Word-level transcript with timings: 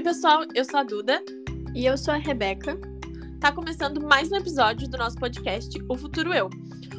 Oi, 0.00 0.04
pessoal, 0.04 0.46
eu 0.54 0.64
sou 0.64 0.80
a 0.80 0.82
Duda. 0.82 1.22
E 1.74 1.84
eu 1.84 1.98
sou 1.98 2.14
a 2.14 2.16
Rebeca. 2.16 2.74
Tá 3.38 3.52
começando 3.52 4.00
mais 4.00 4.32
um 4.32 4.36
episódio 4.36 4.88
do 4.88 4.96
nosso 4.96 5.18
podcast 5.18 5.78
O 5.90 5.94
Futuro 5.94 6.32
Eu, 6.32 6.48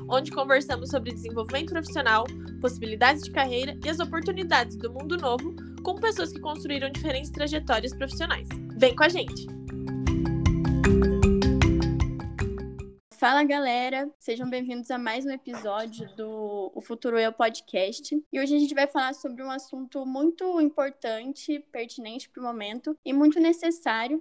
onde 0.07 0.29
conversamos 0.29 0.91
sobre 0.91 1.11
desenvolvimento 1.11 1.71
profissional, 1.71 2.25
possibilidades 2.61 3.23
de 3.23 3.31
carreira 3.31 3.75
e 3.83 3.89
as 3.89 3.99
oportunidades 3.99 4.75
do 4.77 4.93
mundo 4.93 5.17
novo 5.17 5.55
com 5.83 5.95
pessoas 5.95 6.31
que 6.31 6.39
construíram 6.39 6.91
diferentes 6.91 7.31
trajetórias 7.31 7.91
profissionais. 7.91 8.47
Vem 8.77 8.95
com 8.95 9.03
a 9.03 9.09
gente! 9.09 9.47
Fala 13.17 13.43
galera, 13.43 14.11
sejam 14.19 14.47
bem-vindos 14.47 14.91
a 14.91 14.99
mais 14.99 15.25
um 15.25 15.31
episódio 15.31 16.07
do 16.15 16.60
O 16.81 16.83
Futuro 16.83 17.19
Eu 17.19 17.31
Podcast. 17.31 18.19
E 18.33 18.39
hoje 18.39 18.55
a 18.55 18.59
gente 18.59 18.73
vai 18.73 18.87
falar 18.87 19.13
sobre 19.13 19.43
um 19.43 19.51
assunto 19.51 20.03
muito 20.03 20.59
importante, 20.59 21.59
pertinente 21.71 22.27
para 22.27 22.41
o 22.41 22.43
momento 22.43 22.97
e 23.05 23.13
muito 23.13 23.39
necessário 23.39 24.19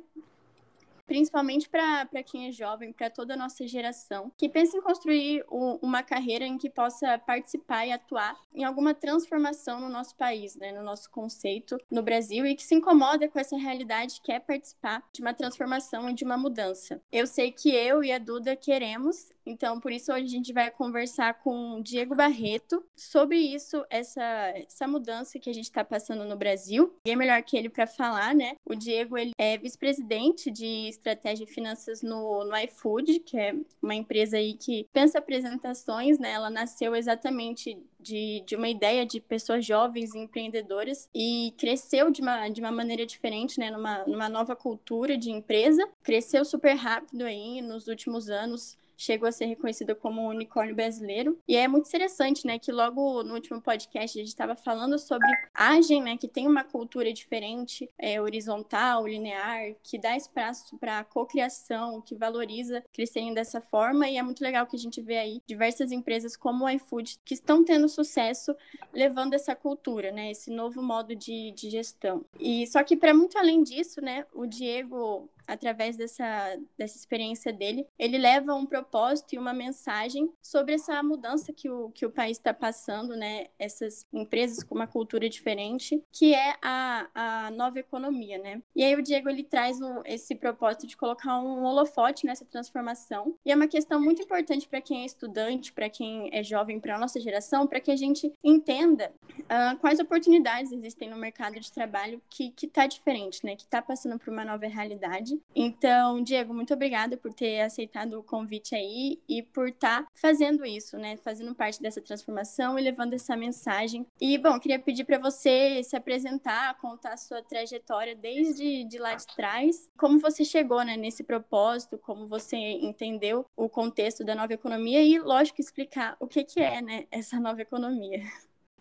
principalmente 1.11 1.69
para 1.69 2.23
quem 2.25 2.47
é 2.47 2.53
jovem, 2.53 2.93
para 2.93 3.11
toda 3.11 3.35
a 3.35 3.37
nossa 3.37 3.67
geração, 3.67 4.31
que 4.39 4.49
pensa 4.49 4.77
em 4.77 4.81
construir 4.81 5.45
um, 5.51 5.77
uma 5.83 6.05
carreira 6.05 6.47
em 6.47 6.57
que 6.57 6.71
possa 6.71 7.19
participar 7.19 7.85
e 7.85 7.91
atuar 7.91 8.39
em 8.55 8.63
alguma 8.63 8.95
transformação 8.95 9.81
no 9.81 9.89
nosso 9.89 10.15
país, 10.15 10.55
né, 10.55 10.71
no 10.71 10.85
nosso 10.85 11.11
conceito 11.11 11.77
no 11.91 12.01
Brasil 12.01 12.47
e 12.47 12.55
que 12.55 12.63
se 12.63 12.77
incomoda 12.77 13.29
com 13.29 13.41
essa 13.41 13.57
realidade, 13.57 14.21
quer 14.23 14.39
participar 14.39 15.03
de 15.13 15.21
uma 15.21 15.35
transformação 15.35 16.09
e 16.09 16.15
de 16.15 16.23
uma 16.23 16.39
mudança. 16.39 17.03
Eu 17.11 17.27
sei 17.27 17.51
que 17.51 17.75
eu 17.75 18.05
e 18.05 18.13
a 18.13 18.19
Duda 18.19 18.55
queremos 18.55 19.33
então, 19.51 19.81
por 19.81 19.91
isso 19.91 20.13
hoje 20.13 20.25
a 20.25 20.29
gente 20.29 20.53
vai 20.53 20.71
conversar 20.71 21.35
com 21.43 21.75
o 21.75 21.83
Diego 21.83 22.15
Barreto 22.15 22.85
sobre 22.95 23.37
isso, 23.37 23.85
essa, 23.91 24.23
essa 24.55 24.87
mudança 24.87 25.39
que 25.39 25.51
a 25.51 25.53
gente 25.53 25.65
está 25.65 25.85
passando 25.85 26.25
no 26.25 26.37
Brasil. 26.37 26.95
E 27.05 27.11
é 27.11 27.17
melhor 27.17 27.43
que 27.43 27.57
ele 27.57 27.69
para 27.69 27.87
falar, 27.87 28.35
né? 28.35 28.55
O 28.65 28.75
Diego 28.75 29.19
ele 29.19 29.33
é 29.37 29.59
vice-presidente 29.59 30.51
de 30.51 30.89
estratégia 30.89 31.45
e 31.45 31.49
finanças 31.49 32.01
no, 32.01 32.45
no 32.45 32.57
iFood, 32.57 33.21
que 33.21 33.37
é 33.37 33.55
uma 33.83 33.95
empresa 33.95 34.37
aí 34.37 34.55
que 34.55 34.87
pensa 34.93 35.19
apresentações, 35.19 36.19
né? 36.19 36.31
Ela 36.31 36.49
nasceu 36.49 36.95
exatamente 36.95 37.77
de, 37.99 38.43
de 38.47 38.57
uma 38.57 38.69
ideia 38.69 39.05
de 39.05 39.21
pessoas 39.21 39.67
jovens 39.67 40.15
empreendedoras 40.15 41.09
e 41.15 41.53
cresceu 41.59 42.11
de 42.11 42.23
uma, 42.23 42.49
de 42.49 42.61
uma 42.61 42.71
maneira 42.71 43.05
diferente, 43.05 43.59
né? 43.59 43.71
Numa, 43.71 44.05
numa 44.05 44.29
nova 44.29 44.55
cultura 44.55 45.17
de 45.17 45.31
empresa. 45.31 45.89
Cresceu 46.03 46.45
super 46.45 46.75
rápido 46.75 47.23
aí 47.25 47.61
nos 47.61 47.89
últimos 47.89 48.31
anos 48.31 48.79
chegou 49.01 49.27
a 49.27 49.33
ser 49.33 49.47
reconhecida 49.47 49.95
como 49.95 50.21
um 50.21 50.29
unicórnio 50.29 50.75
brasileiro. 50.75 51.39
E 51.49 51.57
é 51.57 51.67
muito 51.67 51.89
interessante, 51.89 52.47
né, 52.47 52.59
que 52.59 52.71
logo 52.71 53.23
no 53.23 53.35
último 53.35 53.61
podcast 53.61 54.19
a 54.19 54.21
gente 54.21 54.29
estava 54.29 54.55
falando 54.55 54.99
sobre 54.99 55.27
Agem, 55.55 56.03
né, 56.03 56.17
que 56.19 56.29
tem 56.29 56.47
uma 56.47 56.63
cultura 56.63 57.11
diferente, 57.13 57.91
é, 57.99 58.21
horizontal, 58.21 59.07
linear, 59.07 59.75
que 59.83 59.99
dá 59.99 60.17
espaço 60.17 60.77
para 60.79 61.03
cocriação, 61.05 62.03
que 62.03 62.15
valoriza 62.15 62.85
crescerem 62.93 63.33
dessa 63.33 63.61
forma. 63.61 64.07
E 64.09 64.19
é 64.19 64.23
muito 64.23 64.43
legal 64.43 64.67
que 64.67 64.77
a 64.77 64.79
gente 64.79 65.01
vê 65.01 65.17
aí 65.17 65.43
diversas 65.47 65.91
empresas 65.93 66.37
como 66.37 66.65
o 66.65 66.69
iFood 66.69 67.19
que 67.25 67.33
estão 67.33 67.65
tendo 67.65 67.89
sucesso 67.89 68.55
levando 68.93 69.33
essa 69.33 69.55
cultura, 69.55 70.13
né, 70.13 70.31
esse 70.31 70.51
novo 70.51 70.83
modo 70.83 71.17
de, 71.17 71.53
de 71.53 71.71
gestão. 71.71 72.23
E 72.39 72.67
só 72.67 72.83
que 72.83 72.97
para 72.97 73.15
muito 73.15 73.39
além 73.39 73.63
disso, 73.63 74.03
né, 74.03 74.27
o 74.35 74.47
Diego 74.47 75.31
através 75.51 75.97
dessa, 75.97 76.57
dessa 76.79 76.97
experiência 76.97 77.53
dele, 77.53 77.85
ele 77.99 78.17
leva 78.17 78.55
um 78.55 78.65
propósito 78.65 79.35
e 79.35 79.39
uma 79.39 79.53
mensagem 79.53 80.31
sobre 80.41 80.75
essa 80.75 81.03
mudança 81.03 81.53
que 81.53 81.69
o, 81.69 81.91
que 81.91 82.07
o 82.07 82.11
país 82.11 82.39
está 82.39 82.55
passando, 82.55 83.17
né? 83.17 83.49
Essas 83.59 84.07
empresas 84.13 84.63
com 84.63 84.77
uma 84.77 84.87
cultura 84.87 85.29
diferente, 85.29 86.03
que 86.13 86.35
é 86.35 86.55
a, 86.63 87.09
a 87.15 87.51
nova 87.51 87.81
economia, 87.81 88.39
né? 88.39 88.63
E 88.77 88.85
aí 88.85 88.95
o 88.95 89.03
Diego 89.03 89.29
ele 89.29 89.43
traz 89.43 89.81
o, 89.81 90.03
esse 90.05 90.37
propósito 90.37 90.87
de 90.87 90.97
colocar 90.97 91.41
um 91.41 91.65
holofote 91.65 92.27
nessa 92.27 92.45
transformação. 92.45 93.35
E 93.45 93.51
é 93.51 93.57
uma 93.57 93.67
questão 93.67 94.01
muito 94.01 94.23
importante 94.23 94.69
para 94.69 94.81
quem 94.81 95.03
é 95.03 95.07
estudante, 95.07 95.73
para 95.73 95.91
quem 95.91 96.31
é 96.33 96.45
jovem, 96.45 96.79
para 96.79 96.95
a 96.95 96.99
nossa 96.99 97.19
geração, 97.21 97.67
para 97.67 97.81
que 97.81 97.91
a 97.91 97.97
gente 97.97 98.33
entenda 98.45 99.13
uh, 99.41 99.77
quais 99.81 99.99
oportunidades 99.99 100.71
existem 100.71 101.11
no 101.11 101.17
mercado 101.17 101.59
de 101.59 101.73
trabalho 101.73 102.23
que 102.31 102.55
está 102.63 102.87
diferente, 102.87 103.45
né? 103.45 103.57
Que 103.57 103.63
está 103.63 103.83
passando 103.83 104.17
por 104.17 104.33
uma 104.33 104.45
nova 104.45 104.67
realidade 104.69 105.40
então, 105.55 106.23
Diego, 106.23 106.55
muito 106.55 106.73
obrigada 106.73 107.17
por 107.17 107.33
ter 107.33 107.61
aceitado 107.61 108.19
o 108.19 108.23
convite 108.23 108.75
aí 108.75 109.21
e 109.29 109.43
por 109.43 109.69
estar 109.69 110.03
tá 110.03 110.09
fazendo 110.15 110.65
isso, 110.65 110.97
né? 110.97 111.17
Fazendo 111.19 111.55
parte 111.55 111.83
dessa 111.83 112.01
transformação 112.01 112.79
e 112.79 112.83
levando 112.83 113.15
essa 113.15 113.37
mensagem. 113.37 114.07
E, 114.21 114.39
bom, 114.39 114.59
queria 114.59 114.79
pedir 114.79 115.05
para 115.05 115.19
você 115.19 115.83
se 115.83 115.97
apresentar, 115.97 116.79
contar 116.79 117.15
a 117.15 117.17
sua 117.17 117.43
trajetória 117.43 118.15
desde 118.15 118.85
de 118.85 118.99
lá 118.99 119.15
de 119.15 119.27
trás, 119.35 119.89
como 119.99 120.19
você 120.19 120.45
chegou 120.45 120.83
né, 120.85 120.97
nesse 120.97 121.25
propósito, 121.25 121.99
como 121.99 122.27
você 122.27 122.57
entendeu 122.57 123.45
o 123.57 123.69
contexto 123.69 124.25
da 124.25 124.35
nova 124.35 124.53
economia 124.53 125.03
e, 125.03 125.19
lógico, 125.19 125.61
explicar 125.61 126.17
o 126.21 126.27
que, 126.27 126.45
que 126.45 126.61
é 126.61 126.81
né, 126.81 127.07
essa 127.11 127.39
nova 127.41 127.61
economia 127.61 128.21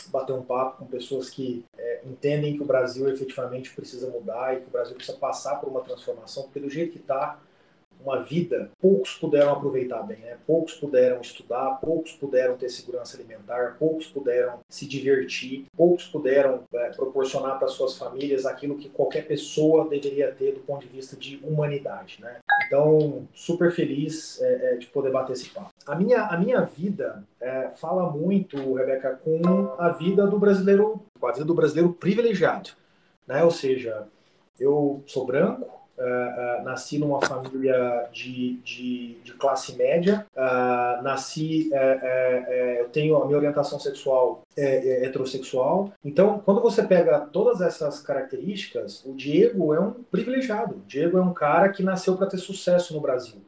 bater 0.08 0.34
um 0.34 0.44
papo 0.44 0.78
com 0.78 0.86
pessoas 0.86 1.30
que 1.30 1.66
é, 1.78 2.02
entendem 2.06 2.56
que 2.56 2.64
o 2.64 2.66
Brasil 2.66 3.10
efetivamente 3.10 3.74
precisa 3.76 4.10
mudar 4.10 4.56
e 4.56 4.62
que 4.62 4.68
o 4.68 4.72
Brasil 4.72 4.96
precisa 4.96 5.18
passar 5.18 5.56
por 5.56 5.70
uma 5.70 5.82
transformação, 5.82 6.44
porque 6.44 6.60
do 6.60 6.70
jeito 6.70 6.94
que 6.94 7.00
está, 7.00 7.40
uma 8.04 8.24
vida, 8.24 8.72
poucos 8.80 9.14
puderam 9.16 9.52
aproveitar 9.52 10.02
bem, 10.04 10.20
né? 10.20 10.38
Poucos 10.48 10.74
puderam 10.74 11.20
estudar, 11.20 11.80
poucos 11.82 12.14
puderam 12.14 12.58
ter 12.58 12.70
segurança 12.70 13.18
alimentar, 13.18 13.76
poucos 13.78 14.08
puderam 14.08 14.60
se 14.70 14.88
divertir, 14.88 15.66
poucos 15.76 16.06
puderam 16.06 16.64
é, 16.74 16.90
proporcionar 16.92 17.60
para 17.60 17.68
suas 17.68 17.98
famílias 17.98 18.46
aquilo 18.46 18.78
que 18.78 18.90
qualquer 18.90 19.28
pessoa 19.28 19.88
deveria 19.88 20.32
ter 20.32 20.54
do 20.54 20.62
ponto 20.62 20.88
de 20.88 20.94
vista 20.94 21.18
de 21.18 21.40
humanidade, 21.44 22.20
né? 22.22 22.40
Então, 22.66 23.28
super 23.34 23.72
feliz 23.72 24.40
é, 24.42 24.74
é, 24.74 24.78
de 24.78 24.88
poder 24.88 25.12
bater 25.12 25.34
esse 25.34 25.50
papo. 25.50 25.72
A 25.90 25.96
minha, 25.96 26.22
a 26.26 26.38
minha 26.38 26.62
vida 26.62 27.24
é, 27.42 27.70
fala 27.70 28.12
muito, 28.12 28.76
Rebeca, 28.76 29.20
com 29.24 29.74
a 29.80 29.90
vida 29.90 30.28
do 30.28 30.38
brasileiro, 30.38 31.02
com 31.20 31.26
a 31.26 31.32
vida 31.32 31.46
do 31.46 31.56
brasileiro 31.56 31.92
privilegiado, 31.92 32.70
né? 33.26 33.44
Ou 33.44 33.50
seja, 33.50 34.08
eu 34.60 35.04
sou 35.08 35.26
branco, 35.26 35.80
Uh, 36.00 36.62
uh, 36.62 36.64
nasci 36.64 36.98
numa 36.98 37.20
família 37.20 38.08
de, 38.10 38.54
de, 38.64 39.18
de 39.22 39.34
classe 39.34 39.76
média, 39.76 40.26
uh, 40.34 41.04
nasci, 41.04 41.70
eu 42.80 42.88
tenho 42.88 43.22
a 43.22 43.26
minha 43.26 43.38
orientação 43.38 43.78
sexual 43.78 44.44
heterossexual. 44.56 45.92
Então, 46.02 46.40
quando 46.46 46.62
você 46.62 46.84
pega 46.84 47.20
todas 47.20 47.60
essas 47.60 48.00
características, 48.00 49.04
o 49.04 49.14
Diego 49.14 49.74
é 49.74 49.80
um 49.82 49.92
privilegiado. 49.92 50.76
O 50.76 50.88
Diego 50.88 51.18
é 51.18 51.22
um 51.22 51.34
cara 51.34 51.68
que 51.68 51.84
nasceu 51.84 52.16
para 52.16 52.28
ter 52.28 52.38
sucesso 52.38 52.94
no 52.94 53.02
Brasil. 53.02 53.42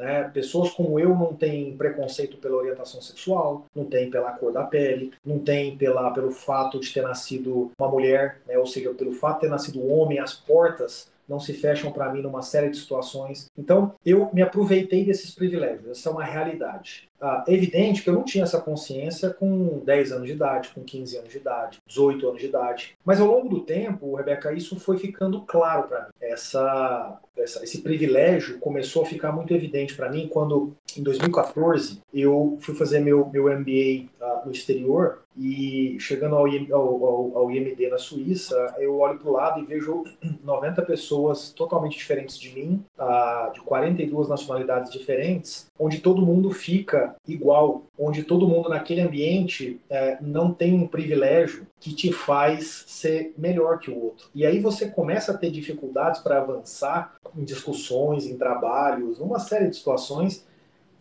Né? 0.00 0.30
Pessoas 0.32 0.70
como 0.70 0.98
eu 0.98 1.10
não 1.10 1.34
têm 1.34 1.76
preconceito 1.76 2.38
pela 2.38 2.56
orientação 2.56 3.02
sexual, 3.02 3.66
não 3.76 3.84
tem 3.84 4.10
pela 4.10 4.32
cor 4.32 4.50
da 4.50 4.64
pele, 4.64 5.12
não 5.22 5.38
tem 5.38 5.76
pela, 5.76 6.10
pelo 6.10 6.30
fato 6.30 6.80
de 6.80 6.90
ter 6.90 7.02
nascido 7.02 7.70
uma 7.78 7.86
mulher, 7.86 8.40
né? 8.46 8.56
ou 8.56 8.66
seja, 8.66 8.94
pelo 8.94 9.12
fato 9.12 9.34
de 9.34 9.40
ter 9.42 9.50
nascido 9.50 9.78
um 9.78 9.92
homem, 9.92 10.18
as 10.18 10.32
portas 10.32 11.10
não 11.28 11.38
se 11.38 11.52
fecham 11.52 11.92
para 11.92 12.10
mim 12.10 12.22
numa 12.22 12.40
série 12.40 12.70
de 12.70 12.78
situações. 12.78 13.46
Então, 13.56 13.94
eu 14.04 14.30
me 14.32 14.40
aproveitei 14.40 15.04
desses 15.04 15.34
privilégios. 15.34 15.86
Essa 15.86 16.08
é 16.08 16.12
uma 16.12 16.24
realidade. 16.24 17.09
Ah, 17.20 17.44
é 17.46 17.52
evidente 17.52 18.02
que 18.02 18.08
eu 18.08 18.14
não 18.14 18.24
tinha 18.24 18.44
essa 18.44 18.60
consciência 18.60 19.30
com 19.30 19.80
10 19.84 20.12
anos 20.12 20.26
de 20.26 20.32
idade, 20.32 20.70
com 20.70 20.82
15 20.82 21.18
anos 21.18 21.30
de 21.30 21.36
idade, 21.36 21.78
18 21.86 22.28
anos 22.28 22.40
de 22.40 22.46
idade. 22.46 22.96
Mas 23.04 23.20
ao 23.20 23.26
longo 23.26 23.48
do 23.48 23.60
tempo, 23.60 24.14
Rebeca, 24.14 24.52
isso 24.52 24.80
foi 24.80 24.96
ficando 24.96 25.42
claro 25.42 25.88
para 25.88 26.04
mim. 26.04 26.06
Essa, 26.20 27.20
essa, 27.36 27.62
esse 27.62 27.82
privilégio 27.82 28.58
começou 28.58 29.02
a 29.02 29.06
ficar 29.06 29.32
muito 29.32 29.52
evidente 29.52 29.94
para 29.94 30.10
mim 30.10 30.28
quando, 30.28 30.74
em 30.96 31.02
2014, 31.02 32.00
eu 32.14 32.56
fui 32.60 32.74
fazer 32.74 33.00
meu, 33.00 33.28
meu 33.28 33.44
MBA 33.44 34.08
uh, 34.20 34.46
no 34.46 34.52
exterior 34.52 35.22
e 35.36 35.96
chegando 36.00 36.36
ao, 36.36 36.46
ao, 36.74 37.38
ao, 37.38 37.50
IMD 37.50 37.88
na 37.88 37.98
Suíça, 37.98 38.74
eu 38.78 38.98
olho 38.98 39.18
para 39.18 39.28
o 39.28 39.32
lado 39.32 39.60
e 39.60 39.64
vejo 39.64 40.04
90 40.44 40.82
pessoas 40.82 41.50
totalmente 41.52 41.96
diferentes 41.96 42.38
de 42.38 42.54
mim, 42.54 42.84
uh, 42.98 43.52
de 43.52 43.60
42 43.60 44.28
nacionalidades 44.28 44.92
diferentes, 44.92 45.66
onde 45.78 46.00
todo 46.00 46.24
mundo 46.24 46.50
fica 46.50 47.09
igual, 47.26 47.84
onde 47.98 48.22
todo 48.22 48.48
mundo 48.48 48.68
naquele 48.68 49.00
ambiente 49.00 49.80
uh, 49.90 50.24
não 50.24 50.52
tem 50.52 50.74
um 50.74 50.86
privilégio 50.86 51.66
que 51.78 51.94
te 51.94 52.12
faz 52.12 52.84
ser 52.86 53.34
melhor 53.36 53.78
que 53.78 53.90
o 53.90 53.98
outro. 53.98 54.28
E 54.34 54.44
aí 54.46 54.60
você 54.60 54.88
começa 54.88 55.32
a 55.32 55.36
ter 55.36 55.50
dificuldades 55.50 56.20
para 56.20 56.38
avançar 56.38 57.14
em 57.36 57.44
discussões, 57.44 58.26
em 58.26 58.36
trabalhos, 58.36 59.18
numa 59.18 59.38
série 59.38 59.68
de 59.68 59.76
situações 59.76 60.44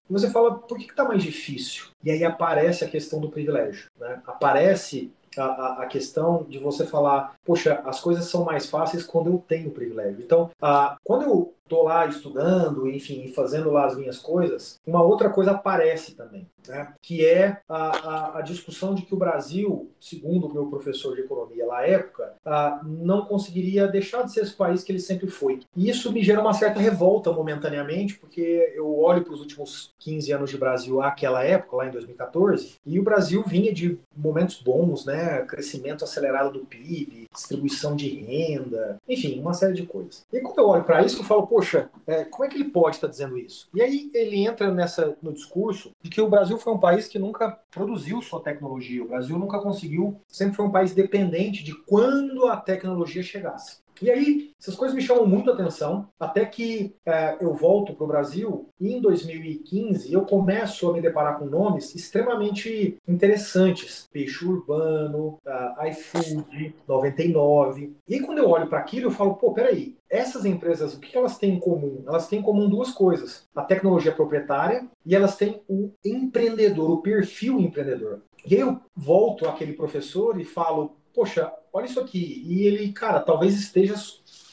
e 0.10 0.14
você 0.14 0.30
fala, 0.32 0.56
por 0.56 0.78
que 0.78 0.86
está 0.86 1.06
mais 1.06 1.22
difícil? 1.22 1.86
E 2.04 2.10
aí 2.10 2.24
aparece 2.24 2.84
a 2.84 2.90
questão 2.90 3.20
do 3.22 3.30
privilégio. 3.30 3.92
Né? 4.00 4.20
Aparece 4.26 5.12
a, 5.38 5.44
a, 5.44 5.84
a, 5.84 5.86
questão 5.86 6.46
de 6.50 6.58
você 6.58 6.86
falar, 6.86 7.36
poxa, 7.46 7.82
as 7.86 8.00
coisas 8.00 8.26
são 8.26 8.44
mais 8.44 8.68
fáceis 8.68 9.04
quando 9.04 9.30
eu 9.30 9.44
tenho 9.48 9.70
privilégio. 9.70 10.20
Então, 10.20 10.50
a, 10.60 10.98
quando 11.04 11.24
eu 11.24 11.54
estou 11.70 11.84
lá 11.84 12.08
estudando, 12.08 12.90
enfim, 12.90 13.28
fazendo 13.28 13.70
lá 13.70 13.86
as 13.86 13.96
minhas 13.96 14.18
coisas, 14.18 14.80
uma 14.86 15.04
outra 15.04 15.30
coisa 15.30 15.52
aparece 15.52 16.16
também, 16.16 16.48
né? 16.68 16.94
que 17.02 17.24
é 17.24 17.62
a, 17.70 17.76
a, 17.76 18.40
a 18.40 18.42
discussão 18.42 18.96
de 18.96 19.04
que 19.04 19.14
o 19.14 19.18
Brasil, 19.18 19.92
segundo 20.00 20.48
o 20.48 20.54
meu 20.54 20.66
professor 20.66 21.16
de 21.16 21.22
economia 21.22 21.72
à 21.72 21.86
época, 21.86 22.34
a, 22.44 22.82
não 22.84 23.26
conseguiria 23.26 23.88
deixar 23.88 24.24
de 24.24 24.34
ser 24.34 24.42
esse 24.42 24.54
país 24.54 24.84
que 24.84 24.92
ele 24.92 25.00
sempre 25.00 25.28
foi. 25.28 25.60
E 25.76 25.90
isso 25.90 26.12
me 26.12 26.24
gera 26.24 26.42
uma 26.42 26.54
certa 26.54 26.80
revolta 26.80 27.32
momentaneamente, 27.32 28.18
porque 28.18 28.74
eu 28.76 28.98
olho 28.98 29.24
para 29.24 29.34
os 29.34 29.40
últimos 29.40 29.94
15 30.00 30.32
anos 30.32 30.50
de 30.50 30.58
Brasil 30.58 31.02
àquela 31.02 31.44
época, 31.44 31.78
lá 31.78 31.88
em 31.88 31.92
2014, 31.92 32.76
e 32.86 33.00
o 33.00 33.04
Brasil 33.04 33.44
vinha 33.46 33.72
de 33.72 34.00
momentos 34.16 34.62
bons, 34.62 35.06
né? 35.06 35.42
Crescimento 35.44 36.04
acelerado 36.04 36.52
do 36.52 36.66
PIB, 36.66 37.28
distribuição 37.32 37.96
de 37.96 38.10
renda, 38.10 38.98
enfim, 39.08 39.40
uma 39.40 39.54
série 39.54 39.74
de 39.74 39.86
coisas. 39.86 40.26
E 40.34 40.40
quando 40.40 40.60
eu 40.60 40.68
olho 40.68 40.84
para 40.84 41.04
isso, 41.04 41.20
eu 41.20 41.24
falo, 41.24 41.46
poxa, 41.60 41.90
é, 42.08 42.24
como 42.24 42.46
é 42.46 42.48
que 42.48 42.56
ele 42.56 42.70
pode 42.70 42.96
estar 42.96 43.08
dizendo 43.08 43.38
isso? 43.38 43.68
E 43.74 43.82
aí 43.82 44.10
ele 44.14 44.48
entra 44.48 44.72
nessa 44.72 45.18
no 45.22 45.34
discurso 45.34 45.92
de 46.02 46.10
que 46.10 46.22
o 46.22 46.30
Brasil 46.30 46.58
foi 46.58 46.72
um 46.72 46.80
país 46.80 47.10
que 47.10 47.20
nunca 47.20 47.52
produziu 47.70 48.22
sua 48.22 48.42
tecnologia. 48.42 49.04
O 49.04 49.10
Brasil 49.10 49.38
nunca 49.38 49.60
conseguiu, 49.60 50.22
sempre 50.26 50.56
foi 50.56 50.66
um 50.66 50.72
país 50.72 50.94
dependente 50.94 51.62
de 51.62 51.74
quando 51.74 52.48
a 52.48 52.56
tecnologia 52.56 53.22
chegasse. 53.22 53.80
E 54.02 54.10
aí, 54.10 54.52
essas 54.60 54.76
coisas 54.76 54.96
me 54.96 55.02
chamam 55.02 55.26
muito 55.26 55.50
a 55.50 55.54
atenção, 55.54 56.10
até 56.20 56.46
que 56.46 56.96
é, 57.06 57.38
eu 57.42 57.54
volto 57.54 57.94
para 57.94 58.04
o 58.04 58.08
Brasil 58.08 58.70
e 58.80 58.94
em 58.94 59.02
2015 59.02 60.12
eu 60.12 60.26
começo 60.26 60.90
a 60.90 60.94
me 60.94 61.02
deparar 61.02 61.38
com 61.38 61.46
nomes 61.46 61.94
extremamente 61.96 62.98
interessantes. 63.08 64.08
Peixe 64.12 64.46
Urbano, 64.46 65.38
uh, 65.46 65.88
iFood, 65.88 66.76
99. 66.88 67.96
E 68.08 68.20
quando 68.20 68.40
eu 68.40 68.50
olho 68.50 68.68
para 68.68 68.80
aquilo, 68.80 69.08
eu 69.08 69.12
falo, 69.12 69.36
pô, 69.36 69.54
peraí, 69.54 69.96
essas 70.10 70.44
empresas, 70.46 70.94
o 70.94 71.00
que 71.00 71.16
elas 71.16 71.38
têm 71.38 71.56
em 71.56 71.60
comum? 71.60 72.04
Elas 72.08 72.28
têm 72.28 72.40
em 72.40 72.44
comum 72.44 72.68
duas 72.68 72.92
coisas: 72.92 73.48
a 73.56 73.62
tecnologia 73.62 74.12
proprietária 74.12 74.88
e 75.06 75.16
elas 75.16 75.38
têm 75.38 75.62
o 75.68 75.92
empreendedor, 76.04 76.90
o 76.90 77.02
perfil 77.02 77.60
empreendedor. 77.60 78.22
E 78.46 78.56
aí 78.56 78.62
eu 78.62 78.80
volto 78.96 79.48
àquele 79.48 79.74
professor 79.74 80.40
e 80.40 80.46
falo, 80.46 80.96
poxa, 81.20 81.52
olha 81.74 81.86
isso 81.86 82.00
aqui. 82.00 82.46
E 82.48 82.66
ele, 82.66 82.94
cara, 82.94 83.20
talvez 83.20 83.54
esteja 83.54 83.94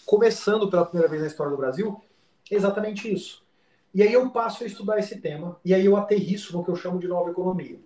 começando 0.04 0.68
pela 0.68 0.84
primeira 0.84 1.08
vez 1.08 1.22
na 1.22 1.28
história 1.28 1.52
do 1.52 1.56
Brasil 1.56 2.02
exatamente 2.50 3.12
isso. 3.12 3.44
E 3.94 4.02
aí 4.02 4.12
eu 4.12 4.28
passo 4.30 4.64
a 4.64 4.66
estudar 4.66 4.98
esse 4.98 5.20
tema, 5.20 5.60
e 5.64 5.72
aí 5.72 5.84
eu 5.84 5.96
aterriço 5.96 6.52
no 6.52 6.64
que 6.64 6.70
eu 6.70 6.74
chamo 6.74 6.98
de 6.98 7.06
nova 7.06 7.30
economia. 7.30 7.78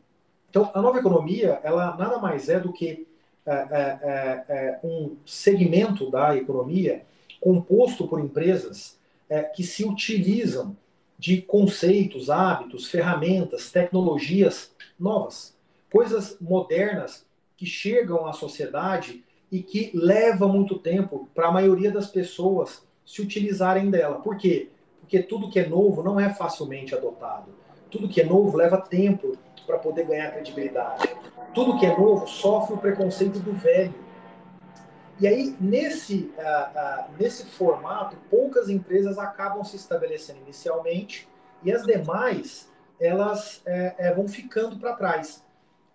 Então, 0.48 0.70
a 0.72 0.80
nova 0.80 0.98
economia, 0.98 1.60
ela 1.62 1.94
nada 1.94 2.16
mais 2.18 2.48
é 2.48 2.58
do 2.58 2.72
que 2.72 3.06
é, 3.44 3.52
é, 3.52 3.98
é, 4.02 4.44
é 4.48 4.80
um 4.82 5.14
segmento 5.26 6.10
da 6.10 6.34
economia 6.34 7.04
composto 7.38 8.08
por 8.08 8.18
empresas 8.18 8.98
é, 9.28 9.42
que 9.42 9.62
se 9.62 9.84
utilizam 9.84 10.74
de 11.18 11.42
conceitos, 11.42 12.30
hábitos, 12.30 12.88
ferramentas, 12.88 13.70
tecnologias 13.70 14.72
novas, 14.98 15.54
coisas 15.90 16.38
modernas 16.40 17.28
que 17.60 17.66
chegam 17.66 18.26
à 18.26 18.32
sociedade 18.32 19.22
e 19.52 19.62
que 19.62 19.90
leva 19.92 20.48
muito 20.48 20.78
tempo 20.78 21.28
para 21.34 21.48
a 21.48 21.52
maioria 21.52 21.92
das 21.92 22.06
pessoas 22.06 22.82
se 23.04 23.20
utilizarem 23.20 23.90
dela. 23.90 24.18
Por 24.20 24.38
quê? 24.38 24.70
Porque 25.00 25.22
tudo 25.22 25.50
que 25.50 25.60
é 25.60 25.68
novo 25.68 26.02
não 26.02 26.18
é 26.18 26.32
facilmente 26.32 26.94
adotado. 26.94 27.52
Tudo 27.90 28.08
que 28.08 28.22
é 28.22 28.24
novo 28.24 28.56
leva 28.56 28.80
tempo 28.80 29.36
para 29.66 29.76
poder 29.76 30.06
ganhar 30.06 30.30
credibilidade. 30.30 31.06
Tudo 31.52 31.78
que 31.78 31.84
é 31.84 31.94
novo 31.94 32.26
sofre 32.26 32.76
o 32.76 32.78
preconceito 32.78 33.38
do 33.40 33.52
velho. 33.52 33.94
E 35.20 35.28
aí, 35.28 35.54
nesse, 35.60 36.32
uh, 36.38 36.40
uh, 36.40 37.10
nesse 37.18 37.44
formato, 37.44 38.16
poucas 38.30 38.70
empresas 38.70 39.18
acabam 39.18 39.62
se 39.64 39.76
estabelecendo 39.76 40.38
inicialmente 40.46 41.28
e 41.62 41.70
as 41.70 41.84
demais 41.84 42.70
elas 42.98 43.60
é, 43.66 43.96
é, 43.98 44.14
vão 44.14 44.26
ficando 44.26 44.78
para 44.78 44.94
trás. 44.94 45.44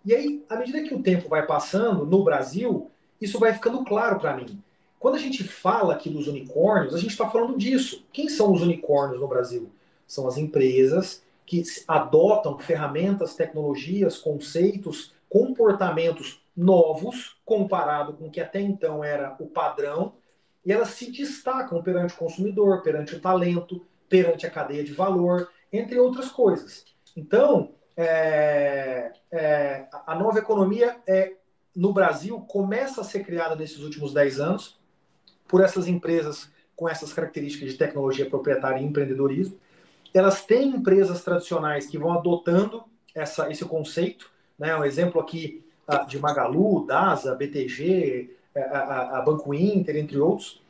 E 0.06 0.14
aí, 0.14 0.44
à 0.48 0.54
medida 0.54 0.84
que 0.84 0.94
o 0.94 1.02
tempo 1.02 1.28
vai 1.28 1.44
passando 1.44 2.06
no 2.06 2.22
Brasil, 2.22 2.88
isso 3.20 3.40
vai 3.40 3.52
ficando 3.52 3.84
claro 3.84 4.20
para 4.20 4.36
mim. 4.36 4.62
Quando 5.00 5.16
a 5.16 5.18
gente 5.18 5.42
fala 5.42 5.94
aqui 5.94 6.08
dos 6.08 6.28
unicórnios, 6.28 6.94
a 6.94 6.98
gente 6.98 7.10
está 7.10 7.28
falando 7.28 7.58
disso. 7.58 8.06
Quem 8.12 8.28
são 8.28 8.52
os 8.52 8.62
unicórnios 8.62 9.20
no 9.20 9.26
Brasil? 9.26 9.68
São 10.06 10.28
as 10.28 10.38
empresas 10.38 11.24
que 11.44 11.60
adotam 11.88 12.56
ferramentas, 12.56 13.34
tecnologias, 13.34 14.16
conceitos, 14.16 15.12
comportamentos 15.28 16.40
novos 16.56 17.36
comparado 17.44 18.12
com 18.12 18.26
o 18.26 18.30
que 18.30 18.40
até 18.40 18.60
então 18.60 19.02
era 19.02 19.34
o 19.40 19.46
padrão, 19.46 20.12
e 20.64 20.72
elas 20.72 20.90
se 20.90 21.10
destacam 21.10 21.82
perante 21.82 22.14
o 22.14 22.16
consumidor, 22.16 22.80
perante 22.82 23.16
o 23.16 23.20
talento, 23.20 23.84
perante 24.08 24.46
a 24.46 24.50
cadeia 24.50 24.84
de 24.84 24.92
valor, 24.92 25.50
entre 25.72 25.98
outras 25.98 26.30
coisas. 26.30 26.84
Então, 27.16 27.72
é, 27.96 29.12
é, 29.32 29.86
a 30.06 30.14
nova 30.14 30.38
economia 30.38 30.96
é, 31.06 31.32
no 31.74 31.92
Brasil 31.92 32.40
começa 32.40 33.00
a 33.00 33.04
ser 33.04 33.24
criada 33.24 33.56
nesses 33.56 33.80
últimos 33.80 34.12
10 34.12 34.40
anos 34.40 34.78
por 35.48 35.62
essas 35.62 35.86
empresas 35.86 36.50
com 36.74 36.88
essas 36.88 37.12
características 37.12 37.72
de 37.72 37.78
tecnologia 37.78 38.28
proprietária 38.28 38.80
e 38.80 38.84
empreendedorismo. 38.84 39.58
Elas 40.12 40.44
têm 40.44 40.68
empresas 40.68 41.24
tradicionais 41.24 41.86
que 41.86 41.96
vão 41.96 42.12
adotando 42.12 42.84
essa, 43.14 43.50
esse 43.50 43.64
conceito. 43.64 44.30
Né? 44.58 44.76
Um 44.76 44.84
exemplo 44.84 45.20
aqui 45.20 45.64
de 46.08 46.18
Magalu, 46.18 46.84
DASA, 46.86 47.34
BTG, 47.34 48.36
é, 48.54 48.62
a, 48.62 49.18
a 49.18 49.22
Banco 49.22 49.54
Inter, 49.54 49.96
entre 49.96 50.18
outros. 50.18 50.60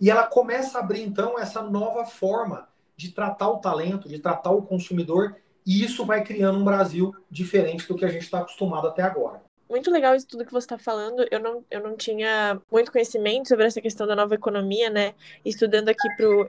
E 0.00 0.10
ela 0.10 0.24
começa 0.24 0.78
a 0.78 0.80
abrir, 0.80 1.02
então, 1.02 1.38
essa 1.38 1.62
nova 1.62 2.04
forma 2.04 2.68
de 2.96 3.12
tratar 3.12 3.48
o 3.50 3.58
talento, 3.58 4.08
de 4.08 4.18
tratar 4.18 4.50
o 4.50 4.62
consumidor 4.62 5.36
e 5.66 5.84
isso 5.84 6.04
vai 6.04 6.22
criando 6.22 6.58
um 6.58 6.64
Brasil 6.64 7.14
diferente 7.30 7.86
do 7.86 7.96
que 7.96 8.04
a 8.04 8.08
gente 8.08 8.22
está 8.22 8.40
acostumado 8.40 8.86
até 8.88 9.02
agora. 9.02 9.42
Muito 9.72 9.90
legal 9.90 10.14
isso 10.14 10.26
tudo 10.26 10.44
que 10.44 10.52
você 10.52 10.66
está 10.66 10.76
falando. 10.76 11.26
Eu 11.30 11.40
não, 11.40 11.64
eu 11.70 11.82
não 11.82 11.96
tinha 11.96 12.60
muito 12.70 12.92
conhecimento 12.92 13.48
sobre 13.48 13.64
essa 13.64 13.80
questão 13.80 14.06
da 14.06 14.14
nova 14.14 14.34
economia, 14.34 14.90
né? 14.90 15.14
Estudando 15.42 15.88
aqui 15.88 16.06
pro, 16.14 16.46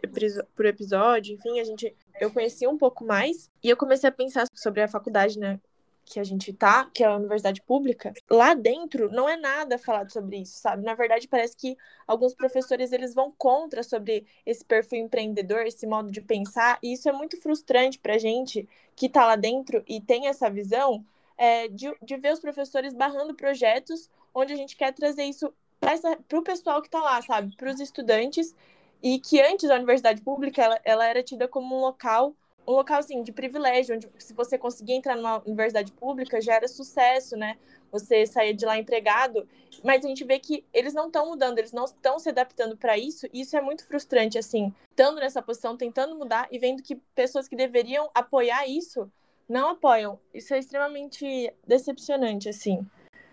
pro 0.54 0.68
episódio, 0.68 1.34
enfim, 1.34 1.58
a 1.58 1.64
gente, 1.64 1.96
eu 2.20 2.30
conheci 2.30 2.68
um 2.68 2.78
pouco 2.78 3.06
mais 3.06 3.50
e 3.64 3.70
eu 3.70 3.78
comecei 3.78 4.10
a 4.10 4.12
pensar 4.12 4.46
sobre 4.54 4.82
a 4.82 4.90
faculdade, 4.90 5.40
né? 5.40 5.58
Que 6.06 6.20
a 6.20 6.24
gente 6.24 6.52
tá, 6.54 6.90
que 6.94 7.04
é 7.04 7.08
a 7.08 7.16
universidade 7.16 7.62
pública, 7.62 8.14
lá 8.30 8.54
dentro 8.54 9.12
não 9.12 9.28
é 9.28 9.38
nada 9.38 9.78
falado 9.78 10.12
sobre 10.12 10.38
isso, 10.38 10.60
sabe? 10.60 10.84
Na 10.84 10.94
verdade, 10.94 11.28
parece 11.28 11.56
que 11.56 11.78
alguns 12.06 12.34
professores 12.34 12.92
eles 12.92 13.14
vão 13.14 13.34
contra 13.38 13.84
sobre 13.84 14.26
esse 14.46 14.64
perfil 14.64 15.00
empreendedor, 15.00 15.66
esse 15.66 15.88
modo 15.88 16.12
de 16.12 16.22
pensar, 16.22 16.78
e 16.84 16.94
isso 16.94 17.08
é 17.08 17.12
muito 17.12 17.40
frustrante 17.42 18.00
pra 18.00 18.18
gente 18.18 18.68
que 18.96 19.10
tá 19.10 19.26
lá 19.26 19.36
dentro 19.36 19.84
e 19.88 20.02
tem 20.02 20.28
essa 20.28 20.50
visão 20.50 21.06
é, 21.38 21.68
de, 21.68 21.94
de 22.02 22.18
ver 22.18 22.34
os 22.34 22.40
professores 22.40 22.94
barrando 22.94 23.34
projetos 23.34 24.10
onde 24.34 24.54
a 24.54 24.56
gente 24.56 24.76
quer 24.76 24.94
trazer 24.94 25.24
isso 25.24 25.54
para 25.80 26.40
o 26.40 26.44
pessoal 26.44 26.82
que 26.82 26.90
tá 26.90 27.02
lá, 27.02 27.22
sabe? 27.22 27.56
Para 27.56 27.70
os 27.70 27.80
estudantes, 27.80 28.56
e 29.04 29.20
que 29.20 29.42
antes 29.42 29.70
a 29.70 29.76
universidade 29.76 30.22
pública 30.22 30.62
ela, 30.64 30.80
ela 30.86 31.06
era 31.06 31.22
tida 31.22 31.48
como 31.48 31.76
um 31.76 31.82
local 31.82 32.34
um 32.68 32.72
local 32.72 33.00
assim 33.00 33.22
de 33.24 33.32
privilégio, 33.32 33.96
onde 33.96 34.10
se 34.18 34.34
você 34.34 34.58
conseguia 34.58 34.96
entrar 34.96 35.16
numa 35.16 35.42
universidade 35.46 35.92
pública 35.92 36.42
já 36.42 36.56
era 36.56 36.68
sucesso, 36.68 37.36
né? 37.36 37.58
Você 37.92 38.26
saía 38.26 38.54
de 38.54 38.66
lá 38.66 38.78
empregado, 38.78 39.48
mas 39.84 40.04
a 40.04 40.08
gente 40.08 40.24
vê 40.24 40.40
que 40.40 40.66
eles 40.74 40.94
não 40.94 41.08
estão 41.08 41.28
mudando, 41.28 41.60
eles 41.60 41.72
não 41.72 41.86
estão 41.86 42.18
se 42.18 42.30
adaptando 42.30 42.76
para 42.76 42.98
isso, 42.98 43.28
e 43.32 43.42
isso 43.42 43.56
é 43.56 43.62
muito 43.62 43.86
frustrante 43.86 44.38
assim, 44.38 44.74
estando 44.90 45.20
nessa 45.20 45.42
posição, 45.42 45.78
tentando 45.78 46.16
mudar 46.16 46.48
e 46.52 46.58
vendo 46.58 46.82
que 46.82 46.96
pessoas 47.14 47.48
que 47.48 47.56
deveriam 47.56 48.10
apoiar 48.14 48.68
isso 48.68 49.12
não 49.48 49.70
apoiam. 49.70 50.20
Isso 50.34 50.54
é 50.54 50.60
extremamente 50.60 51.54
decepcionante 51.68 52.50
assim. 52.50 52.86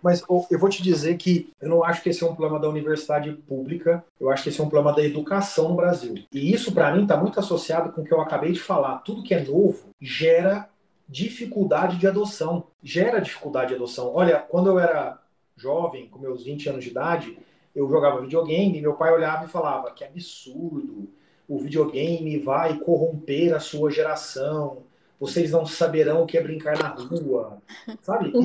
Mas 0.03 0.23
eu 0.51 0.59
vou 0.59 0.69
te 0.69 0.83
dizer 0.83 1.17
que 1.17 1.53
eu 1.61 1.69
não 1.69 1.85
acho 1.85 2.03
que 2.03 2.09
esse 2.09 2.23
é 2.23 2.27
um 2.27 2.35
problema 2.35 2.59
da 2.59 2.69
universidade 2.69 3.33
pública, 3.33 4.05
eu 4.19 4.31
acho 4.31 4.43
que 4.43 4.49
esse 4.49 4.61
é 4.61 4.65
um 4.65 4.69
problema 4.69 4.95
da 4.95 5.05
educação 5.05 5.69
no 5.69 5.77
Brasil. 5.77 6.15
E 6.33 6.53
isso, 6.53 6.73
para 6.73 6.95
mim, 6.95 7.03
está 7.03 7.17
muito 7.17 7.39
associado 7.39 7.93
com 7.93 8.03
o 8.03 8.05
que 8.05 8.13
eu 8.13 8.21
acabei 8.21 8.53
de 8.53 8.61
falar. 8.61 8.99
Tudo 8.99 9.23
que 9.23 9.35
é 9.35 9.43
novo 9.43 9.91
gera 10.01 10.69
dificuldade 11.09 11.97
de 11.97 12.07
adoção. 12.07 12.65
Gera 12.83 13.21
dificuldade 13.21 13.69
de 13.69 13.75
adoção. 13.75 14.13
Olha, 14.15 14.39
quando 14.39 14.69
eu 14.69 14.79
era 14.79 15.19
jovem, 15.57 16.09
com 16.09 16.19
meus 16.19 16.45
20 16.45 16.69
anos 16.71 16.85
de 16.85 16.91
idade, 16.91 17.39
eu 17.75 17.89
jogava 17.89 18.21
videogame 18.21 18.79
e 18.79 18.81
meu 18.81 18.95
pai 18.95 19.13
olhava 19.13 19.45
e 19.45 19.49
falava: 19.49 19.91
que 19.91 20.05
absurdo, 20.05 21.09
o 21.49 21.59
videogame 21.59 22.39
vai 22.39 22.79
corromper 22.79 23.55
a 23.55 23.61
sua 23.61 23.91
geração 23.91 24.85
vocês 25.21 25.51
não 25.51 25.67
saberão 25.67 26.23
o 26.23 26.27
que 26.27 26.39
é 26.39 26.43
brincar 26.43 26.79
na 26.79 26.89
rua, 26.89 27.59
sabe? 28.01 28.33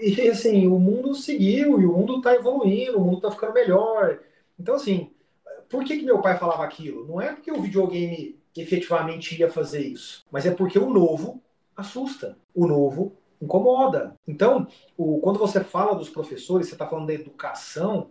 E, 0.00 0.20
e, 0.20 0.28
assim, 0.28 0.66
o 0.66 0.78
mundo 0.78 1.14
seguiu 1.14 1.80
e 1.80 1.86
o 1.86 1.92
mundo 1.92 2.18
está 2.18 2.34
evoluindo, 2.34 2.98
o 2.98 3.00
mundo 3.00 3.16
está 3.16 3.30
ficando 3.30 3.54
melhor. 3.54 4.20
Então, 4.60 4.74
assim, 4.74 5.10
por 5.70 5.82
que, 5.82 5.96
que 5.96 6.04
meu 6.04 6.20
pai 6.20 6.36
falava 6.36 6.62
aquilo? 6.62 7.06
Não 7.06 7.18
é 7.18 7.32
porque 7.32 7.50
o 7.50 7.62
videogame 7.62 8.38
efetivamente 8.54 9.40
ia 9.40 9.50
fazer 9.50 9.80
isso, 9.80 10.26
mas 10.30 10.44
é 10.44 10.50
porque 10.50 10.78
o 10.78 10.90
novo 10.90 11.42
assusta, 11.74 12.36
o 12.54 12.66
novo 12.66 13.16
incomoda. 13.40 14.14
Então, 14.28 14.66
o, 14.96 15.18
quando 15.20 15.38
você 15.38 15.64
fala 15.64 15.94
dos 15.94 16.10
professores, 16.10 16.68
você 16.68 16.74
está 16.74 16.86
falando 16.86 17.06
da 17.06 17.14
educação, 17.14 18.10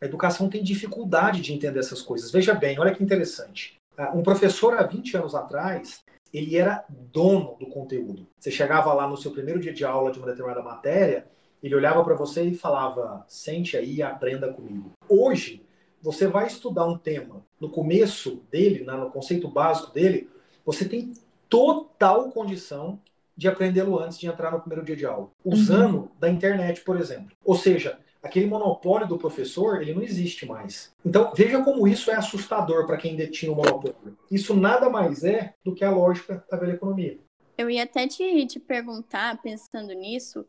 a 0.00 0.04
educação 0.04 0.48
tem 0.48 0.62
dificuldade 0.62 1.40
de 1.40 1.54
entender 1.54 1.78
essas 1.78 2.02
coisas. 2.02 2.30
Veja 2.30 2.54
bem, 2.54 2.78
olha 2.78 2.94
que 2.94 3.02
interessante. 3.02 3.78
Ah, 3.96 4.12
um 4.14 4.22
professor 4.22 4.74
há 4.74 4.82
20 4.82 5.16
anos 5.16 5.34
atrás, 5.34 6.02
ele 6.32 6.56
era 6.56 6.84
dono 6.88 7.56
do 7.58 7.66
conteúdo. 7.66 8.26
Você 8.38 8.50
chegava 8.50 8.92
lá 8.92 9.08
no 9.08 9.16
seu 9.16 9.30
primeiro 9.30 9.60
dia 9.60 9.72
de 9.72 9.84
aula 9.84 10.12
de 10.12 10.18
uma 10.18 10.28
determinada 10.28 10.62
matéria, 10.62 11.26
ele 11.62 11.74
olhava 11.74 12.02
para 12.04 12.14
você 12.14 12.44
e 12.44 12.54
falava: 12.54 13.24
sente 13.28 13.76
aí 13.76 13.96
e 13.96 14.02
aprenda 14.02 14.52
comigo. 14.52 14.92
Hoje, 15.08 15.64
você 16.02 16.26
vai 16.26 16.46
estudar 16.46 16.86
um 16.86 16.96
tema 16.96 17.44
no 17.60 17.70
começo 17.70 18.42
dele, 18.50 18.84
no 18.84 19.10
conceito 19.10 19.48
básico 19.48 19.92
dele, 19.92 20.30
você 20.64 20.88
tem 20.88 21.12
total 21.48 22.30
condição 22.30 22.98
de 23.36 23.48
aprendê-lo 23.48 23.98
antes 23.98 24.18
de 24.18 24.26
entrar 24.26 24.50
no 24.52 24.60
primeiro 24.60 24.84
dia 24.84 24.96
de 24.96 25.06
aula, 25.06 25.30
usando 25.44 25.96
uhum. 25.96 26.08
da 26.18 26.28
internet, 26.28 26.82
por 26.82 26.98
exemplo. 26.98 27.34
Ou 27.44 27.54
seja, 27.54 27.98
aquele 28.22 28.46
monopólio 28.46 29.06
do 29.06 29.18
professor, 29.18 29.80
ele 29.80 29.94
não 29.94 30.02
existe 30.02 30.46
mais. 30.46 30.92
Então, 31.04 31.32
veja 31.34 31.62
como 31.62 31.88
isso 31.88 32.10
é 32.10 32.14
assustador 32.14 32.86
para 32.86 32.96
quem 32.96 33.16
detinha 33.16 33.52
o 33.52 33.56
monopólio. 33.56 34.16
Isso 34.30 34.54
nada 34.54 34.88
mais 34.90 35.24
é 35.24 35.54
do 35.64 35.74
que 35.74 35.84
a 35.84 35.90
lógica 35.90 36.44
da 36.50 36.56
velha 36.56 36.72
economia. 36.72 37.18
Eu 37.56 37.68
ia 37.68 37.84
até 37.84 38.06
te, 38.06 38.46
te 38.46 38.58
perguntar, 38.58 39.40
pensando 39.42 39.92
nisso, 39.92 40.46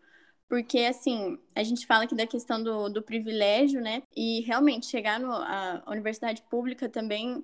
porque, 0.52 0.80
assim, 0.80 1.40
a 1.56 1.64
gente 1.64 1.88
fala 1.88 2.04
aqui 2.04 2.14
da 2.14 2.28
questão 2.28 2.62
do, 2.62 2.90
do 2.90 3.02
privilégio, 3.02 3.80
né? 3.80 4.04
E 4.14 4.42
realmente 4.42 4.86
chegar 4.86 5.18
na 5.18 5.82
universidade 5.88 6.42
pública 6.50 6.90
também 6.90 7.42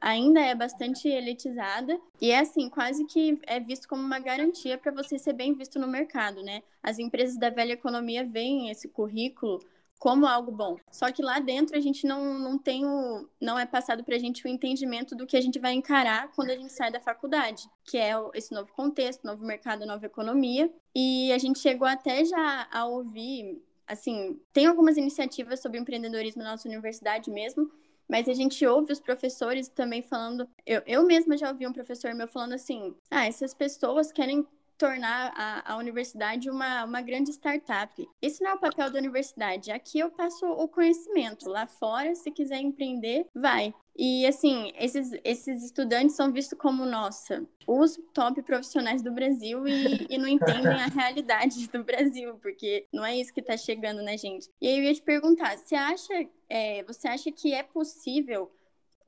ainda 0.00 0.40
é 0.40 0.56
bastante 0.56 1.06
elitizada. 1.06 1.96
E 2.20 2.32
é, 2.32 2.40
assim, 2.40 2.68
quase 2.68 3.04
que 3.04 3.38
é 3.46 3.60
visto 3.60 3.86
como 3.86 4.02
uma 4.02 4.18
garantia 4.18 4.76
para 4.76 4.90
você 4.90 5.20
ser 5.20 5.34
bem 5.34 5.54
visto 5.54 5.78
no 5.78 5.86
mercado, 5.86 6.42
né? 6.42 6.64
As 6.82 6.98
empresas 6.98 7.38
da 7.38 7.48
velha 7.48 7.74
economia 7.74 8.24
veem 8.24 8.70
esse 8.70 8.88
currículo 8.88 9.60
como 9.98 10.26
algo 10.26 10.52
bom. 10.52 10.76
Só 10.90 11.10
que 11.10 11.22
lá 11.22 11.40
dentro 11.40 11.76
a 11.76 11.80
gente 11.80 12.06
não, 12.06 12.38
não 12.38 12.58
tem 12.58 12.86
o. 12.86 13.28
não 13.40 13.58
é 13.58 13.66
passado 13.66 14.04
para 14.04 14.16
a 14.16 14.18
gente 14.18 14.44
o 14.44 14.48
entendimento 14.48 15.14
do 15.16 15.26
que 15.26 15.36
a 15.36 15.40
gente 15.40 15.58
vai 15.58 15.72
encarar 15.72 16.30
quando 16.32 16.50
a 16.50 16.56
gente 16.56 16.72
sai 16.72 16.90
da 16.90 17.00
faculdade, 17.00 17.68
que 17.84 17.98
é 17.98 18.12
esse 18.34 18.52
novo 18.52 18.72
contexto, 18.72 19.24
novo 19.24 19.44
mercado, 19.44 19.84
nova 19.84 20.06
economia. 20.06 20.72
E 20.94 21.32
a 21.32 21.38
gente 21.38 21.58
chegou 21.58 21.86
até 21.86 22.24
já 22.24 22.68
a 22.70 22.86
ouvir, 22.86 23.62
assim, 23.86 24.40
tem 24.52 24.66
algumas 24.66 24.96
iniciativas 24.96 25.60
sobre 25.60 25.78
empreendedorismo 25.78 26.42
na 26.42 26.52
nossa 26.52 26.68
universidade 26.68 27.30
mesmo. 27.30 27.70
Mas 28.08 28.26
a 28.26 28.32
gente 28.32 28.64
ouve 28.66 28.90
os 28.90 29.00
professores 29.00 29.68
também 29.68 30.00
falando. 30.00 30.48
Eu, 30.64 30.82
eu 30.86 31.04
mesma 31.04 31.36
já 31.36 31.50
ouvi 31.50 31.66
um 31.66 31.72
professor 31.72 32.14
meu 32.14 32.26
falando 32.26 32.54
assim: 32.54 32.94
ah, 33.10 33.26
essas 33.26 33.52
pessoas 33.52 34.10
querem 34.10 34.46
tornar 34.78 35.32
a, 35.36 35.74
a 35.74 35.76
universidade 35.76 36.48
uma, 36.48 36.84
uma 36.84 37.02
grande 37.02 37.30
startup. 37.32 38.08
Esse 38.22 38.42
não 38.42 38.52
é 38.52 38.54
o 38.54 38.60
papel 38.60 38.90
da 38.90 38.98
universidade. 38.98 39.72
Aqui 39.72 39.98
eu 39.98 40.10
passo 40.10 40.46
o 40.46 40.68
conhecimento. 40.68 41.50
Lá 41.50 41.66
fora, 41.66 42.14
se 42.14 42.30
quiser 42.30 42.60
empreender, 42.60 43.26
vai. 43.34 43.74
E 43.96 44.24
assim, 44.26 44.72
esses, 44.78 45.10
esses 45.24 45.64
estudantes 45.64 46.14
são 46.14 46.32
vistos 46.32 46.56
como, 46.56 46.86
nossa, 46.86 47.44
os 47.66 47.98
top 48.14 48.40
profissionais 48.42 49.02
do 49.02 49.10
Brasil 49.10 49.66
e, 49.66 50.06
e 50.08 50.16
não 50.16 50.28
entendem 50.28 50.68
a 50.68 50.86
realidade 50.94 51.66
do 51.68 51.82
Brasil, 51.82 52.38
porque 52.40 52.86
não 52.92 53.04
é 53.04 53.16
isso 53.16 53.34
que 53.34 53.40
está 53.40 53.56
chegando, 53.56 54.00
né, 54.00 54.16
gente? 54.16 54.48
E 54.60 54.68
aí 54.68 54.78
eu 54.78 54.84
ia 54.84 54.94
te 54.94 55.02
perguntar, 55.02 55.58
você 55.58 55.74
acha, 55.74 56.14
é, 56.48 56.84
você 56.84 57.08
acha 57.08 57.32
que 57.32 57.52
é 57.52 57.64
possível 57.64 58.48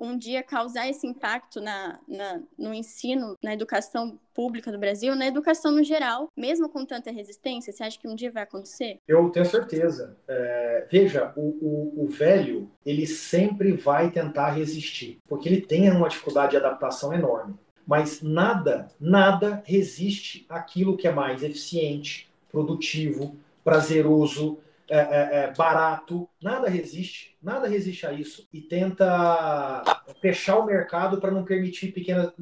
um 0.07 0.17
dia 0.17 0.43
causar 0.43 0.89
esse 0.89 1.07
impacto 1.07 1.61
na, 1.61 1.99
na, 2.09 2.41
no 2.59 2.73
ensino, 2.73 3.37
na 3.43 3.53
educação 3.53 4.19
pública 4.35 4.73
do 4.73 4.79
Brasil, 4.79 5.15
na 5.15 5.27
educação 5.27 5.73
no 5.73 5.85
geral, 5.85 6.29
mesmo 6.37 6.69
com 6.69 6.85
tanta 6.85 7.11
resistência? 7.11 7.73
Você 7.73 7.83
acha 7.83 7.99
que 7.99 8.09
um 8.09 8.15
dia 8.15 8.31
vai 8.31 8.43
acontecer? 8.43 8.99
Eu 9.07 9.29
tenho 9.31 9.45
certeza. 9.45 10.17
É, 10.27 10.87
veja, 10.91 11.33
o, 11.37 11.41
o, 11.41 12.05
o, 12.05 12.09
velho, 12.09 12.71
ele 12.85 13.07
sempre 13.07 13.73
vai 13.73 14.11
tentar 14.11 14.51
resistir, 14.51 15.19
porque 15.29 15.49
ele 15.49 15.61
tem 15.61 15.91
uma 15.91 16.09
dificuldade 16.09 16.53
de 16.53 16.57
adaptação 16.57 17.13
enorme. 17.13 17.55
Mas 17.87 18.23
nada, 18.23 18.89
nada 19.01 19.63
resiste 19.67 20.47
àquilo 20.49 20.97
que 20.97 21.09
é 21.09 21.13
mais 21.13 21.43
eficiente, 21.43 22.31
produtivo, 22.51 23.37
prazeroso, 23.65 24.59
é, 24.91 24.99
é, 24.99 25.45
é, 25.45 25.55
barato, 25.57 26.29
nada 26.43 26.69
resiste, 26.69 27.37
nada 27.41 27.69
resiste 27.69 28.05
a 28.07 28.13
isso 28.13 28.49
e 28.53 28.61
tenta 28.61 29.85
fechar 30.21 30.59
o 30.59 30.67
mercado 30.67 31.21
para 31.21 31.31
não 31.31 31.45
permitir 31.45 31.93
pequenas. 31.93 32.33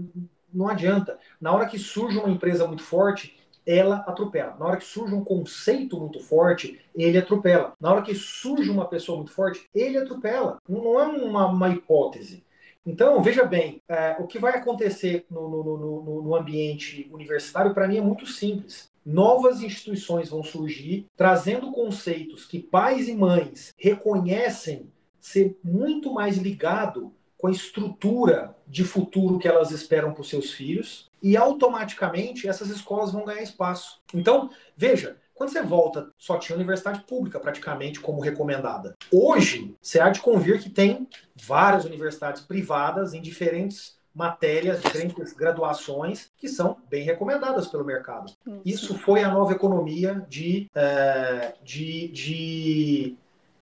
Não 0.53 0.67
adianta. 0.67 1.19
Na 1.39 1.53
hora 1.53 1.67
que 1.67 1.79
surge 1.79 2.17
uma 2.17 2.31
empresa 2.31 2.67
muito 2.67 2.83
forte, 2.83 3.37
ela 3.67 3.97
atropela. 4.07 4.57
Na 4.59 4.65
hora 4.65 4.77
que 4.79 4.85
surge 4.85 5.15
um 5.15 5.23
conceito 5.23 6.01
muito 6.01 6.21
forte, 6.21 6.81
ele 6.95 7.19
atropela. 7.19 7.75
Na 7.79 7.93
hora 7.93 8.03
que 8.03 8.15
surge 8.15 8.71
uma 8.71 8.87
pessoa 8.87 9.19
muito 9.19 9.33
forte, 9.33 9.69
ele 9.75 9.99
atropela. 9.99 10.57
Não 10.67 10.99
é 10.99 11.05
uma, 11.05 11.47
uma 11.47 11.69
hipótese. 11.69 12.43
Então, 12.87 13.23
veja 13.23 13.45
bem, 13.45 13.83
é, 13.87 14.17
o 14.19 14.27
que 14.27 14.39
vai 14.39 14.57
acontecer 14.57 15.27
no, 15.31 15.49
no, 15.51 15.77
no, 15.77 16.23
no 16.23 16.35
ambiente 16.35 17.07
universitário, 17.13 17.75
para 17.75 17.87
mim, 17.87 17.99
é 17.99 18.01
muito 18.01 18.27
simples 18.27 18.91
novas 19.09 19.63
instituições 19.63 20.29
vão 20.29 20.45
surgir, 20.45 21.07
trazendo 21.17 21.73
conceitos 21.73 22.45
que 22.45 22.59
pais 22.59 23.09
e 23.09 23.15
mães 23.15 23.73
reconhecem 23.79 24.93
ser 25.19 25.59
muito 25.65 26.13
mais 26.13 26.37
ligado 26.37 27.11
com 27.39 27.47
a 27.47 27.51
estrutura 27.53 28.55
de 28.67 28.85
futuro 28.85 29.39
que 29.39 29.49
elas 29.49 29.71
esperam 29.71 30.13
para 30.13 30.21
os 30.21 30.29
seus 30.29 30.53
filhos, 30.53 31.09
e 31.23 31.37
automaticamente 31.37 32.47
essas 32.47 32.69
escolas 32.69 33.11
vão 33.11 33.25
ganhar 33.25 33.43
espaço. 33.43 34.01
Então, 34.13 34.51
veja, 34.77 35.17
quando 35.35 35.51
você 35.51 35.63
volta, 35.63 36.11
só 36.19 36.37
tinha 36.37 36.57
universidade 36.57 37.01
pública 37.03 37.41
praticamente 37.41 38.01
como 38.01 38.21
recomendada. 38.21 38.95
Hoje, 39.11 39.75
você 39.81 40.01
há 40.01 40.11
de 40.11 40.21
convir 40.21 40.61
que 40.61 40.69
tem 40.69 41.09
várias 41.35 41.85
universidades 41.85 42.43
privadas 42.43 43.15
em 43.15 43.23
diferentes 43.23 43.98
matérias, 44.19 44.83
diferentes 44.83 45.33
graduações 45.33 46.33
que 46.37 46.49
são 46.49 46.77
bem 46.91 47.05
recomendadas 47.05 47.69
pelo 47.69 47.85
mercado. 47.85 48.33
Isso 48.65 48.99
foi 48.99 49.23
a 49.23 49.31
nova 49.31 49.53
economia 49.53 50.27
de, 50.29 50.69
é, 50.75 51.55
de, 51.63 52.09
de, 52.09 53.17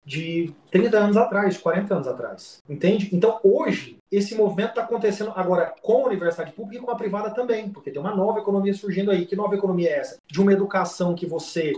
de 0.05 0.53
30 0.69 0.97
anos 0.97 1.17
atrás, 1.17 1.55
de 1.55 1.59
40 1.59 1.93
anos 1.95 2.07
atrás. 2.07 2.61
Entende? 2.69 3.09
Então, 3.11 3.39
hoje, 3.43 3.97
esse 4.11 4.35
movimento 4.35 4.69
está 4.69 4.83
acontecendo 4.83 5.33
agora 5.35 5.73
com 5.81 6.03
a 6.03 6.07
universidade 6.07 6.51
pública 6.51 6.81
e 6.81 6.85
com 6.85 6.91
a 6.91 6.95
privada 6.95 7.31
também, 7.31 7.69
porque 7.69 7.89
tem 7.89 7.99
uma 7.99 8.15
nova 8.15 8.39
economia 8.39 8.73
surgindo 8.73 9.09
aí. 9.09 9.25
Que 9.25 9.35
nova 9.35 9.55
economia 9.55 9.89
é 9.89 9.99
essa? 9.99 10.19
De 10.27 10.39
uma 10.39 10.53
educação 10.53 11.15
que 11.15 11.25
você, 11.25 11.73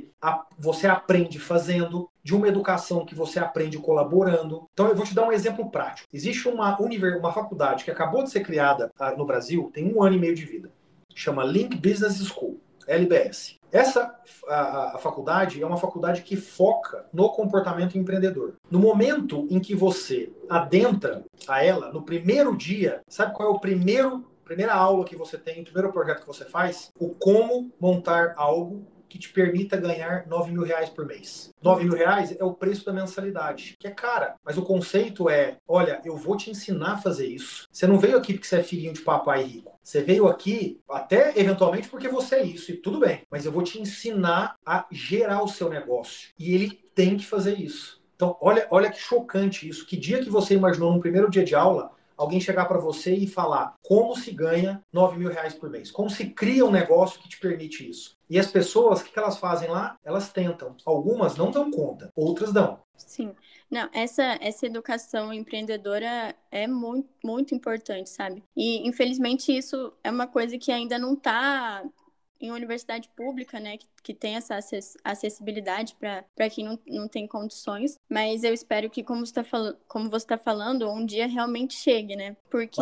você 0.58 0.88
aprende 0.88 1.40
fazendo, 1.40 2.10
de 2.22 2.36
uma 2.36 2.48
educação 2.48 3.06
que 3.06 3.16
você 3.16 3.40
aprende 3.40 3.78
colaborando. 3.78 4.68
Então, 4.74 4.88
eu 4.88 4.96
vou 4.96 5.06
te 5.06 5.16
dar 5.16 5.26
um 5.26 5.32
exemplo 5.32 5.72
prático. 5.72 6.10
Existe 6.14 6.50
uma, 6.50 6.78
uma 6.78 7.32
faculdade 7.32 7.86
que 7.86 7.92
acabou 7.92 8.24
de 8.24 8.30
ser 8.30 8.42
criada 8.42 8.92
ah, 9.00 9.16
no 9.16 9.26
Brasil, 9.26 9.72
tem 9.74 9.94
um 9.94 10.04
ano 10.04 10.16
e 10.16 10.20
meio 10.20 10.36
de 10.36 10.46
vida. 10.46 10.70
Chama 11.16 11.44
Link 11.44 11.76
Business 11.78 12.18
School, 12.28 12.60
LBS. 12.86 13.57
Essa 13.72 14.16
a, 14.48 14.96
a, 14.96 14.98
faculdade 14.98 15.62
é 15.62 15.66
uma 15.66 15.78
faculdade 15.78 16.22
que 16.22 16.36
foca 16.36 17.06
no 17.14 17.30
comportamento 17.30 17.98
empreendedor. 17.98 18.56
No 18.72 18.80
momento 18.80 19.46
em 19.50 19.60
que 19.60 19.76
você 19.76 20.32
adentra 20.50 21.24
a 21.48 21.64
ela, 21.64 21.92
no 21.92 22.02
primeiro 22.02 22.56
dia, 22.56 23.02
sabe 23.08 23.34
qual 23.34 23.50
é 23.50 23.52
o 23.52 23.60
primeiro 23.60 24.26
primeira 24.46 24.74
aula 24.74 25.04
que 25.04 25.16
você 25.16 25.38
tem, 25.38 25.60
o 25.60 25.66
primeiro 25.66 25.92
projeto 25.92 26.22
que 26.22 26.28
você 26.28 26.46
faz? 26.46 26.90
O 26.98 27.10
como 27.10 27.70
montar 27.82 28.34
algo 28.38 28.88
que 29.10 29.18
te 29.18 29.30
permita 29.30 29.78
ganhar 29.78 30.28
9 30.28 30.52
mil 30.52 30.64
reais 30.64 30.90
por 30.90 31.06
mês. 31.06 31.50
9 31.62 31.84
mil 31.84 31.94
reais 31.94 32.36
é 32.38 32.44
o 32.44 32.54
preço 32.54 32.86
da 32.86 32.94
mensalidade, 32.94 33.76
que 33.80 33.88
é 33.88 33.92
cara. 33.92 34.36
Mas 34.44 34.58
o 34.58 34.64
conceito 34.64 35.30
é: 35.30 35.58
olha, 35.68 36.02
eu 36.04 36.16
vou 36.16 36.38
te 36.38 36.50
ensinar 36.50 36.94
a 36.94 36.98
fazer 36.98 37.28
isso. 37.28 37.68
Você 37.72 37.88
não 37.88 38.00
veio 38.00 38.18
aqui 38.18 38.34
porque 38.34 38.48
você 38.48 38.58
é 38.58 38.64
filhinho 38.64 38.94
de 38.94 39.02
papai 39.02 39.44
rico. 39.44 39.77
Você 39.88 40.02
veio 40.02 40.28
aqui 40.28 40.82
até 40.90 41.32
eventualmente 41.40 41.88
porque 41.88 42.10
você 42.10 42.36
é 42.36 42.44
isso, 42.44 42.74
e 42.74 42.76
tudo 42.76 43.00
bem. 43.00 43.22
Mas 43.32 43.46
eu 43.46 43.54
vou 43.54 43.64
te 43.64 43.80
ensinar 43.80 44.58
a 44.66 44.86
gerar 44.92 45.42
o 45.42 45.48
seu 45.48 45.70
negócio. 45.70 46.32
E 46.38 46.54
ele 46.54 46.72
tem 46.94 47.16
que 47.16 47.26
fazer 47.26 47.58
isso. 47.58 48.04
Então, 48.14 48.36
olha, 48.42 48.68
olha 48.70 48.92
que 48.92 49.00
chocante 49.00 49.66
isso. 49.66 49.86
Que 49.86 49.96
dia 49.96 50.20
que 50.22 50.30
você 50.30 50.56
imaginou 50.56 50.92
no 50.92 51.00
primeiro 51.00 51.30
dia 51.30 51.46
de 51.46 51.56
aula 51.56 51.92
alguém 52.18 52.42
chegar 52.42 52.66
para 52.66 52.80
você 52.80 53.14
e 53.14 53.28
falar 53.28 53.76
como 53.82 54.16
se 54.16 54.32
ganha 54.32 54.82
9 54.92 55.18
mil 55.18 55.30
reais 55.30 55.54
por 55.54 55.70
mês, 55.70 55.92
como 55.92 56.10
se 56.10 56.28
cria 56.32 56.66
um 56.66 56.72
negócio 56.72 57.20
que 57.20 57.30
te 57.30 57.40
permite 57.40 57.88
isso. 57.88 58.18
E 58.30 58.38
as 58.38 58.48
pessoas, 58.48 59.02
o 59.02 59.06
que, 59.06 59.18
elas 59.18 59.38
fazem 59.38 59.70
lá? 59.70 59.98
Elas 60.04 60.32
tentam. 60.32 60.76
Algumas 60.86 61.38
não 61.38 61.50
dão 61.50 61.72
conta, 61.72 62.10
outras 62.16 62.52
dão. 62.52 62.80
Sim. 62.98 63.34
Não, 63.70 63.90
essa, 63.94 64.38
essa 64.42 64.66
educação 64.66 65.32
empreendedora 65.32 66.36
é 66.52 66.68
muito, 66.68 67.10
muito 67.24 67.54
importante, 67.54 68.10
sabe? 68.10 68.44
E, 68.56 68.88
infelizmente, 68.88 69.56
isso 69.56 69.94
é 70.04 70.10
uma 70.10 70.28
coisa 70.28 70.58
que 70.58 70.72
ainda 70.72 70.98
não 70.98 71.14
está 71.14 71.84
em 72.40 72.52
universidade 72.52 73.10
pública, 73.16 73.60
né, 73.60 73.78
que, 73.78 73.88
que 74.04 74.14
tem 74.14 74.36
essa 74.36 74.60
acessibilidade 75.04 75.96
para 75.96 76.50
quem 76.50 76.66
não, 76.66 76.80
não 76.88 77.08
tem 77.08 77.28
condições, 77.28 78.00
mas 78.10 78.44
eu 78.44 78.54
espero 78.54 78.90
que, 78.90 79.04
como 79.04 79.26
você 79.26 79.40
está 79.40 79.74
como 79.88 80.10
você 80.10 80.28
tá 80.28 80.38
falando, 80.38 80.90
um 80.90 81.06
dia 81.06 81.28
realmente 81.28 81.74
chegue, 81.74 82.16
né? 82.16 82.36
Porque, 82.50 82.82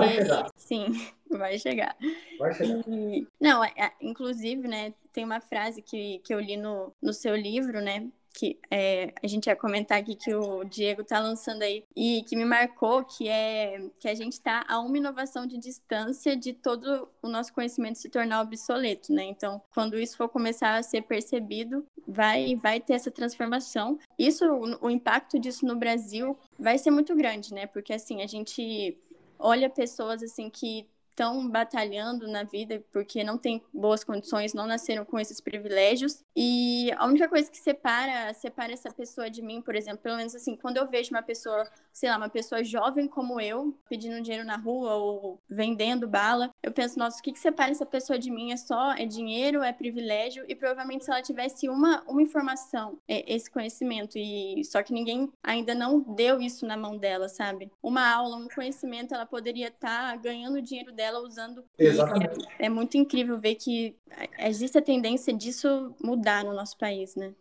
sim, 0.55 0.85
vai 1.29 1.57
chegar. 1.57 1.95
Vai 2.37 2.53
chegar. 2.53 2.83
E, 2.87 3.27
não, 3.39 3.63
é, 3.63 3.73
é, 3.77 3.91
inclusive, 4.01 4.67
né, 4.67 4.93
tem 5.13 5.23
uma 5.23 5.39
frase 5.39 5.81
que, 5.81 6.19
que 6.19 6.33
eu 6.33 6.39
li 6.39 6.57
no, 6.57 6.91
no 7.01 7.13
seu 7.13 7.35
livro, 7.35 7.81
né, 7.81 8.07
que 8.37 8.59
é, 8.69 9.13
a 9.23 9.27
gente 9.27 9.47
ia 9.47 9.55
comentar 9.55 9.97
aqui 9.97 10.15
que 10.15 10.33
o 10.33 10.63
Diego 10.65 11.01
está 11.01 11.19
lançando 11.19 11.61
aí 11.61 11.83
e 11.95 12.23
que 12.27 12.35
me 12.35 12.43
marcou, 12.43 13.03
que 13.03 13.29
é 13.29 13.89
que 13.99 14.07
a 14.07 14.13
gente 14.13 14.33
está 14.33 14.65
a 14.67 14.79
uma 14.79 14.97
inovação 14.97 15.47
de 15.47 15.57
distância 15.57 16.35
de 16.35 16.53
todo 16.53 17.07
o 17.21 17.29
nosso 17.29 17.53
conhecimento 17.53 17.97
se 17.97 18.09
tornar 18.09 18.41
obsoleto, 18.41 19.13
né? 19.13 19.23
Então, 19.23 19.61
quando 19.73 19.97
isso 19.97 20.17
for 20.17 20.27
começar 20.27 20.75
a 20.75 20.83
ser 20.83 21.03
percebido, 21.03 21.85
vai 22.07 22.55
vai 22.55 22.79
ter 22.79 22.93
essa 22.93 23.09
transformação. 23.09 23.97
Isso, 24.19 24.45
o, 24.45 24.87
o 24.87 24.89
impacto 24.89 25.39
disso 25.39 25.65
no 25.65 25.75
Brasil 25.75 26.37
vai 26.59 26.77
ser 26.77 26.91
muito 26.91 27.15
grande, 27.15 27.53
né? 27.53 27.65
Porque 27.67 27.93
assim 27.93 28.21
a 28.21 28.27
gente 28.27 28.97
olha 29.39 29.69
pessoas 29.69 30.23
assim 30.23 30.49
que 30.49 30.87
estão 31.15 31.49
batalhando 31.49 32.27
na 32.27 32.43
vida 32.43 32.83
porque 32.91 33.23
não 33.23 33.37
têm 33.37 33.63
boas 33.73 34.03
condições, 34.03 34.53
não 34.53 34.67
nasceram 34.67 35.05
com 35.05 35.17
esses 35.17 35.39
privilégios. 35.39 36.21
E 36.35 36.91
a 36.97 37.07
única 37.07 37.29
coisa 37.29 37.49
que 37.49 37.57
separa, 37.57 38.33
separa 38.33 38.73
essa 38.73 38.91
pessoa 38.91 39.29
de 39.29 39.41
mim, 39.41 39.61
por 39.61 39.75
exemplo, 39.75 39.99
pelo 39.99 40.17
menos 40.17 40.35
assim, 40.35 40.57
quando 40.57 40.75
eu 40.77 40.85
vejo 40.85 41.11
uma 41.11 41.23
pessoa, 41.23 41.65
sei 41.93 42.09
lá, 42.09 42.17
uma 42.17 42.29
pessoa 42.29 42.63
jovem 42.63 43.07
como 43.07 43.39
eu, 43.39 43.73
pedindo 43.87 44.21
dinheiro 44.21 44.45
na 44.45 44.57
rua 44.57 44.95
ou 44.95 45.39
vendendo 45.49 46.07
bala, 46.07 46.51
eu 46.61 46.73
penso, 46.73 46.99
nossa, 46.99 47.19
o 47.19 47.23
que, 47.23 47.31
que 47.31 47.39
separa 47.39 47.71
essa 47.71 47.85
pessoa 47.85 48.19
de 48.19 48.29
mim? 48.29 48.51
É 48.51 48.57
só, 48.57 48.91
é 48.93 49.05
dinheiro, 49.05 49.63
é 49.63 49.71
privilégio, 49.71 50.43
e 50.49 50.55
provavelmente 50.55 51.05
se 51.05 51.11
ela 51.11 51.21
tivesse 51.21 51.69
uma, 51.69 52.03
uma 52.07 52.21
informação, 52.21 52.99
é, 53.07 53.33
esse 53.33 53.49
conhecimento, 53.49 54.17
e 54.17 54.63
só 54.65 54.83
que 54.83 54.93
ninguém 54.93 55.31
ainda 55.41 55.73
não 55.73 55.99
deu 56.01 56.41
isso 56.41 56.65
na 56.65 56.75
mão 56.75 56.97
dela, 56.97 57.29
sabe? 57.29 57.71
Uma 57.81 58.13
aula, 58.13 58.35
um 58.35 58.49
conhecimento, 58.49 59.13
ela 59.13 59.25
poderia 59.25 59.67
estar 59.67 60.11
tá 60.11 60.15
ganhando 60.17 60.61
dinheiro 60.61 60.91
dela 60.91 61.04
dela 61.05 61.19
usando. 61.19 61.63
Exatamente. 61.77 62.47
É, 62.57 62.65
é, 62.65 62.69
muito 62.69 62.97
incrível 62.97 63.37
ver 63.37 63.55
que 63.55 63.95
existe 64.39 64.77
a 64.77 64.81
tendência 64.81 65.33
disso 65.33 65.93
mudar 66.01 66.43
no 66.43 66.53
nosso 66.53 66.77
país, 66.77 67.15
né? 67.15 67.33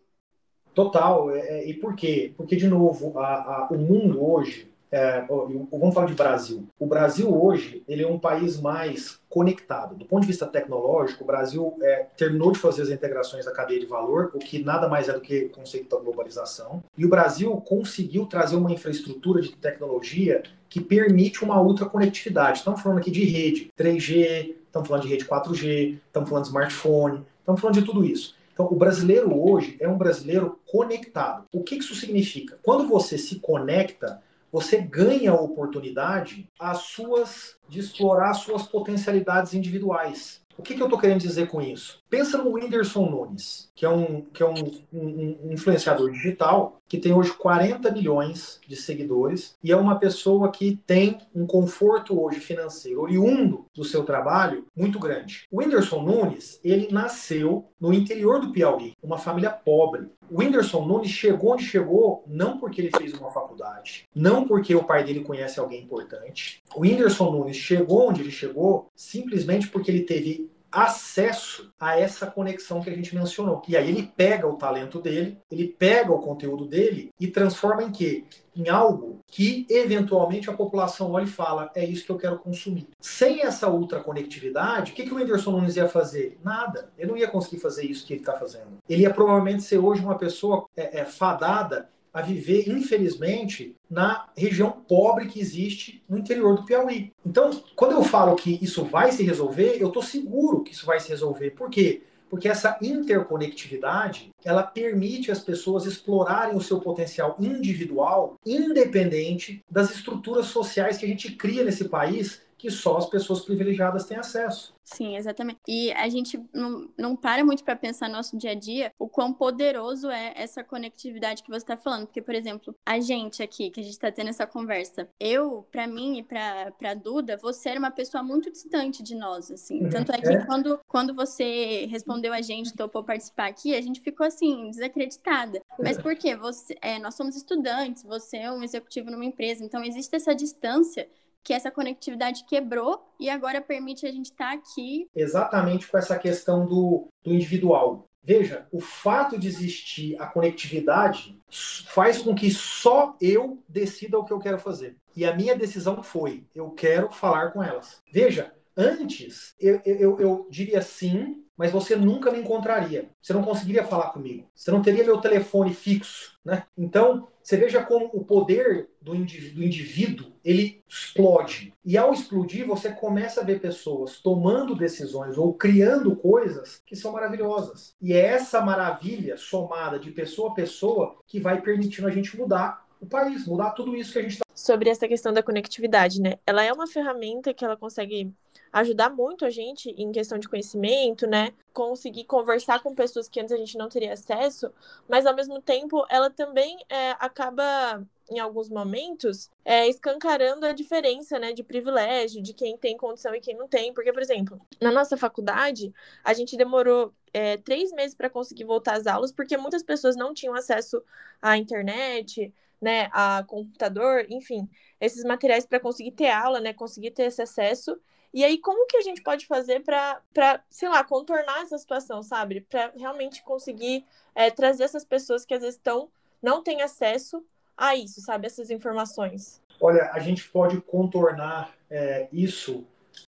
Total. 0.73 1.31
É, 1.31 1.39
é, 1.39 1.69
e 1.69 1.73
por 1.73 1.95
quê? 1.95 2.33
Porque, 2.37 2.55
de 2.55 2.67
novo, 2.67 3.17
a, 3.17 3.33
a, 3.33 3.67
o 3.71 3.77
mundo 3.77 4.23
hoje 4.23 4.71
é, 4.91 5.25
vamos 5.27 5.93
falar 5.93 6.07
de 6.07 6.13
Brasil. 6.13 6.67
O 6.79 6.85
Brasil 6.85 7.29
hoje 7.29 7.83
ele 7.87 8.03
é 8.03 8.07
um 8.07 8.19
país 8.19 8.59
mais 8.59 9.19
conectado. 9.29 9.95
Do 9.95 10.05
ponto 10.05 10.21
de 10.21 10.27
vista 10.27 10.45
tecnológico, 10.45 11.23
o 11.23 11.27
Brasil 11.27 11.75
é, 11.81 12.05
terminou 12.17 12.51
de 12.51 12.59
fazer 12.59 12.83
as 12.83 12.89
integrações 12.89 13.45
da 13.45 13.51
cadeia 13.51 13.79
de 13.79 13.85
valor, 13.85 14.31
o 14.33 14.39
que 14.39 14.63
nada 14.63 14.87
mais 14.87 15.09
é 15.09 15.13
do 15.13 15.21
que 15.21 15.45
o 15.45 15.49
conceito 15.49 15.95
da 15.95 16.01
globalização. 16.01 16.83
E 16.97 17.05
o 17.05 17.09
Brasil 17.09 17.51
conseguiu 17.57 18.25
trazer 18.25 18.55
uma 18.55 18.71
infraestrutura 18.71 19.41
de 19.41 19.55
tecnologia 19.55 20.43
que 20.69 20.81
permite 20.81 21.43
uma 21.43 21.61
ultra 21.61 21.85
conectividade. 21.85 22.59
Estamos 22.59 22.81
falando 22.81 22.99
aqui 22.99 23.11
de 23.11 23.23
rede 23.23 23.71
3G, 23.77 24.55
estamos 24.65 24.87
falando 24.87 25.03
de 25.03 25.09
rede 25.09 25.25
4G, 25.25 25.97
estamos 26.07 26.29
falando 26.29 26.43
de 26.43 26.49
smartphone, 26.49 27.25
estamos 27.39 27.61
falando 27.61 27.79
de 27.79 27.85
tudo 27.85 28.03
isso. 28.03 28.35
Então, 28.53 28.67
o 28.71 28.75
brasileiro 28.75 29.37
hoje 29.37 29.75
é 29.81 29.87
um 29.87 29.97
brasileiro 29.97 30.57
conectado. 30.65 31.43
O 31.51 31.61
que 31.61 31.75
isso 31.75 31.93
significa? 31.93 32.57
Quando 32.63 32.87
você 32.87 33.17
se 33.17 33.35
conecta, 33.39 34.21
você 34.55 34.77
ganha 34.77 35.31
a 35.31 35.41
oportunidade 35.41 36.49
as 36.57 36.77
suas, 36.83 37.57
de 37.67 37.77
explorar 37.77 38.33
suas 38.35 38.63
potencialidades 38.63 39.53
individuais. 39.53 40.41
O 40.57 40.61
que, 40.61 40.73
que 40.73 40.81
eu 40.81 40.85
estou 40.85 40.97
querendo 40.97 41.19
dizer 41.19 41.49
com 41.49 41.61
isso? 41.61 42.01
Pensa 42.09 42.37
no 42.37 42.51
Whindersson 42.51 43.09
Nunes, 43.09 43.69
que 43.75 43.85
é, 43.85 43.89
um, 43.89 44.21
que 44.21 44.41
é 44.41 44.45
um, 44.45 44.53
um, 44.93 45.37
um, 45.43 45.51
influenciador 45.51 46.09
digital 46.11 46.79
que 46.87 46.97
tem 46.97 47.13
hoje 47.13 47.33
40 47.33 47.91
milhões 47.91 48.61
de 48.65 48.75
seguidores 48.75 49.57
e 49.61 49.71
é 49.71 49.75
uma 49.75 49.99
pessoa 49.99 50.49
que 50.51 50.79
tem 50.87 51.17
um 51.33 51.45
conforto 51.45 52.21
hoje 52.21 52.39
financeiro 52.39 53.01
oriundo 53.01 53.65
do 53.75 53.83
seu 53.83 54.03
trabalho 54.03 54.65
muito 54.75 54.97
grande. 54.97 55.45
O 55.51 55.59
Whindersson 55.59 56.01
Nunes, 56.03 56.59
ele 56.63 56.87
nasceu 56.91 57.65
no 57.79 57.93
interior 57.93 58.39
do 58.39 58.51
Piauí, 58.51 58.93
uma 59.03 59.17
família 59.17 59.49
pobre. 59.49 60.07
O 60.29 60.39
Whindersson 60.39 60.85
Nunes 60.85 61.11
chegou 61.11 61.53
onde 61.53 61.63
chegou 61.63 62.23
não 62.27 62.57
porque 62.57 62.81
ele 62.81 62.91
fez 62.97 63.13
uma 63.13 63.31
faculdade, 63.31 64.07
não 64.15 64.47
porque 64.47 64.75
o 64.75 64.83
pai 64.83 65.03
dele 65.03 65.21
conhece 65.21 65.59
alguém 65.59 65.83
importante. 65.83 66.63
O 66.75 66.81
Whindersson 66.81 67.31
Nunes 67.31 67.57
chegou 67.57 68.09
onde 68.09 68.21
ele 68.21 68.31
chegou 68.31 68.89
simplesmente 68.95 69.67
porque 69.67 69.91
ele 69.91 70.01
teve 70.01 70.49
acesso 70.75 71.71
a 71.79 71.97
essa 71.97 72.27
conexão 72.27 72.81
que 72.81 72.89
a 72.89 72.93
gente 72.93 73.15
mencionou. 73.15 73.61
E 73.65 73.77
aí 73.77 73.87
ele 73.87 74.11
pega 74.15 74.45
o 74.45 74.57
talento 74.57 74.99
dele, 74.99 75.37
ele 75.49 75.67
pega 75.67 76.11
o 76.11 76.19
conteúdo 76.19 76.65
dele 76.65 77.11
e 77.17 77.27
transforma 77.27 77.83
em 77.83 77.91
quê? 77.91 78.25
Em 78.53 78.67
algo 78.67 79.21
que 79.25 79.65
eventualmente 79.69 80.49
a 80.49 80.53
população 80.53 81.11
olha 81.13 81.23
e 81.23 81.27
fala: 81.27 81.71
é 81.73 81.85
isso 81.85 82.05
que 82.05 82.11
eu 82.11 82.17
quero 82.17 82.39
consumir. 82.39 82.89
Sem 82.99 83.41
essa 83.41 83.69
ultra 83.69 84.01
conectividade, 84.01 84.91
o 84.91 84.95
que, 84.95 85.03
que 85.03 85.13
o 85.13 85.15
Whindersson 85.15 85.51
Nunes 85.51 85.77
ia 85.77 85.87
fazer? 85.87 86.37
Nada. 86.43 86.91
Ele 86.97 87.09
não 87.09 87.17
ia 87.17 87.27
conseguir 87.27 87.61
fazer 87.61 87.85
isso 87.85 88.05
que 88.05 88.13
ele 88.13 88.21
está 88.21 88.33
fazendo. 88.33 88.77
Ele 88.89 89.03
ia 89.03 89.13
provavelmente 89.13 89.63
ser 89.63 89.77
hoje 89.77 90.03
uma 90.03 90.17
pessoa 90.17 90.65
é, 90.75 90.99
é, 90.99 91.05
fadada 91.05 91.89
a 92.15 92.21
viver, 92.21 92.69
infelizmente, 92.69 93.75
na 93.89 94.29
região 94.37 94.71
pobre 94.71 95.25
que 95.25 95.37
existe 95.37 96.01
no 96.07 96.17
interior 96.17 96.55
do 96.55 96.63
Piauí. 96.63 97.11
Então, 97.25 97.49
quando 97.75 97.91
eu 97.91 98.03
falo 98.03 98.37
que 98.37 98.57
isso 98.61 98.85
vai 98.85 99.11
se 99.11 99.21
resolver, 99.21 99.75
eu 99.81 99.89
estou 99.89 100.01
seguro 100.01 100.63
que 100.63 100.71
isso 100.71 100.85
vai 100.85 100.97
se 100.97 101.09
resolver. 101.09 101.51
Por 101.51 101.69
quê? 101.69 102.03
Porque 102.29 102.47
essa 102.47 102.77
interconectividade, 102.81 104.31
ela 104.45 104.63
permite 104.63 105.29
as 105.29 105.41
pessoas 105.41 105.85
explorarem 105.85 106.55
o 106.55 106.61
seu 106.61 106.79
potencial 106.79 107.35
individual, 107.37 108.39
independente 108.45 109.61
das 109.69 109.93
estruturas 109.93 110.45
sociais 110.45 110.97
que 110.97 111.03
a 111.03 111.09
gente 111.09 111.33
cria 111.33 111.65
nesse 111.65 111.89
país, 111.89 112.41
que 112.65 112.71
só 112.71 112.97
as 112.97 113.05
pessoas 113.05 113.41
privilegiadas 113.41 114.05
têm 114.05 114.17
acesso. 114.17 114.73
Sim, 114.83 115.15
exatamente. 115.15 115.59
E 115.67 115.91
a 115.93 116.09
gente 116.09 116.39
não, 116.51 116.89
não 116.97 117.15
para 117.15 117.45
muito 117.45 117.63
para 117.63 117.75
pensar 117.75 118.07
no 118.07 118.15
nosso 118.15 118.35
dia 118.37 118.51
a 118.51 118.55
dia 118.55 118.91
o 118.97 119.07
quão 119.07 119.31
poderoso 119.31 120.09
é 120.09 120.33
essa 120.35 120.63
conectividade 120.63 121.43
que 121.43 121.49
você 121.49 121.57
está 121.57 121.77
falando. 121.77 122.07
Porque, 122.07 122.23
por 122.23 122.33
exemplo, 122.33 122.75
a 122.83 122.99
gente 122.99 123.43
aqui, 123.43 123.69
que 123.69 123.79
a 123.79 123.83
gente 123.83 123.93
está 123.93 124.11
tendo 124.11 124.29
essa 124.29 124.47
conversa, 124.47 125.07
eu, 125.19 125.67
para 125.71 125.85
mim 125.85 126.17
e 126.19 126.23
para 126.23 126.93
Duda, 126.95 127.37
você 127.37 127.69
era 127.69 127.79
uma 127.79 127.91
pessoa 127.91 128.23
muito 128.23 128.51
distante 128.51 129.03
de 129.03 129.13
nós, 129.13 129.51
assim. 129.51 129.83
Uhum. 129.83 129.89
Tanto 129.89 130.11
é 130.11 130.17
que 130.19 130.27
é. 130.27 130.45
Quando, 130.45 130.79
quando 130.87 131.13
você 131.13 131.85
respondeu 131.85 132.33
a 132.33 132.41
gente, 132.41 132.73
topou 132.73 133.03
participar 133.03 133.47
aqui, 133.47 133.75
a 133.75 133.81
gente 133.81 134.01
ficou 134.01 134.25
assim, 134.25 134.71
desacreditada. 134.71 135.61
Mas 135.79 135.99
por 135.99 136.15
quê? 136.15 136.35
Você, 136.35 136.75
é, 136.81 136.97
nós 136.97 137.13
somos 137.13 137.35
estudantes, 137.35 138.01
você 138.01 138.37
é 138.37 138.51
um 138.51 138.63
executivo 138.63 139.11
numa 139.11 139.25
empresa, 139.25 139.63
então 139.63 139.83
existe 139.83 140.15
essa 140.15 140.33
distância 140.33 141.07
que 141.45 141.53
essa 141.53 141.69
conectividade 141.69 142.43
quebrou 142.45 143.07
e 143.19 143.29
agora 143.29 143.61
permite 143.61 144.07
a 144.07 144.11
gente 144.11 144.31
estar 144.31 144.49
tá 144.49 144.53
aqui. 144.53 145.07
Exatamente 145.15 145.87
com 145.87 145.95
essa 145.95 146.17
questão 146.17 146.65
do, 146.65 147.07
do 147.23 147.31
individual. 147.31 148.09
Veja, 148.23 148.67
o 148.71 148.79
fato 148.79 149.37
de 149.37 149.47
existir 149.47 150.19
a 150.19 150.25
conectividade 150.25 151.39
faz 151.85 152.17
com 152.17 152.33
que 152.33 152.49
só 152.49 153.15
eu 153.21 153.63
decida 153.69 154.17
o 154.17 154.25
que 154.25 154.33
eu 154.33 154.39
quero 154.39 154.57
fazer. 154.57 154.97
E 155.15 155.23
a 155.23 155.35
minha 155.35 155.55
decisão 155.55 156.01
foi: 156.01 156.43
eu 156.55 156.71
quero 156.71 157.11
falar 157.11 157.51
com 157.51 157.61
elas. 157.61 158.01
Veja, 158.11 158.51
antes 158.75 159.53
eu, 159.59 159.79
eu, 159.85 160.19
eu 160.19 160.47
diria 160.49 160.81
sim, 160.81 161.45
mas 161.55 161.71
você 161.71 161.95
nunca 161.95 162.31
me 162.31 162.39
encontraria. 162.39 163.11
Você 163.21 163.33
não 163.33 163.43
conseguiria 163.43 163.85
falar 163.85 164.09
comigo. 164.09 164.49
Você 164.55 164.71
não 164.71 164.81
teria 164.81 165.03
meu 165.03 165.21
telefone 165.21 165.71
fixo, 165.71 166.39
né? 166.43 166.63
Então, 166.75 167.27
você 167.45 167.57
veja 167.57 167.83
como 167.83 168.09
o 168.11 168.25
poder 168.25 168.89
do 168.99 169.13
indivíduo, 169.13 169.55
do 169.57 169.63
indivíduo, 169.63 170.31
ele 170.43 170.83
explode. 170.89 171.71
E 171.85 171.95
ao 171.95 172.11
explodir, 172.11 172.65
você 172.65 172.89
começa 172.89 173.41
a 173.41 173.43
ver 173.43 173.61
pessoas 173.61 174.17
tomando 174.17 174.75
decisões 174.75 175.37
ou 175.37 175.53
criando 175.53 176.15
coisas 176.15 176.81
que 176.83 176.95
são 176.95 177.11
maravilhosas. 177.11 177.93
E 178.01 178.13
é 178.13 178.25
essa 178.25 178.61
maravilha 178.61 179.37
somada 179.37 179.99
de 179.99 180.09
pessoa 180.09 180.49
a 180.49 180.55
pessoa 180.55 181.17
que 181.27 181.39
vai 181.39 181.61
permitindo 181.61 182.07
a 182.07 182.11
gente 182.11 182.35
mudar 182.35 182.83
o 182.99 183.05
país, 183.05 183.45
mudar 183.45 183.71
tudo 183.71 183.95
isso 183.95 184.13
que 184.13 184.19
a 184.19 184.21
gente 184.23 184.31
está. 184.31 184.45
Sobre 184.55 184.89
essa 184.89 185.07
questão 185.07 185.31
da 185.31 185.43
conectividade, 185.43 186.19
né? 186.19 186.39
Ela 186.47 186.63
é 186.63 186.73
uma 186.73 186.87
ferramenta 186.87 187.53
que 187.53 187.63
ela 187.63 187.77
consegue 187.77 188.33
ajudar 188.75 189.09
muito 189.09 189.45
a 189.45 189.49
gente 189.49 189.89
em 189.91 190.11
questão 190.11 190.37
de 190.37 190.49
conhecimento, 190.49 191.25
né? 191.25 191.53
Conseguir 191.73 192.25
conversar 192.25 192.83
com 192.83 192.93
pessoas 192.93 193.29
que 193.29 193.39
antes 193.39 193.53
a 193.53 193.57
gente 193.57 193.77
não 193.77 193.87
teria 193.87 194.11
acesso, 194.11 194.69
mas 195.07 195.25
ao 195.25 195.33
mesmo 195.33 195.61
tempo 195.61 196.05
ela 196.09 196.29
também 196.29 196.77
é, 196.89 197.11
acaba 197.11 198.05
em 198.29 198.39
alguns 198.39 198.69
momentos, 198.69 199.49
é, 199.63 199.87
escancarando 199.87 200.65
a 200.65 200.73
diferença 200.73 201.37
né, 201.39 201.53
de 201.53 201.63
privilégio, 201.63 202.41
de 202.41 202.53
quem 202.53 202.75
tem 202.75 202.97
condição 202.97 203.33
e 203.35 203.39
quem 203.39 203.55
não 203.55 203.67
tem. 203.67 203.93
Porque, 203.93 204.11
por 204.11 204.21
exemplo, 204.21 204.59
na 204.81 204.91
nossa 204.91 205.15
faculdade, 205.15 205.93
a 206.23 206.33
gente 206.33 206.57
demorou 206.57 207.13
é, 207.31 207.55
três 207.57 207.91
meses 207.93 208.15
para 208.15 208.29
conseguir 208.29 208.65
voltar 208.65 208.97
às 208.97 209.07
aulas, 209.07 209.31
porque 209.31 209.55
muitas 209.55 209.83
pessoas 209.83 210.15
não 210.15 210.33
tinham 210.33 210.55
acesso 210.55 211.01
à 211.41 211.57
internet, 211.57 212.51
né, 212.85 213.09
a 213.11 213.43
computador, 213.47 214.27
enfim, 214.29 214.69
esses 215.01 215.23
materiais 215.23 215.65
para 215.65 215.79
conseguir 215.79 216.11
ter 216.11 216.29
aula, 216.29 216.59
né, 216.59 216.71
conseguir 216.71 217.09
ter 217.09 217.23
esse 217.23 217.41
acesso. 217.41 217.99
E 218.31 218.43
aí, 218.43 218.59
como 218.59 218.85
que 218.85 218.97
a 218.97 219.01
gente 219.01 219.23
pode 219.23 219.47
fazer 219.47 219.81
para, 219.81 220.21
sei 220.69 220.87
lá, 220.87 221.03
contornar 221.03 221.63
essa 221.63 221.79
situação, 221.79 222.21
sabe? 222.21 222.61
Para 222.61 222.91
realmente 222.95 223.41
conseguir 223.41 224.05
é, 224.35 224.51
trazer 224.51 224.83
essas 224.83 225.03
pessoas 225.03 225.43
que 225.43 225.55
às 225.55 225.61
vezes 225.61 225.77
estão, 225.77 226.09
não 226.43 226.61
têm 226.61 226.83
acesso 226.83 227.43
a 227.75 227.95
isso, 227.95 228.21
sabe? 228.21 228.45
Essas 228.45 228.69
informações. 228.69 229.59
Olha, 229.81 230.11
a 230.13 230.19
gente 230.19 230.47
pode 230.49 230.79
contornar 230.81 231.73
é, 231.89 232.27
isso 232.31 232.85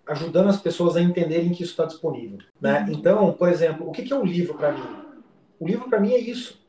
ajudando 0.06 0.50
as 0.50 0.60
pessoas 0.60 0.98
a 0.98 1.02
entenderem 1.02 1.54
que 1.54 1.64
isso 1.64 1.72
está 1.72 1.86
disponível. 1.86 2.40
Né? 2.60 2.82
Uhum. 2.82 2.94
Então, 2.94 3.34
por 3.34 3.48
exemplo, 3.48 3.88
o 3.88 3.92
que 3.94 4.12
é 4.12 4.16
um 4.16 4.26
livro 4.26 4.56
para 4.56 4.74
mim? 4.74 4.84
O 5.58 5.66
livro 5.66 5.88
para 5.90 6.00
mim 6.02 6.12
é 6.12 6.20
isso. 6.20 6.60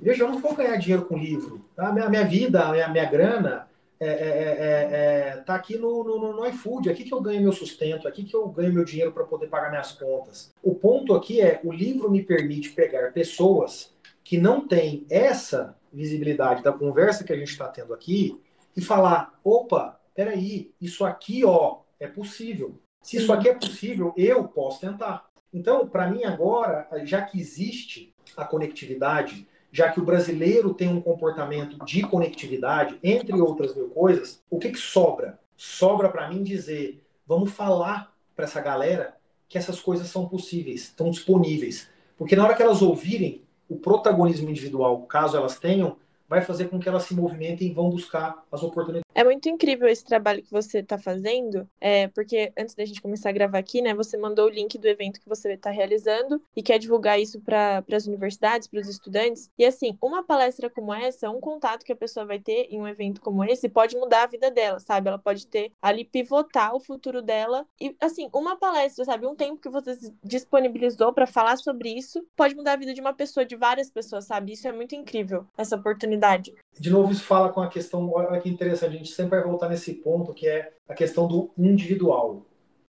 Veja, 0.00 0.22
eu 0.22 0.28
não 0.28 0.38
vou 0.38 0.54
ganhar 0.54 0.76
dinheiro 0.76 1.04
com 1.04 1.18
livro. 1.18 1.67
Tá? 1.78 1.90
A 1.90 1.92
minha, 1.92 2.08
minha 2.08 2.24
vida, 2.24 2.64
a 2.64 2.72
minha, 2.72 2.88
minha 2.88 3.04
grana 3.04 3.68
é, 4.00 4.08
é, 4.08 4.10
é, 4.10 4.88
é, 4.90 5.36
tá 5.46 5.54
aqui 5.54 5.78
no, 5.78 6.02
no, 6.02 6.32
no 6.32 6.46
iFood, 6.48 6.90
aqui 6.90 7.04
que 7.04 7.14
eu 7.14 7.20
ganho 7.20 7.40
meu 7.40 7.52
sustento, 7.52 8.08
aqui 8.08 8.24
que 8.24 8.34
eu 8.34 8.48
ganho 8.48 8.72
meu 8.72 8.84
dinheiro 8.84 9.12
para 9.12 9.22
poder 9.22 9.46
pagar 9.46 9.70
minhas 9.70 9.92
contas. 9.92 10.52
O 10.60 10.74
ponto 10.74 11.14
aqui 11.14 11.40
é, 11.40 11.60
o 11.62 11.70
livro 11.70 12.10
me 12.10 12.20
permite 12.20 12.72
pegar 12.72 13.12
pessoas 13.12 13.94
que 14.24 14.36
não 14.36 14.66
têm 14.66 15.06
essa 15.08 15.76
visibilidade 15.92 16.64
da 16.64 16.72
conversa 16.72 17.22
que 17.22 17.32
a 17.32 17.36
gente 17.36 17.52
está 17.52 17.68
tendo 17.68 17.94
aqui 17.94 18.40
e 18.76 18.80
falar, 18.80 19.38
opa, 19.44 20.00
peraí, 20.16 20.72
isso 20.80 21.04
aqui, 21.04 21.44
ó, 21.44 21.82
é 22.00 22.08
possível. 22.08 22.74
Se 23.00 23.18
isso 23.18 23.32
aqui 23.32 23.48
é 23.48 23.54
possível, 23.54 24.12
eu 24.16 24.42
posso 24.48 24.80
tentar. 24.80 25.28
Então, 25.54 25.86
para 25.86 26.10
mim 26.10 26.24
agora, 26.24 26.88
já 27.04 27.22
que 27.22 27.38
existe 27.38 28.12
a 28.36 28.44
conectividade, 28.44 29.46
já 29.70 29.90
que 29.90 30.00
o 30.00 30.04
brasileiro 30.04 30.74
tem 30.74 30.88
um 30.88 31.00
comportamento 31.00 31.84
de 31.84 32.02
conectividade, 32.02 32.98
entre 33.02 33.40
outras 33.40 33.74
mil 33.74 33.88
coisas, 33.88 34.42
o 34.50 34.58
que, 34.58 34.70
que 34.70 34.78
sobra? 34.78 35.38
Sobra 35.56 36.08
para 36.08 36.28
mim 36.28 36.42
dizer, 36.42 37.04
vamos 37.26 37.52
falar 37.52 38.12
para 38.34 38.44
essa 38.44 38.60
galera 38.60 39.16
que 39.48 39.58
essas 39.58 39.80
coisas 39.80 40.08
são 40.08 40.28
possíveis, 40.28 40.82
estão 40.82 41.10
disponíveis. 41.10 41.88
Porque 42.16 42.36
na 42.36 42.44
hora 42.44 42.54
que 42.54 42.62
elas 42.62 42.82
ouvirem 42.82 43.42
o 43.68 43.76
protagonismo 43.76 44.48
individual, 44.48 45.02
caso 45.02 45.36
elas 45.36 45.58
tenham, 45.58 45.96
vai 46.28 46.42
fazer 46.42 46.66
com 46.66 46.78
que 46.78 46.88
elas 46.88 47.04
se 47.04 47.14
movimentem 47.14 47.68
e 47.68 47.72
vão 47.72 47.88
buscar 47.88 48.44
as 48.52 48.62
oportunidades. 48.62 49.07
É 49.18 49.24
muito 49.24 49.48
incrível 49.48 49.88
esse 49.88 50.04
trabalho 50.04 50.40
que 50.40 50.50
você 50.52 50.78
está 50.78 50.96
fazendo, 50.96 51.68
é, 51.80 52.06
porque 52.06 52.52
antes 52.56 52.76
da 52.76 52.84
gente 52.84 53.02
começar 53.02 53.30
a 53.30 53.32
gravar 53.32 53.58
aqui, 53.58 53.82
né, 53.82 53.92
você 53.92 54.16
mandou 54.16 54.46
o 54.46 54.48
link 54.48 54.78
do 54.78 54.86
evento 54.86 55.20
que 55.20 55.28
você 55.28 55.54
está 55.54 55.70
realizando 55.70 56.40
e 56.54 56.62
quer 56.62 56.78
divulgar 56.78 57.18
isso 57.20 57.40
para 57.40 57.82
as 57.92 58.06
universidades, 58.06 58.68
para 58.68 58.78
os 58.78 58.86
estudantes. 58.86 59.50
E 59.58 59.64
assim, 59.64 59.98
uma 60.00 60.22
palestra 60.22 60.70
como 60.70 60.94
essa, 60.94 61.28
um 61.30 61.40
contato 61.40 61.84
que 61.84 61.92
a 61.92 61.96
pessoa 61.96 62.24
vai 62.24 62.38
ter 62.38 62.68
em 62.70 62.80
um 62.80 62.86
evento 62.86 63.20
como 63.20 63.42
esse, 63.42 63.68
pode 63.68 63.96
mudar 63.96 64.22
a 64.22 64.26
vida 64.28 64.52
dela, 64.52 64.78
sabe? 64.78 65.08
Ela 65.08 65.18
pode 65.18 65.48
ter 65.48 65.72
ali 65.82 66.04
pivotar 66.04 66.72
o 66.72 66.78
futuro 66.78 67.20
dela. 67.20 67.66
E 67.80 67.96
assim, 68.00 68.30
uma 68.32 68.54
palestra, 68.54 69.04
sabe? 69.04 69.26
Um 69.26 69.34
tempo 69.34 69.60
que 69.60 69.68
você 69.68 69.98
disponibilizou 70.22 71.12
para 71.12 71.26
falar 71.26 71.56
sobre 71.56 71.88
isso, 71.90 72.24
pode 72.36 72.54
mudar 72.54 72.74
a 72.74 72.76
vida 72.76 72.94
de 72.94 73.00
uma 73.00 73.12
pessoa, 73.12 73.44
de 73.44 73.56
várias 73.56 73.90
pessoas, 73.90 74.26
sabe? 74.26 74.52
Isso 74.52 74.68
é 74.68 74.70
muito 74.70 74.94
incrível, 74.94 75.44
essa 75.56 75.74
oportunidade. 75.74 76.54
De 76.80 76.90
novo, 76.90 77.12
isso 77.12 77.24
fala 77.24 77.50
com 77.50 77.60
a 77.60 77.68
questão, 77.68 78.10
olha 78.12 78.40
que 78.40 78.48
interessante, 78.48 78.94
a 78.94 78.98
gente 78.98 79.10
sempre 79.10 79.38
vai 79.38 79.42
voltar 79.42 79.68
nesse 79.68 79.94
ponto 79.94 80.34
que 80.34 80.46
é 80.46 80.72
a 80.88 80.94
questão 80.94 81.26
do 81.26 81.50
individual. 81.56 82.46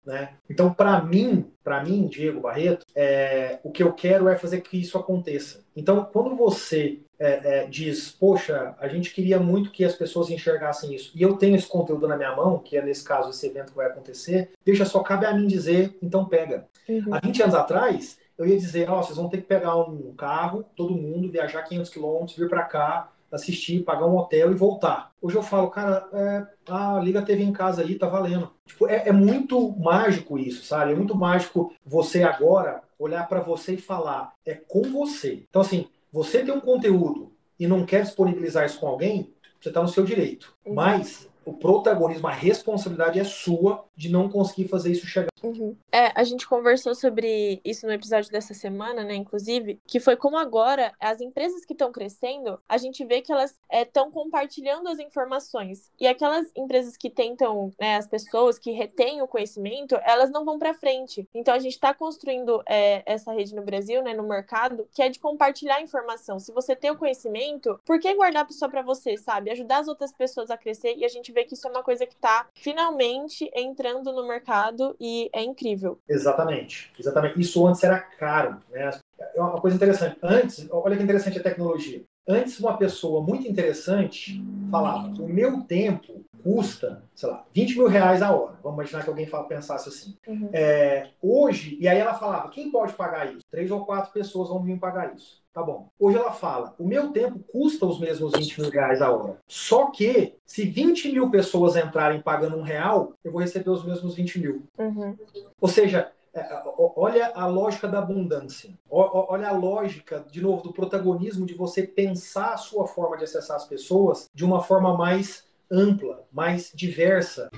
Né? 0.08 0.30
Então, 0.48 0.72
para 0.72 1.02
mim, 1.02 1.50
para 1.62 1.84
mim, 1.84 2.06
Diego 2.06 2.40
Barreto, 2.40 2.86
é, 2.94 3.58
o 3.62 3.70
que 3.70 3.82
eu 3.82 3.92
quero 3.92 4.26
é 4.26 4.36
fazer 4.36 4.62
que 4.62 4.80
isso 4.80 4.96
aconteça. 4.96 5.62
Então, 5.76 6.02
quando 6.10 6.34
você 6.34 7.00
é, 7.18 7.58
é, 7.58 7.66
diz, 7.66 8.10
poxa, 8.10 8.74
a 8.78 8.88
gente 8.88 9.12
queria 9.12 9.38
muito 9.38 9.70
que 9.70 9.84
as 9.84 9.94
pessoas 9.94 10.30
enxergassem 10.30 10.94
isso, 10.94 11.12
e 11.14 11.20
eu 11.20 11.36
tenho 11.36 11.56
esse 11.56 11.66
conteúdo 11.66 12.08
na 12.08 12.16
minha 12.16 12.34
mão, 12.34 12.58
que 12.58 12.78
é 12.78 12.82
nesse 12.82 13.04
caso 13.04 13.28
esse 13.28 13.46
evento 13.46 13.72
que 13.72 13.76
vai 13.76 13.86
acontecer, 13.86 14.52
deixa 14.64 14.86
só 14.86 15.00
cabe 15.00 15.26
a 15.26 15.34
mim 15.34 15.46
dizer, 15.46 15.94
então 16.00 16.24
pega. 16.24 16.66
Uhum. 16.88 17.12
Há 17.12 17.20
20 17.20 17.42
anos 17.42 17.54
atrás, 17.54 18.18
eu 18.38 18.46
ia 18.46 18.56
dizer, 18.56 18.88
ó, 18.88 19.00
oh, 19.00 19.02
vocês 19.02 19.18
vão 19.18 19.28
ter 19.28 19.38
que 19.38 19.46
pegar 19.46 19.76
um 19.76 20.14
carro, 20.14 20.64
todo 20.74 20.94
mundo, 20.94 21.30
viajar 21.30 21.64
500 21.64 21.90
quilômetros, 21.90 22.38
vir 22.38 22.48
para 22.48 22.62
cá, 22.62 23.12
assistir, 23.30 23.84
pagar 23.84 24.06
um 24.06 24.16
hotel 24.16 24.50
e 24.50 24.54
voltar. 24.54 25.12
Hoje 25.20 25.36
eu 25.36 25.42
falo, 25.42 25.68
cara, 25.68 26.08
é, 26.12 26.46
a 26.70 26.98
Liga 27.00 27.22
teve 27.22 27.42
em 27.42 27.52
casa 27.52 27.82
aí, 27.82 27.94
tá 27.94 28.06
valendo. 28.06 28.50
Tipo, 28.66 28.86
é, 28.86 29.08
é, 29.08 29.12
muito 29.12 29.76
mágico 29.78 30.38
isso, 30.38 30.64
sabe? 30.64 30.92
É 30.92 30.94
muito 30.94 31.14
mágico 31.14 31.72
você 31.84 32.22
agora 32.22 32.82
olhar 32.98 33.28
para 33.28 33.40
você 33.40 33.74
e 33.74 33.80
falar, 33.80 34.32
é 34.44 34.54
com 34.54 34.82
você. 34.82 35.44
Então, 35.48 35.62
assim, 35.62 35.86
você 36.12 36.42
tem 36.42 36.54
um 36.54 36.60
conteúdo 36.60 37.32
e 37.58 37.66
não 37.66 37.84
quer 37.84 38.02
disponibilizar 38.02 38.64
isso 38.64 38.80
com 38.80 38.86
alguém, 38.86 39.32
você 39.60 39.68
está 39.68 39.82
no 39.82 39.88
seu 39.88 40.04
direito. 40.04 40.54
Mas 40.66 41.28
o 41.44 41.52
protagonismo, 41.52 42.28
a 42.28 42.32
responsabilidade 42.32 43.18
é 43.18 43.24
sua 43.24 43.84
de 43.96 44.10
não 44.10 44.28
conseguir 44.28 44.68
fazer 44.68 44.92
isso 44.92 45.06
chegar. 45.06 45.27
Uhum. 45.48 45.76
É, 45.90 46.12
a 46.14 46.24
gente 46.24 46.46
conversou 46.46 46.94
sobre 46.94 47.60
isso 47.64 47.86
no 47.86 47.92
episódio 47.92 48.30
dessa 48.30 48.52
semana, 48.52 49.02
né, 49.02 49.14
inclusive, 49.14 49.80
que 49.86 49.98
foi 49.98 50.16
como 50.16 50.36
agora 50.36 50.92
as 51.00 51.20
empresas 51.20 51.64
que 51.64 51.72
estão 51.72 51.90
crescendo, 51.90 52.60
a 52.68 52.76
gente 52.76 53.04
vê 53.04 53.22
que 53.22 53.32
elas 53.32 53.58
estão 53.72 54.08
é, 54.08 54.10
compartilhando 54.10 54.88
as 54.88 54.98
informações. 54.98 55.90
E 55.98 56.06
aquelas 56.06 56.50
empresas 56.56 56.96
que 56.96 57.08
tentam, 57.08 57.72
né, 57.80 57.96
as 57.96 58.06
pessoas 58.06 58.58
que 58.58 58.72
retêm 58.72 59.22
o 59.22 59.28
conhecimento, 59.28 59.98
elas 60.02 60.30
não 60.30 60.44
vão 60.44 60.58
para 60.58 60.74
frente. 60.74 61.26
Então 61.34 61.54
a 61.54 61.58
gente 61.58 61.72
está 61.72 61.94
construindo 61.94 62.62
é, 62.66 63.02
essa 63.06 63.32
rede 63.32 63.54
no 63.54 63.62
Brasil, 63.62 64.02
né, 64.02 64.12
no 64.14 64.28
mercado, 64.28 64.86
que 64.92 65.02
é 65.02 65.08
de 65.08 65.18
compartilhar 65.18 65.80
informação. 65.80 66.38
Se 66.38 66.52
você 66.52 66.76
tem 66.76 66.90
o 66.90 66.98
conhecimento, 66.98 67.80
por 67.86 67.98
que 67.98 68.12
guardar 68.14 68.46
só 68.50 68.68
para 68.68 68.82
você, 68.82 69.16
sabe? 69.16 69.50
Ajudar 69.50 69.78
as 69.78 69.88
outras 69.88 70.12
pessoas 70.12 70.50
a 70.50 70.56
crescer 70.56 70.94
e 70.96 71.04
a 71.04 71.08
gente 71.08 71.32
vê 71.32 71.44
que 71.44 71.54
isso 71.54 71.66
é 71.66 71.70
uma 71.70 71.82
coisa 71.82 72.06
que 72.06 72.14
está 72.14 72.48
finalmente 72.54 73.50
entrando 73.54 74.12
no 74.12 74.26
mercado 74.26 74.96
e 75.00 75.30
é 75.38 75.44
incrível. 75.44 75.98
Exatamente, 76.08 76.92
exatamente. 76.98 77.40
Isso 77.40 77.66
antes 77.66 77.82
era 77.82 77.98
caro, 77.98 78.58
né? 78.70 78.90
É 79.34 79.40
uma 79.40 79.60
coisa 79.60 79.76
interessante. 79.76 80.18
Antes, 80.22 80.66
olha 80.70 80.96
que 80.96 81.02
interessante 81.02 81.38
a 81.38 81.42
tecnologia. 81.42 82.02
Antes, 82.26 82.60
uma 82.60 82.76
pessoa 82.76 83.22
muito 83.22 83.48
interessante 83.48 84.44
falava: 84.70 85.08
o 85.22 85.28
meu 85.28 85.62
tempo 85.62 86.24
custa, 86.42 87.02
sei 87.14 87.28
lá, 87.28 87.44
20 87.52 87.76
mil 87.76 87.88
reais 87.88 88.22
a 88.22 88.30
hora. 88.30 88.58
Vamos 88.62 88.78
imaginar 88.78 89.02
que 89.02 89.08
alguém 89.08 89.26
fala, 89.26 89.48
pensasse 89.48 89.88
assim. 89.88 90.14
Uhum. 90.26 90.50
É, 90.52 91.10
hoje, 91.22 91.76
e 91.80 91.88
aí 91.88 91.98
ela 91.98 92.14
falava: 92.14 92.50
quem 92.50 92.70
pode 92.70 92.92
pagar 92.92 93.32
isso? 93.32 93.44
Três 93.50 93.70
ou 93.70 93.84
quatro 93.84 94.12
pessoas 94.12 94.50
vão 94.50 94.62
vir 94.62 94.78
pagar 94.78 95.14
isso. 95.14 95.42
Tá 95.58 95.64
bom. 95.64 95.88
Hoje 95.98 96.16
ela 96.16 96.30
fala: 96.30 96.72
o 96.78 96.86
meu 96.86 97.10
tempo 97.10 97.40
custa 97.50 97.84
os 97.84 97.98
mesmos 97.98 98.32
20 98.32 98.60
mil 98.60 98.70
reais 98.70 99.02
a 99.02 99.10
hora. 99.10 99.38
Só 99.48 99.86
que, 99.90 100.36
se 100.46 100.64
20 100.64 101.10
mil 101.10 101.30
pessoas 101.30 101.74
entrarem 101.74 102.22
pagando 102.22 102.56
um 102.56 102.62
real, 102.62 103.14
eu 103.24 103.32
vou 103.32 103.40
receber 103.40 103.68
os 103.68 103.84
mesmos 103.84 104.14
20 104.14 104.38
mil. 104.38 104.62
Uhum. 104.78 105.16
Ou 105.60 105.68
seja, 105.68 106.12
é, 106.32 106.46
olha 106.94 107.32
a 107.34 107.44
lógica 107.48 107.88
da 107.88 107.98
abundância. 107.98 108.70
Olha 108.88 109.48
a 109.48 109.52
lógica, 109.52 110.24
de 110.30 110.40
novo, 110.40 110.62
do 110.62 110.72
protagonismo 110.72 111.44
de 111.44 111.54
você 111.54 111.84
pensar 111.84 112.52
a 112.52 112.56
sua 112.56 112.86
forma 112.86 113.16
de 113.16 113.24
acessar 113.24 113.56
as 113.56 113.66
pessoas 113.66 114.30
de 114.32 114.44
uma 114.44 114.62
forma 114.62 114.96
mais 114.96 115.42
ampla, 115.68 116.24
mais 116.30 116.70
diversa. 116.72 117.50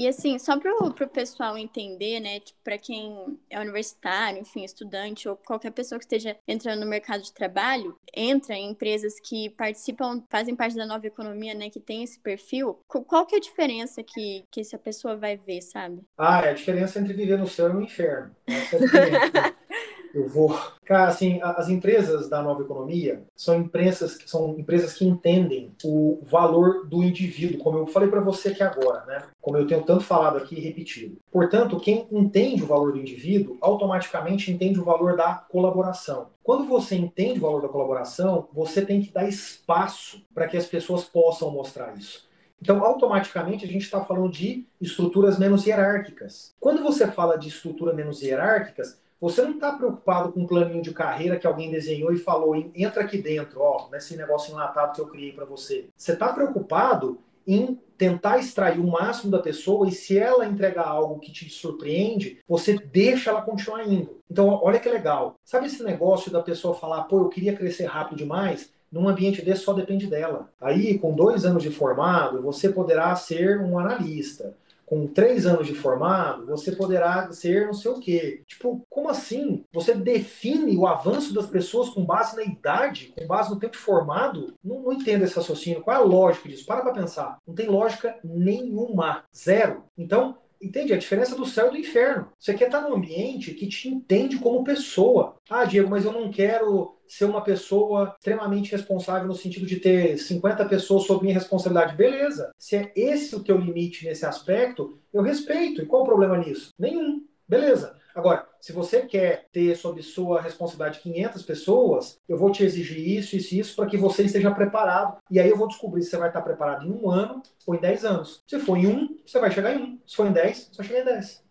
E 0.00 0.08
assim, 0.08 0.38
só 0.38 0.58
para 0.58 0.72
o 0.82 1.08
pessoal 1.08 1.58
entender, 1.58 2.20
né, 2.20 2.40
tipo, 2.40 2.58
para 2.64 2.78
quem 2.78 3.38
é 3.50 3.60
universitário, 3.60 4.40
enfim, 4.40 4.64
estudante 4.64 5.28
ou 5.28 5.36
qualquer 5.36 5.70
pessoa 5.72 5.98
que 5.98 6.06
esteja 6.06 6.38
entrando 6.48 6.80
no 6.80 6.86
mercado 6.86 7.22
de 7.22 7.30
trabalho, 7.30 7.94
entra 8.16 8.54
em 8.54 8.70
empresas 8.70 9.20
que 9.20 9.50
participam, 9.50 10.24
fazem 10.30 10.56
parte 10.56 10.74
da 10.74 10.86
nova 10.86 11.06
economia, 11.06 11.52
né, 11.52 11.68
que 11.68 11.78
tem 11.78 12.02
esse 12.02 12.18
perfil, 12.18 12.80
qual 12.88 13.26
que 13.26 13.34
é 13.34 13.38
a 13.38 13.42
diferença 13.42 14.02
que, 14.02 14.46
que 14.50 14.62
essa 14.62 14.78
pessoa 14.78 15.18
vai 15.18 15.36
ver, 15.36 15.60
sabe? 15.60 16.00
Ah, 16.16 16.46
é 16.46 16.48
a 16.48 16.54
diferença 16.54 16.98
entre 16.98 17.12
viver 17.12 17.36
no 17.36 17.46
céu 17.46 17.68
e 17.68 17.74
no 17.74 17.82
inferno. 17.82 18.34
Essa 18.46 18.76
é 18.76 19.48
a 19.48 19.54
eu 20.14 20.28
vou. 20.28 20.58
Cara, 20.84 21.08
assim, 21.08 21.40
as 21.42 21.68
empresas 21.68 22.28
da 22.28 22.42
nova 22.42 22.62
economia 22.62 23.22
são 23.36 23.56
empresas 23.56 24.16
que 24.16 24.28
são 24.28 24.58
empresas 24.58 24.94
que 24.94 25.06
entendem 25.06 25.72
o 25.84 26.20
valor 26.22 26.86
do 26.86 27.02
indivíduo, 27.02 27.60
como 27.60 27.78
eu 27.78 27.86
falei 27.86 28.08
para 28.08 28.20
você 28.20 28.48
aqui 28.48 28.62
agora, 28.62 29.04
né? 29.06 29.22
Como 29.40 29.56
eu 29.56 29.66
tenho 29.66 29.82
tanto 29.82 30.02
falado 30.02 30.36
aqui 30.36 30.56
e 30.56 30.60
repetido. 30.60 31.16
Portanto, 31.30 31.78
quem 31.78 32.06
entende 32.10 32.62
o 32.62 32.66
valor 32.66 32.92
do 32.92 32.98
indivíduo, 32.98 33.56
automaticamente 33.60 34.50
entende 34.50 34.80
o 34.80 34.84
valor 34.84 35.16
da 35.16 35.34
colaboração. 35.34 36.28
Quando 36.42 36.66
você 36.66 36.96
entende 36.96 37.38
o 37.38 37.42
valor 37.42 37.62
da 37.62 37.68
colaboração, 37.68 38.48
você 38.52 38.84
tem 38.84 39.00
que 39.00 39.12
dar 39.12 39.28
espaço 39.28 40.22
para 40.34 40.48
que 40.48 40.56
as 40.56 40.66
pessoas 40.66 41.04
possam 41.04 41.50
mostrar 41.50 41.96
isso. 41.96 42.28
Então, 42.60 42.84
automaticamente, 42.84 43.64
a 43.64 43.68
gente 43.68 43.84
está 43.84 44.04
falando 44.04 44.30
de 44.30 44.66
estruturas 44.80 45.38
menos 45.38 45.66
hierárquicas. 45.66 46.54
Quando 46.60 46.82
você 46.82 47.06
fala 47.06 47.38
de 47.38 47.48
estruturas 47.48 47.94
menos 47.94 48.20
hierárquicas, 48.20 49.00
você 49.20 49.42
não 49.42 49.52
está 49.52 49.72
preocupado 49.72 50.32
com 50.32 50.40
um 50.40 50.46
planinho 50.46 50.82
de 50.82 50.92
carreira 50.92 51.38
que 51.38 51.46
alguém 51.46 51.70
desenhou 51.70 52.12
e 52.12 52.18
falou, 52.18 52.56
entra 52.74 53.02
aqui 53.02 53.18
dentro, 53.18 53.60
ó, 53.60 53.88
nesse 53.90 54.16
negócio 54.16 54.52
enlatado 54.52 54.94
que 54.94 55.00
eu 55.00 55.06
criei 55.06 55.32
para 55.32 55.44
você. 55.44 55.88
Você 55.96 56.12
está 56.12 56.32
preocupado 56.32 57.18
em 57.46 57.78
tentar 57.98 58.38
extrair 58.38 58.78
o 58.78 58.86
máximo 58.86 59.30
da 59.30 59.38
pessoa 59.38 59.86
e 59.86 59.92
se 59.92 60.18
ela 60.18 60.46
entregar 60.46 60.86
algo 60.86 61.18
que 61.18 61.32
te 61.32 61.50
surpreende, 61.50 62.38
você 62.48 62.78
deixa 62.78 63.30
ela 63.30 63.42
continuar 63.42 63.86
indo. 63.86 64.18
Então, 64.30 64.58
olha 64.62 64.78
que 64.78 64.88
legal. 64.88 65.34
Sabe 65.44 65.66
esse 65.66 65.82
negócio 65.82 66.30
da 66.30 66.42
pessoa 66.42 66.74
falar, 66.74 67.02
pô, 67.04 67.18
eu 67.18 67.28
queria 67.28 67.56
crescer 67.56 67.84
rápido 67.84 68.18
demais? 68.18 68.72
Num 68.90 69.08
ambiente 69.08 69.42
desse 69.42 69.62
só 69.62 69.72
depende 69.72 70.06
dela. 70.06 70.48
Aí, 70.60 70.98
com 70.98 71.14
dois 71.14 71.44
anos 71.44 71.62
de 71.62 71.70
formado, 71.70 72.42
você 72.42 72.68
poderá 72.68 73.14
ser 73.14 73.60
um 73.60 73.78
analista 73.78 74.54
com 74.90 75.06
três 75.06 75.46
anos 75.46 75.68
de 75.68 75.74
formado, 75.74 76.46
você 76.46 76.72
poderá 76.72 77.30
ser 77.30 77.66
não 77.66 77.72
sei 77.72 77.92
o 77.92 78.00
quê. 78.00 78.42
Tipo, 78.44 78.84
como 78.90 79.08
assim? 79.08 79.64
Você 79.72 79.94
define 79.94 80.76
o 80.76 80.84
avanço 80.84 81.32
das 81.32 81.46
pessoas 81.46 81.90
com 81.90 82.04
base 82.04 82.34
na 82.34 82.42
idade, 82.42 83.14
com 83.16 83.24
base 83.24 83.50
no 83.50 83.60
tempo 83.60 83.76
formado? 83.76 84.52
Não, 84.64 84.82
não 84.82 84.92
entendo 84.92 85.22
esse 85.22 85.36
raciocínio. 85.36 85.80
Qual 85.80 85.96
é 85.96 86.00
a 86.00 86.02
lógica 86.02 86.48
disso? 86.48 86.66
Para 86.66 86.82
pra 86.82 86.92
pensar. 86.92 87.38
Não 87.46 87.54
tem 87.54 87.68
lógica 87.68 88.18
nenhuma. 88.24 89.22
Zero. 89.32 89.84
Então, 89.96 90.36
entende? 90.60 90.92
A 90.92 90.98
diferença 90.98 91.34
do 91.34 91.46
céu 91.46 91.68
e 91.68 91.70
do 91.70 91.78
inferno. 91.78 92.28
Você 92.38 92.54
quer 92.54 92.66
estar 92.66 92.82
num 92.82 92.94
ambiente 92.94 93.54
que 93.54 93.66
te 93.66 93.88
entende 93.88 94.38
como 94.38 94.64
pessoa. 94.64 95.36
Ah, 95.48 95.64
Diego, 95.64 95.88
mas 95.88 96.04
eu 96.04 96.12
não 96.12 96.30
quero 96.30 96.96
ser 97.08 97.24
uma 97.24 97.42
pessoa 97.42 98.14
extremamente 98.16 98.70
responsável 98.70 99.26
no 99.26 99.34
sentido 99.34 99.66
de 99.66 99.80
ter 99.80 100.16
50 100.16 100.64
pessoas 100.66 101.04
sob 101.04 101.22
minha 101.22 101.34
responsabilidade. 101.34 101.96
Beleza. 101.96 102.52
Se 102.56 102.76
é 102.76 102.92
esse 102.94 103.34
o 103.34 103.42
teu 103.42 103.58
limite 103.58 104.04
nesse 104.04 104.24
aspecto, 104.24 104.98
eu 105.12 105.22
respeito. 105.22 105.82
E 105.82 105.86
qual 105.86 106.02
o 106.02 106.06
problema 106.06 106.36
nisso? 106.38 106.70
Nenhum. 106.78 107.24
Beleza. 107.50 107.96
Agora, 108.14 108.46
se 108.60 108.72
você 108.72 109.02
quer 109.02 109.48
ter 109.52 109.76
sob 109.76 110.00
sua 110.04 110.40
responsabilidade 110.40 111.00
500 111.00 111.42
pessoas, 111.42 112.20
eu 112.28 112.38
vou 112.38 112.52
te 112.52 112.62
exigir 112.62 113.18
isso, 113.18 113.34
isso 113.34 113.54
e 113.54 113.58
isso 113.58 113.74
para 113.74 113.86
que 113.86 113.96
você 113.96 114.22
esteja 114.22 114.52
preparado. 114.52 115.18
E 115.28 115.40
aí 115.40 115.48
eu 115.48 115.56
vou 115.56 115.66
descobrir 115.66 116.02
se 116.02 116.10
você 116.10 116.16
vai 116.16 116.28
estar 116.28 116.42
preparado 116.42 116.86
em 116.86 116.92
um 116.92 117.10
ano 117.10 117.42
ou 117.66 117.74
em 117.74 117.80
10 117.80 118.04
anos. 118.04 118.44
Se 118.46 118.60
for 118.60 118.76
em 118.76 118.86
um, 118.86 119.18
você 119.26 119.40
vai 119.40 119.50
chegar 119.50 119.74
em 119.74 119.82
um. 119.82 119.98
Se 120.06 120.14
for 120.14 120.28
em 120.28 120.32
10, 120.32 120.70
você 120.70 120.76
vai 120.76 120.86
chegar 120.86 121.00
em 121.00 121.04
10. 121.16 121.44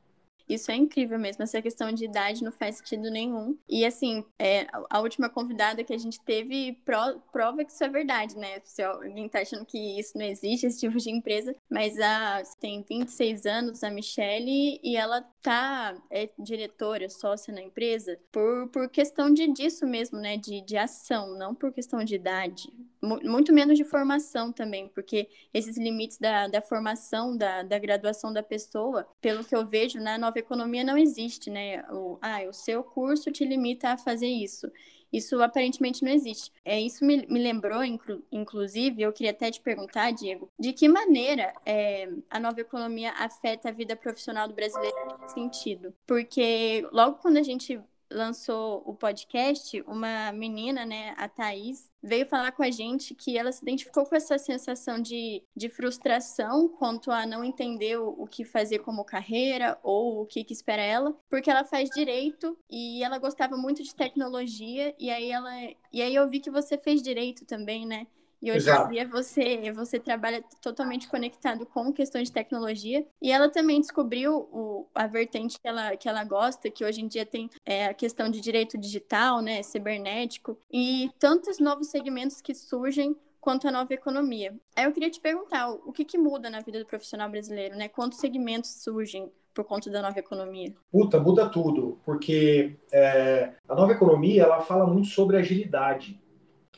Isso 0.50 0.72
é 0.72 0.76
incrível 0.76 1.20
mesmo, 1.20 1.44
essa 1.44 1.62
questão 1.62 1.92
de 1.92 2.06
idade 2.06 2.44
não 2.44 2.52
faz 2.52 2.78
sentido 2.78 3.12
nenhum. 3.12 3.56
E 3.70 3.86
assim, 3.86 4.26
é, 4.40 4.66
a 4.90 5.00
última 5.00 5.30
convidada 5.30 5.84
que 5.84 5.94
a 5.94 5.98
gente 5.98 6.20
teve 6.20 6.74
pro, 6.84 7.20
prova 7.32 7.64
que 7.64 7.72
isso 7.72 7.84
é 7.84 7.88
verdade, 7.88 8.36
né? 8.36 8.60
Se 8.64 8.82
alguém 8.82 9.30
tá 9.30 9.42
achando 9.42 9.64
que 9.64 10.00
isso 10.00 10.18
não 10.18 10.26
existe, 10.26 10.66
esse 10.66 10.80
tipo 10.80 10.98
de 10.98 11.12
empresa, 11.12 11.56
mas 11.70 12.00
a 12.00 12.42
tem 12.60 12.82
26 12.82 13.46
anos, 13.46 13.84
a 13.84 13.92
Michelle, 13.92 14.80
e 14.84 14.98
ela 14.98 15.22
tá 15.44 15.96
é 16.10 16.28
diretora, 16.40 17.08
sócia 17.10 17.54
na 17.54 17.62
empresa, 17.62 18.18
por, 18.32 18.70
por 18.70 18.90
questão 18.90 19.32
de 19.32 19.48
disso 19.54 19.86
mesmo, 19.86 20.18
né? 20.18 20.36
De, 20.36 20.62
de 20.62 20.78
ação, 20.78 21.38
não 21.38 21.54
por 21.54 21.72
questão 21.72 22.04
de 22.04 22.16
idade. 22.16 22.74
Muito 23.02 23.54
menos 23.54 23.78
de 23.78 23.84
formação 23.84 24.52
também, 24.52 24.88
porque 24.90 25.30
esses 25.54 25.78
limites 25.78 26.18
da, 26.18 26.48
da 26.48 26.62
formação, 26.62 27.38
da, 27.38 27.62
da 27.62 27.78
graduação 27.78 28.34
da 28.34 28.42
pessoa, 28.42 29.08
pelo 29.22 29.44
que 29.44 29.56
eu 29.56 29.66
vejo 29.66 30.00
na 30.00 30.18
nova 30.18 30.39
economia 30.40 30.84
não 30.84 30.98
existe, 30.98 31.50
né? 31.50 31.84
O, 31.92 32.18
ah, 32.22 32.42
o 32.50 32.54
seu 32.54 32.84
curso 32.84 33.32
te 33.32 33.46
limita 33.46 33.90
a 33.90 33.98
fazer 33.98 34.28
isso. 34.28 34.72
Isso 35.12 35.42
aparentemente 35.42 36.04
não 36.04 36.12
existe. 36.12 36.52
É, 36.64 36.80
isso 36.80 37.04
me, 37.04 37.26
me 37.28 37.40
lembrou, 37.40 37.84
inclu, 37.84 38.24
inclusive, 38.32 39.02
eu 39.02 39.12
queria 39.12 39.32
até 39.32 39.50
te 39.50 39.60
perguntar, 39.60 40.12
Diego, 40.12 40.52
de 40.58 40.72
que 40.72 40.88
maneira 40.88 41.54
é, 41.66 42.08
a 42.30 42.40
nova 42.40 42.62
economia 42.62 43.12
afeta 43.14 43.70
a 43.70 43.72
vida 43.72 43.96
profissional 43.96 44.48
do 44.48 44.54
brasileiro 44.54 44.96
nesse 45.20 45.34
sentido? 45.34 45.94
Porque 46.06 46.88
logo 46.92 47.18
quando 47.18 47.38
a 47.38 47.44
gente 47.44 47.82
lançou 48.12 48.82
o 48.86 48.94
podcast, 48.94 49.82
uma 49.88 50.32
menina, 50.32 50.86
né, 50.86 51.14
a 51.18 51.28
Thaís, 51.28 51.90
veio 52.02 52.26
falar 52.26 52.52
com 52.52 52.64
a 52.64 52.72
gente 52.72 53.14
que 53.14 53.38
ela 53.38 53.52
se 53.52 53.62
identificou 53.62 54.06
com 54.06 54.16
essa 54.16 54.38
sensação 54.38 55.02
de, 55.02 55.44
de 55.56 55.70
frustração 55.70 56.70
quanto 56.70 57.12
a 57.12 57.26
não 57.26 57.44
entender 57.44 58.00
o, 58.00 58.10
o 58.18 58.28
que 58.28 58.44
fazer 58.44 58.80
como 58.80 59.04
carreira 59.04 59.78
ou 59.84 60.22
o 60.22 60.26
que, 60.26 60.44
que 60.44 60.54
espera 60.54 60.82
ela, 60.82 61.16
porque 61.30 61.50
ela 61.50 61.64
faz 61.64 61.90
direito 61.90 62.58
e 62.70 63.04
ela 63.04 63.18
gostava 63.18 63.58
muito 63.58 63.84
de 63.84 63.94
tecnologia, 63.94 64.96
e 64.98 65.10
aí 65.10 65.32
ela. 65.32 65.52
E 65.92 66.02
aí 66.02 66.16
eu 66.16 66.30
vi 66.30 66.40
que 66.40 66.52
você 66.52 66.78
fez 66.78 67.02
direito 67.02 67.46
também, 67.46 67.86
né? 67.86 68.08
E 68.42 68.52
hoje 68.52 68.70
em 68.70 68.88
dia 68.90 69.08
você, 69.08 69.72
você 69.72 70.00
trabalha 70.00 70.44
totalmente 70.62 71.08
conectado 71.08 71.66
com 71.66 71.92
questões 71.92 72.30
de 72.30 72.34
tecnologia. 72.34 73.06
E 73.22 73.32
ela 73.32 73.50
também 73.50 73.82
descobriu 73.82 74.48
o, 74.52 74.88
a 74.96 75.08
vertente 75.08 75.60
que 75.60 75.68
ela, 75.68 75.96
que 75.98 76.08
ela 76.08 76.24
gosta, 76.24 76.70
que 76.70 76.86
hoje 76.86 77.02
em 77.02 77.08
dia 77.08 77.26
tem 77.26 77.50
é, 77.66 77.88
a 77.88 77.94
questão 77.94 78.30
de 78.30 78.40
direito 78.40 78.78
digital, 78.78 79.42
né, 79.42 79.62
cibernético, 79.62 80.58
e 80.72 81.10
tantos 81.20 81.60
novos 81.60 81.88
segmentos 81.88 82.42
que 82.42 82.54
surgem 82.54 83.16
quanto 83.42 83.68
à 83.68 83.72
nova 83.72 83.94
economia. 83.94 84.54
Aí 84.76 84.86
eu 84.86 84.92
queria 84.92 85.10
te 85.10 85.20
perguntar, 85.20 85.70
o 85.72 85.92
que, 85.92 86.04
que 86.04 86.18
muda 86.18 86.50
na 86.50 86.60
vida 86.60 86.80
do 86.80 86.86
profissional 86.86 87.30
brasileiro, 87.30 87.76
né? 87.76 87.88
Quantos 87.88 88.20
segmentos 88.20 88.70
surgem 88.84 89.32
por 89.54 89.64
conta 89.64 89.90
da 89.90 90.02
nova 90.02 90.20
economia? 90.20 90.74
Puta, 90.92 91.20
muda 91.20 91.50
tudo, 91.50 92.00
porque 92.06 92.78
é, 92.92 93.54
a 93.68 93.76
nova 93.76 93.94
economia 93.94 94.44
ela 94.44 94.62
fala 94.62 94.86
muito 94.86 95.08
sobre 95.08 95.38
agilidade 95.38 96.20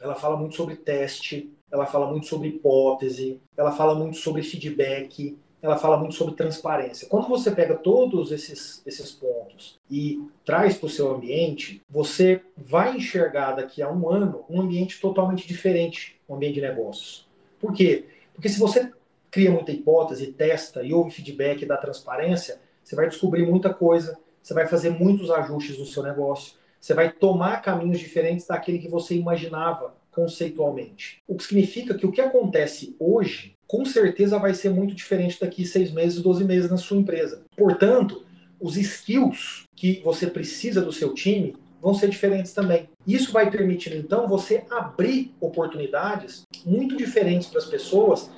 ela 0.01 0.15
fala 0.15 0.35
muito 0.35 0.55
sobre 0.55 0.75
teste, 0.75 1.51
ela 1.71 1.85
fala 1.85 2.09
muito 2.09 2.25
sobre 2.27 2.49
hipótese, 2.49 3.39
ela 3.55 3.71
fala 3.71 3.95
muito 3.95 4.17
sobre 4.17 4.43
feedback, 4.43 5.37
ela 5.61 5.77
fala 5.77 5.97
muito 5.97 6.15
sobre 6.15 6.33
transparência. 6.35 7.07
Quando 7.07 7.27
você 7.27 7.51
pega 7.51 7.75
todos 7.75 8.31
esses, 8.31 8.81
esses 8.85 9.11
pontos 9.11 9.79
e 9.89 10.19
traz 10.43 10.75
para 10.75 10.87
o 10.87 10.89
seu 10.89 11.13
ambiente, 11.13 11.81
você 11.89 12.41
vai 12.57 12.97
enxergar 12.97 13.53
daqui 13.53 13.81
a 13.81 13.91
um 13.91 14.09
ano 14.09 14.43
um 14.49 14.59
ambiente 14.59 14.99
totalmente 14.99 15.47
diferente, 15.47 16.19
um 16.27 16.35
ambiente 16.35 16.55
de 16.55 16.61
negócios. 16.61 17.27
Por 17.59 17.73
quê? 17.73 18.05
Porque 18.33 18.49
se 18.49 18.59
você 18.59 18.91
cria 19.29 19.51
muita 19.51 19.71
hipótese, 19.71 20.31
testa 20.33 20.83
e 20.83 20.91
ouve 20.93 21.11
feedback 21.11 21.65
da 21.65 21.77
transparência, 21.77 22.59
você 22.83 22.95
vai 22.95 23.07
descobrir 23.07 23.45
muita 23.45 23.71
coisa, 23.71 24.17
você 24.41 24.53
vai 24.53 24.67
fazer 24.67 24.89
muitos 24.89 25.29
ajustes 25.29 25.77
no 25.77 25.85
seu 25.85 26.01
negócio, 26.01 26.55
você 26.82 26.96
vai 26.96 27.12
tomar 27.12 27.62
caminhos 27.62 28.00
diferentes 28.00 28.48
daquele 28.48 28.80
que 28.80 28.88
você 28.88 29.15
imaginava 29.15 29.94
conceitualmente. 30.12 31.22
O 31.28 31.36
que 31.36 31.44
significa 31.44 31.94
que 31.94 32.08
o 32.08 32.12
que 32.12 32.20
acontece 32.20 32.96
hoje, 33.00 33.56
com 33.67 33.86
certeza 33.86 34.39
vai 34.39 34.56
ser 34.56 34.72
muito 34.72 34.96
diferente 34.96 35.39
daqui 35.39 35.63
seis 35.63 35.91
meses, 35.91 36.22
12 36.22 36.44
meses 36.44 36.72
na 36.72 36.78
sua 36.78 36.98
empresa. 36.98 37.44
Portanto, 37.56 38.26
os 38.60 38.76
skills 38.76 39.65
que 39.76 40.02
você 40.04 40.28
precisa 40.28 40.82
do 40.82 40.91
seu 40.91 41.13
time 41.13 41.56
vão 41.80 41.94
ser 41.94 42.10
diferentes 42.10 42.52
também. 42.52 42.89
Isso 43.08 43.32
vai 43.32 43.50
permitir, 43.50 43.96
então, 43.96 44.28
você 44.28 44.65
abrir 44.70 45.34
oportunidades 45.39 46.44
muito 46.65 46.98
diferentes 46.98 47.48
para 47.48 47.60
as 47.60 47.65
pessoas, 47.65 48.30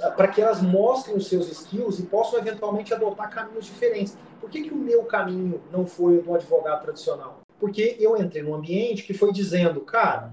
ah, 0.00 0.10
para 0.10 0.28
que 0.28 0.40
elas 0.40 0.60
mostrem 0.60 1.16
os 1.16 1.26
seus 1.26 1.50
skills 1.50 1.98
e 1.98 2.02
possam 2.02 2.38
eventualmente 2.38 2.92
adotar 2.92 3.30
caminhos 3.30 3.66
diferentes. 3.66 4.16
Por 4.40 4.50
que, 4.50 4.62
que 4.62 4.74
o 4.74 4.76
meu 4.76 5.04
caminho 5.04 5.60
não 5.72 5.86
foi 5.86 6.18
o 6.18 6.22
do 6.22 6.34
advogado 6.34 6.82
tradicional? 6.82 7.40
Porque 7.62 7.96
eu 8.00 8.16
entrei 8.16 8.42
num 8.42 8.56
ambiente 8.56 9.04
que 9.04 9.14
foi 9.14 9.32
dizendo, 9.32 9.82
cara, 9.82 10.32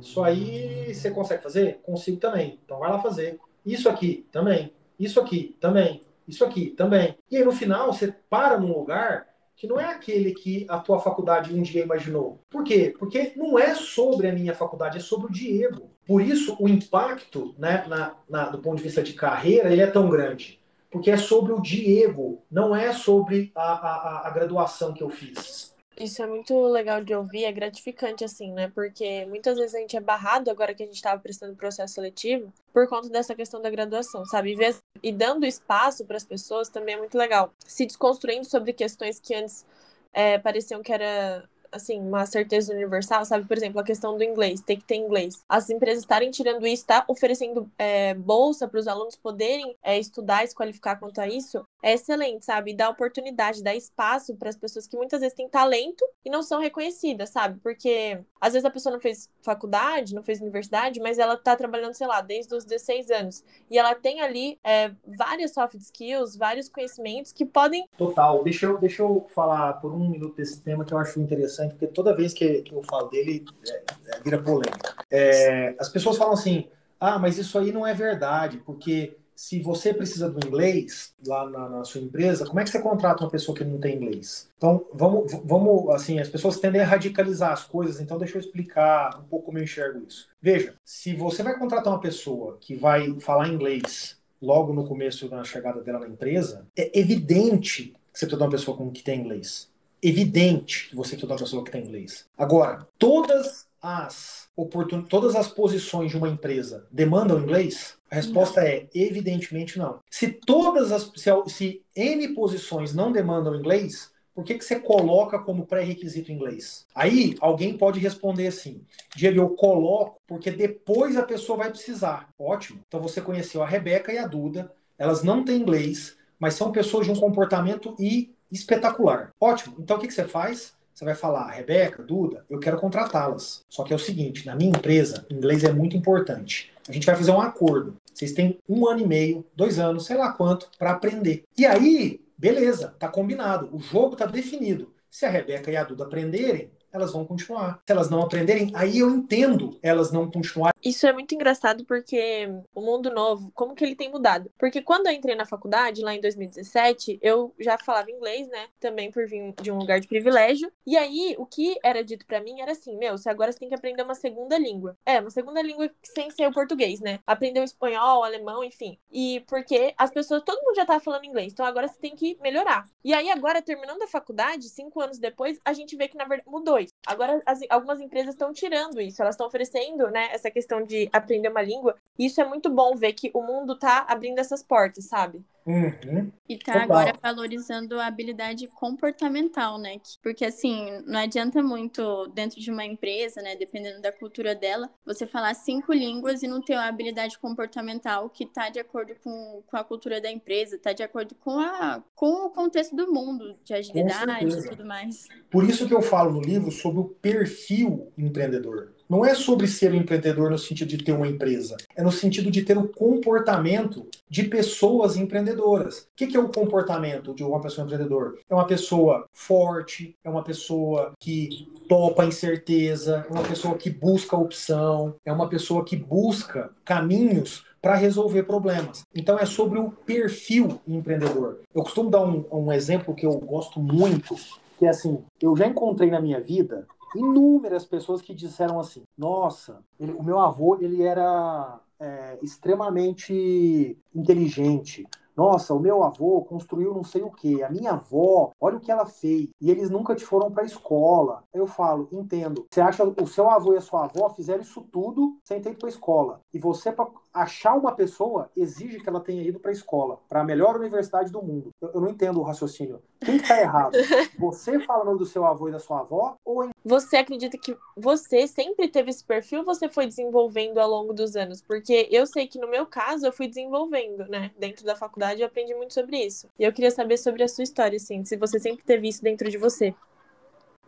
isso 0.00 0.24
aí 0.24 0.94
você 0.94 1.10
consegue 1.10 1.42
fazer? 1.42 1.78
Consigo 1.82 2.16
também. 2.16 2.58
Então 2.64 2.78
vai 2.78 2.90
lá 2.90 2.98
fazer. 2.98 3.38
Isso 3.66 3.86
aqui 3.86 4.26
também. 4.32 4.72
Isso 4.98 5.20
aqui 5.20 5.54
também. 5.60 6.00
Isso 6.26 6.42
aqui 6.42 6.70
também. 6.70 7.18
E 7.30 7.36
aí 7.36 7.44
no 7.44 7.52
final 7.52 7.92
você 7.92 8.14
para 8.30 8.58
num 8.58 8.72
lugar 8.72 9.26
que 9.54 9.66
não 9.66 9.78
é 9.78 9.92
aquele 9.92 10.32
que 10.32 10.64
a 10.70 10.78
tua 10.78 10.98
faculdade 10.98 11.52
um 11.52 11.60
dia 11.60 11.84
imaginou. 11.84 12.40
Por 12.48 12.64
quê? 12.64 12.94
Porque 12.98 13.34
não 13.36 13.58
é 13.58 13.74
sobre 13.74 14.28
a 14.28 14.32
minha 14.32 14.54
faculdade, 14.54 14.96
é 14.96 15.00
sobre 15.02 15.26
o 15.26 15.30
Diego. 15.30 15.90
Por 16.06 16.22
isso 16.22 16.56
o 16.58 16.66
impacto, 16.66 17.54
né, 17.58 17.84
na, 17.88 18.14
na, 18.26 18.48
do 18.48 18.56
ponto 18.56 18.78
de 18.78 18.84
vista 18.84 19.02
de 19.02 19.12
carreira, 19.12 19.70
ele 19.70 19.82
é 19.82 19.86
tão 19.86 20.08
grande. 20.08 20.58
Porque 20.90 21.10
é 21.10 21.18
sobre 21.18 21.52
o 21.52 21.60
Diego, 21.60 22.42
não 22.50 22.74
é 22.74 22.90
sobre 22.94 23.52
a, 23.54 23.72
a, 23.72 24.28
a 24.28 24.30
graduação 24.30 24.94
que 24.94 25.02
eu 25.02 25.10
fiz. 25.10 25.69
Isso 26.00 26.22
é 26.22 26.26
muito 26.26 26.58
legal 26.68 27.04
de 27.04 27.14
ouvir, 27.14 27.44
é 27.44 27.52
gratificante, 27.52 28.24
assim, 28.24 28.50
né? 28.54 28.72
Porque 28.74 29.26
muitas 29.26 29.58
vezes 29.58 29.74
a 29.74 29.80
gente 29.80 29.94
é 29.98 30.00
barrado 30.00 30.50
agora 30.50 30.72
que 30.74 30.82
a 30.82 30.86
gente 30.86 30.94
estava 30.94 31.20
prestando 31.20 31.54
processo 31.54 31.92
seletivo 31.92 32.50
por 32.72 32.88
conta 32.88 33.10
dessa 33.10 33.34
questão 33.34 33.60
da 33.60 33.68
graduação, 33.68 34.24
sabe? 34.24 34.56
E 35.02 35.12
dando 35.12 35.44
espaço 35.44 36.06
para 36.06 36.16
as 36.16 36.24
pessoas 36.24 36.70
também 36.70 36.94
é 36.94 36.98
muito 36.98 37.18
legal. 37.18 37.52
Se 37.66 37.84
desconstruindo 37.84 38.46
sobre 38.46 38.72
questões 38.72 39.20
que 39.20 39.34
antes 39.34 39.66
é, 40.10 40.38
pareciam 40.38 40.82
que 40.82 40.90
era 40.90 41.46
assim, 41.70 42.00
uma 42.00 42.24
certeza 42.24 42.72
universal, 42.72 43.24
sabe? 43.26 43.46
Por 43.46 43.56
exemplo, 43.56 43.78
a 43.78 43.84
questão 43.84 44.16
do 44.16 44.24
inglês, 44.24 44.62
tem 44.62 44.78
que 44.78 44.84
ter 44.84 44.96
inglês. 44.96 45.44
As 45.46 45.68
empresas 45.68 46.02
estarem 46.02 46.30
tirando 46.30 46.66
isso, 46.66 46.86
tá 46.86 47.04
oferecendo 47.08 47.70
é, 47.78 48.14
bolsa 48.14 48.66
para 48.66 48.80
os 48.80 48.88
alunos 48.88 49.16
poderem 49.16 49.76
é, 49.82 49.98
estudar 49.98 50.44
e 50.44 50.48
se 50.48 50.54
qualificar 50.54 50.96
quanto 50.96 51.20
a 51.20 51.28
isso, 51.28 51.62
é 51.82 51.94
excelente, 51.94 52.44
sabe? 52.44 52.74
Dá 52.74 52.88
oportunidade, 52.88 53.62
dá 53.62 53.74
espaço 53.74 54.34
para 54.36 54.48
as 54.48 54.56
pessoas 54.56 54.86
que 54.86 54.96
muitas 54.96 55.20
vezes 55.20 55.34
têm 55.34 55.48
talento 55.48 56.04
e 56.24 56.30
não 56.30 56.42
são 56.42 56.60
reconhecidas, 56.60 57.30
sabe? 57.30 57.58
Porque 57.60 58.18
às 58.40 58.52
vezes 58.52 58.64
a 58.64 58.70
pessoa 58.70 58.92
não 58.92 59.00
fez 59.00 59.28
faculdade, 59.42 60.14
não 60.14 60.22
fez 60.22 60.40
universidade, 60.40 61.00
mas 61.00 61.18
ela 61.18 61.36
tá 61.36 61.56
trabalhando, 61.56 61.94
sei 61.94 62.06
lá, 62.06 62.20
desde 62.20 62.54
os 62.54 62.64
16 62.64 63.10
anos. 63.10 63.44
E 63.70 63.78
ela 63.78 63.94
tem 63.94 64.20
ali 64.20 64.58
é, 64.64 64.92
várias 65.16 65.52
soft 65.52 65.74
skills, 65.76 66.36
vários 66.36 66.68
conhecimentos 66.68 67.32
que 67.32 67.46
podem. 67.46 67.86
Total. 67.96 68.42
Deixa 68.44 68.66
eu, 68.66 68.78
deixa 68.78 69.02
eu 69.02 69.26
falar 69.34 69.74
por 69.74 69.92
um 69.92 70.08
minuto 70.08 70.36
desse 70.36 70.60
tema 70.60 70.84
que 70.84 70.92
eu 70.92 70.98
acho 70.98 71.20
interessante, 71.20 71.72
porque 71.72 71.86
toda 71.86 72.14
vez 72.14 72.32
que, 72.34 72.64
eu 72.70 72.82
falo 72.82 73.08
dele, 73.08 73.44
é, 73.68 73.82
é, 74.16 74.20
vira 74.22 74.42
polêmica. 74.42 74.94
É, 75.10 75.74
as 75.78 75.88
pessoas 75.88 76.16
falam 76.16 76.34
assim: 76.34 76.68
ah, 76.98 77.18
mas 77.18 77.38
isso 77.38 77.58
aí 77.58 77.72
não 77.72 77.86
é 77.86 77.94
verdade, 77.94 78.58
porque 78.58 79.16
se 79.40 79.58
você 79.58 79.94
precisa 79.94 80.28
do 80.28 80.46
inglês 80.46 81.14
lá 81.26 81.48
na, 81.48 81.66
na, 81.66 81.82
sua 81.82 82.02
empresa, 82.02 82.44
como 82.44 82.60
é 82.60 82.62
que 82.62 82.68
você 82.68 82.78
contrata 82.78 83.24
uma 83.24 83.30
pessoa 83.30 83.56
que 83.56 83.64
não 83.64 83.80
tem 83.80 83.96
inglês? 83.96 84.50
Então, 84.58 84.86
vamos, 84.92 85.32
vamos, 85.46 85.88
assim, 85.88 86.20
as 86.20 86.28
pessoas 86.28 86.60
tendem 86.60 86.82
a 86.82 86.84
radicalizar 86.84 87.50
as 87.50 87.64
coisas, 87.64 88.02
então 88.02 88.18
deixa 88.18 88.36
eu 88.36 88.40
explicar 88.40 89.18
um 89.18 89.24
pouco 89.24 89.46
como 89.46 89.56
eu 89.56 89.64
enxergo 89.64 90.04
isso. 90.06 90.28
Veja, 90.42 90.74
se 90.84 91.14
você 91.14 91.42
vai 91.42 91.58
contratar 91.58 91.90
uma 91.90 92.02
pessoa 92.02 92.58
que 92.60 92.74
vai 92.74 93.18
falar 93.18 93.48
inglês 93.48 94.18
logo 94.42 94.74
no 94.74 94.86
começo 94.86 95.26
da 95.26 95.42
chegada 95.42 95.80
dela 95.80 96.00
na 96.00 96.08
empresa, 96.08 96.66
é 96.76 97.00
evidente 97.00 97.94
que 98.12 98.18
você 98.18 98.26
precisa 98.26 98.36
de 98.36 98.42
uma 98.42 98.50
pessoa 98.50 98.90
que 98.92 99.02
tem 99.02 99.20
inglês. 99.20 99.70
Evidente 100.02 100.90
que 100.90 100.96
você 100.96 101.12
precisa 101.12 101.28
de 101.28 101.32
uma 101.32 101.38
pessoa 101.38 101.64
que 101.64 101.70
tem 101.70 101.82
inglês. 101.82 102.26
Agora, 102.36 102.86
todas 102.98 103.66
as 103.82 104.48
oportun... 104.56 105.02
todas 105.02 105.34
as 105.34 105.48
posições 105.48 106.10
de 106.10 106.16
uma 106.16 106.28
empresa 106.28 106.86
demandam 106.90 107.40
inglês? 107.40 107.98
A 108.10 108.16
resposta 108.16 108.60
não. 108.60 108.68
é 108.68 108.86
evidentemente 108.94 109.78
não. 109.78 110.00
Se 110.10 110.28
todas 110.28 110.90
as 110.92 111.10
se, 111.16 111.30
se 111.46 111.82
N 111.94 112.34
posições 112.34 112.94
não 112.94 113.12
demandam 113.12 113.54
inglês, 113.54 114.10
por 114.34 114.44
que, 114.44 114.54
que 114.54 114.64
você 114.64 114.80
coloca 114.80 115.38
como 115.38 115.66
pré-requisito 115.66 116.32
inglês? 116.32 116.86
Aí 116.94 117.36
alguém 117.40 117.76
pode 117.76 117.98
responder 118.00 118.46
assim: 118.46 118.82
Diego, 119.14 119.40
eu 119.40 119.50
coloco 119.50 120.20
porque 120.26 120.50
depois 120.50 121.16
a 121.16 121.22
pessoa 121.22 121.58
vai 121.58 121.70
precisar. 121.70 122.28
Ótimo. 122.38 122.80
Então 122.86 123.00
você 123.00 123.20
conheceu 123.20 123.62
a 123.62 123.66
Rebeca 123.66 124.12
e 124.12 124.18
a 124.18 124.26
Duda, 124.26 124.72
elas 124.98 125.22
não 125.22 125.44
têm 125.44 125.60
inglês, 125.60 126.16
mas 126.38 126.54
são 126.54 126.72
pessoas 126.72 127.06
de 127.06 127.12
um 127.12 127.20
comportamento 127.20 127.94
e 127.98 128.32
espetacular. 128.50 129.32
Ótimo. 129.40 129.76
Então 129.78 129.96
o 129.96 130.00
que, 130.00 130.06
que 130.06 130.14
você 130.14 130.24
faz? 130.24 130.74
Você 131.00 131.06
vai 131.06 131.14
falar, 131.14 131.50
Rebeca, 131.50 132.02
Duda, 132.02 132.44
eu 132.50 132.60
quero 132.60 132.76
contratá-las. 132.76 133.64
Só 133.70 133.84
que 133.84 133.90
é 133.90 133.96
o 133.96 133.98
seguinte, 133.98 134.44
na 134.44 134.54
minha 134.54 134.68
empresa, 134.68 135.24
inglês 135.30 135.64
é 135.64 135.72
muito 135.72 135.96
importante. 135.96 136.70
A 136.86 136.92
gente 136.92 137.06
vai 137.06 137.16
fazer 137.16 137.30
um 137.30 137.40
acordo. 137.40 137.96
Vocês 138.12 138.32
têm 138.32 138.58
um 138.68 138.86
ano 138.86 139.00
e 139.00 139.06
meio, 139.06 139.46
dois 139.56 139.78
anos, 139.78 140.04
sei 140.04 140.18
lá 140.18 140.30
quanto, 140.30 140.70
para 140.78 140.90
aprender. 140.90 141.44
E 141.56 141.64
aí, 141.64 142.20
beleza, 142.36 142.94
tá 142.98 143.08
combinado. 143.08 143.74
O 143.74 143.78
jogo 143.78 144.14
tá 144.14 144.26
definido. 144.26 144.92
Se 145.10 145.24
a 145.24 145.30
Rebeca 145.30 145.70
e 145.70 145.76
a 145.78 145.84
Duda 145.84 146.04
aprenderem, 146.04 146.70
elas 146.92 147.12
vão 147.12 147.24
continuar. 147.24 147.80
Se 147.86 147.92
elas 147.92 148.10
não 148.10 148.22
aprenderem, 148.22 148.70
aí 148.74 148.98
eu 148.98 149.10
entendo 149.10 149.78
elas 149.82 150.12
não 150.12 150.30
continuarem. 150.30 150.78
Isso 150.82 151.06
é 151.06 151.12
muito 151.12 151.34
engraçado 151.34 151.84
porque 151.84 152.48
o 152.74 152.80
mundo 152.80 153.10
novo, 153.10 153.50
como 153.54 153.74
que 153.74 153.84
ele 153.84 153.94
tem 153.94 154.10
mudado? 154.10 154.50
Porque 154.58 154.80
quando 154.80 155.06
eu 155.06 155.12
entrei 155.12 155.34
na 155.34 155.44
faculdade, 155.44 156.02
lá 156.02 156.14
em 156.14 156.20
2017, 156.20 157.18
eu 157.20 157.54
já 157.58 157.76
falava 157.78 158.10
inglês, 158.10 158.48
né? 158.48 158.68
Também 158.78 159.10
por 159.10 159.26
vir 159.26 159.54
de 159.60 159.70
um 159.70 159.78
lugar 159.78 160.00
de 160.00 160.08
privilégio. 160.08 160.72
E 160.86 160.96
aí, 160.96 161.34
o 161.38 161.44
que 161.44 161.76
era 161.82 162.02
dito 162.02 162.26
para 162.26 162.40
mim 162.40 162.60
era 162.60 162.72
assim: 162.72 162.96
meu, 162.96 163.16
você 163.18 163.28
agora 163.28 163.52
você 163.52 163.58
tem 163.58 163.68
que 163.68 163.74
aprender 163.74 164.02
uma 164.02 164.14
segunda 164.14 164.58
língua. 164.58 164.96
É, 165.04 165.20
uma 165.20 165.30
segunda 165.30 165.60
língua 165.60 165.90
sem 166.02 166.30
ser 166.30 166.48
o 166.48 166.52
português, 166.52 167.00
né? 167.00 167.20
Aprender 167.26 167.60
o 167.60 167.64
espanhol, 167.64 168.20
o 168.20 168.24
alemão, 168.24 168.64
enfim. 168.64 168.98
E 169.10 169.40
porque 169.46 169.94
as 169.98 170.10
pessoas, 170.10 170.42
todo 170.42 170.62
mundo 170.64 170.76
já 170.76 170.86
tava 170.86 171.00
falando 171.00 171.24
inglês, 171.24 171.52
então 171.52 171.66
agora 171.66 171.88
você 171.88 171.98
tem 171.98 172.16
que 172.16 172.38
melhorar. 172.40 172.84
E 173.04 173.12
aí, 173.12 173.30
agora, 173.30 173.60
terminando 173.60 174.02
a 174.02 174.08
faculdade, 174.08 174.68
cinco 174.68 175.00
anos 175.00 175.18
depois, 175.18 175.58
a 175.64 175.72
gente 175.72 175.96
vê 175.96 176.08
que 176.08 176.16
na 176.16 176.24
verdade 176.24 176.48
mudou 176.48 176.79
isso. 176.80 176.92
Agora, 177.06 177.40
as, 177.46 177.60
algumas 177.68 178.00
empresas 178.00 178.34
estão 178.34 178.52
tirando 178.52 179.00
isso, 179.00 179.20
elas 179.22 179.34
estão 179.34 179.46
oferecendo, 179.46 180.10
né, 180.10 180.28
essa 180.32 180.50
questão 180.50 180.84
de 180.84 181.08
aprender 181.12 181.48
uma 181.48 181.62
língua. 181.62 181.96
E 182.18 182.26
isso 182.26 182.40
é 182.40 182.44
muito 182.44 182.70
bom 182.70 182.94
ver 182.96 183.12
que 183.12 183.30
o 183.34 183.42
mundo 183.42 183.78
tá 183.78 184.04
abrindo 184.08 184.38
essas 184.38 184.62
portas, 184.62 185.06
sabe? 185.06 185.44
Uhum. 185.70 186.32
E 186.48 186.58
tá 186.58 186.72
Total. 186.72 186.82
agora 186.82 187.18
valorizando 187.22 188.00
a 188.00 188.06
habilidade 188.06 188.66
comportamental, 188.66 189.78
né? 189.78 190.00
Porque 190.20 190.44
assim, 190.44 191.00
não 191.06 191.20
adianta 191.20 191.62
muito 191.62 192.26
dentro 192.28 192.60
de 192.60 192.70
uma 192.70 192.84
empresa, 192.84 193.40
né? 193.40 193.54
Dependendo 193.54 194.02
da 194.02 194.10
cultura 194.10 194.54
dela, 194.54 194.90
você 195.06 195.26
falar 195.26 195.54
cinco 195.54 195.92
línguas 195.92 196.42
e 196.42 196.48
não 196.48 196.60
ter 196.60 196.74
uma 196.74 196.88
habilidade 196.88 197.38
comportamental 197.38 198.28
que 198.28 198.46
tá 198.46 198.68
de 198.68 198.80
acordo 198.80 199.14
com, 199.22 199.62
com 199.64 199.76
a 199.76 199.84
cultura 199.84 200.20
da 200.20 200.30
empresa, 200.30 200.78
tá 200.78 200.92
de 200.92 201.04
acordo 201.04 201.36
com, 201.36 201.60
a, 201.60 202.02
com 202.16 202.46
o 202.46 202.50
contexto 202.50 202.96
do 202.96 203.12
mundo, 203.12 203.56
de 203.64 203.72
agilidade 203.72 204.58
e 204.58 204.68
tudo 204.68 204.84
mais. 204.84 205.28
Por 205.50 205.64
isso 205.64 205.86
que 205.86 205.94
eu 205.94 206.02
falo 206.02 206.32
no 206.32 206.40
livro 206.40 206.70
sobre 206.72 207.00
o 207.00 207.04
perfil 207.04 208.12
empreendedor. 208.18 208.92
Não 209.10 209.24
é 209.24 209.34
sobre 209.34 209.66
ser 209.66 209.90
um 209.90 209.96
empreendedor 209.96 210.52
no 210.52 210.56
sentido 210.56 210.86
de 210.86 211.02
ter 211.02 211.10
uma 211.10 211.26
empresa, 211.26 211.76
é 211.96 212.02
no 212.02 212.12
sentido 212.12 212.48
de 212.48 212.62
ter 212.62 212.78
o 212.78 212.86
comportamento 212.86 214.06
de 214.28 214.44
pessoas 214.44 215.16
empreendedoras. 215.16 216.02
O 216.02 216.04
que 216.14 216.36
é 216.36 216.38
o 216.38 216.48
comportamento 216.48 217.34
de 217.34 217.42
uma 217.42 217.60
pessoa 217.60 217.84
empreendedora? 217.84 218.34
É 218.48 218.54
uma 218.54 218.68
pessoa 218.68 219.26
forte, 219.32 220.14
é 220.22 220.30
uma 220.30 220.44
pessoa 220.44 221.12
que 221.18 221.68
topa 221.88 222.22
a 222.22 222.26
incerteza, 222.26 223.26
é 223.28 223.32
uma 223.32 223.42
pessoa 223.42 223.76
que 223.76 223.90
busca 223.90 224.36
opção, 224.36 225.16
é 225.24 225.32
uma 225.32 225.48
pessoa 225.48 225.84
que 225.84 225.96
busca 225.96 226.70
caminhos 226.84 227.64
para 227.82 227.96
resolver 227.96 228.44
problemas. 228.44 229.02
Então 229.12 229.36
é 229.36 229.44
sobre 229.44 229.80
o 229.80 229.90
perfil 229.90 230.80
empreendedor. 230.86 231.58
Eu 231.74 231.82
costumo 231.82 232.10
dar 232.10 232.22
um, 232.22 232.44
um 232.52 232.72
exemplo 232.72 233.12
que 233.12 233.26
eu 233.26 233.32
gosto 233.40 233.80
muito, 233.80 234.36
que 234.78 234.86
é 234.86 234.90
assim, 234.90 235.18
eu 235.42 235.56
já 235.56 235.66
encontrei 235.66 236.12
na 236.12 236.20
minha 236.20 236.40
vida 236.40 236.86
inúmeras 237.14 237.84
pessoas 237.84 238.22
que 238.22 238.34
disseram 238.34 238.78
assim: 238.78 239.02
Nossa, 239.16 239.82
ele, 239.98 240.12
o 240.12 240.22
meu 240.22 240.38
avô 240.38 240.76
ele 240.80 241.02
era 241.02 241.80
é, 241.98 242.38
extremamente 242.42 243.98
inteligente. 244.14 245.06
Nossa, 245.36 245.72
o 245.72 245.80
meu 245.80 246.02
avô 246.02 246.42
construiu 246.42 246.92
não 246.92 247.04
sei 247.04 247.22
o 247.22 247.30
que, 247.30 247.62
a 247.62 247.70
minha 247.70 247.92
avó, 247.92 248.50
olha 248.60 248.76
o 248.76 248.80
que 248.80 248.90
ela 248.90 249.06
fez. 249.06 249.48
E 249.60 249.70
eles 249.70 249.88
nunca 249.88 250.14
te 250.14 250.24
foram 250.24 250.50
para 250.50 250.64
a 250.64 250.66
escola. 250.66 251.44
Eu 251.54 251.66
falo, 251.66 252.08
entendo. 252.12 252.66
Você 252.70 252.80
acha 252.80 253.04
o 253.04 253.26
seu 253.26 253.48
avô 253.48 253.72
e 253.72 253.78
a 253.78 253.80
sua 253.80 254.04
avó 254.04 254.28
fizeram 254.28 254.60
isso 254.60 254.82
tudo 254.92 255.38
sem 255.44 255.60
ter 255.60 255.70
ido 255.70 255.78
para 255.78 255.88
escola. 255.88 256.40
E 256.52 256.58
você, 256.58 256.92
para 256.92 257.06
achar 257.32 257.74
uma 257.74 257.92
pessoa, 257.92 258.50
exige 258.56 259.00
que 259.00 259.08
ela 259.08 259.20
tenha 259.20 259.42
ido 259.42 259.60
para 259.60 259.70
a 259.70 259.72
escola, 259.72 260.18
para 260.28 260.40
a 260.40 260.44
melhor 260.44 260.76
universidade 260.76 261.30
do 261.30 261.42
mundo. 261.42 261.70
Eu, 261.80 261.90
eu, 261.94 262.00
não 262.00 262.08
entendo 262.08 262.40
o 262.40 262.42
raciocínio. 262.42 263.00
Quem 263.20 263.36
está 263.36 263.60
errado? 263.60 263.92
Você 264.38 264.80
falando 264.80 265.18
do 265.18 265.26
seu 265.26 265.44
avô 265.44 265.68
e 265.68 265.72
da 265.72 265.78
sua 265.78 266.00
avó? 266.00 266.36
Ou 266.44 266.64
em... 266.64 266.70
Você 266.84 267.16
acredita 267.16 267.56
que 267.58 267.76
você 267.96 268.46
sempre 268.46 268.88
teve 268.88 269.10
esse 269.10 269.24
perfil 269.24 269.60
ou 269.60 269.64
você 269.64 269.88
foi 269.88 270.06
desenvolvendo 270.06 270.78
ao 270.78 270.88
longo 270.88 271.12
dos 271.12 271.36
anos? 271.36 271.60
Porque 271.60 272.08
eu 272.10 272.26
sei 272.26 272.46
que 272.46 272.58
no 272.58 272.68
meu 272.68 272.86
caso 272.86 273.26
eu 273.26 273.32
fui 273.32 273.46
desenvolvendo, 273.46 274.26
né? 274.26 274.50
Dentro 274.58 274.84
da 274.84 274.96
faculdade 274.96 275.40
eu 275.40 275.46
aprendi 275.46 275.74
muito 275.74 275.92
sobre 275.92 276.18
isso. 276.18 276.48
E 276.58 276.64
eu 276.64 276.72
queria 276.72 276.90
saber 276.90 277.18
sobre 277.18 277.42
a 277.42 277.48
sua 277.48 277.64
história, 277.64 277.96
assim, 277.96 278.24
se 278.24 278.36
você 278.36 278.58
sempre 278.58 278.84
teve 278.84 279.08
isso 279.08 279.22
dentro 279.22 279.50
de 279.50 279.58
você. 279.58 279.94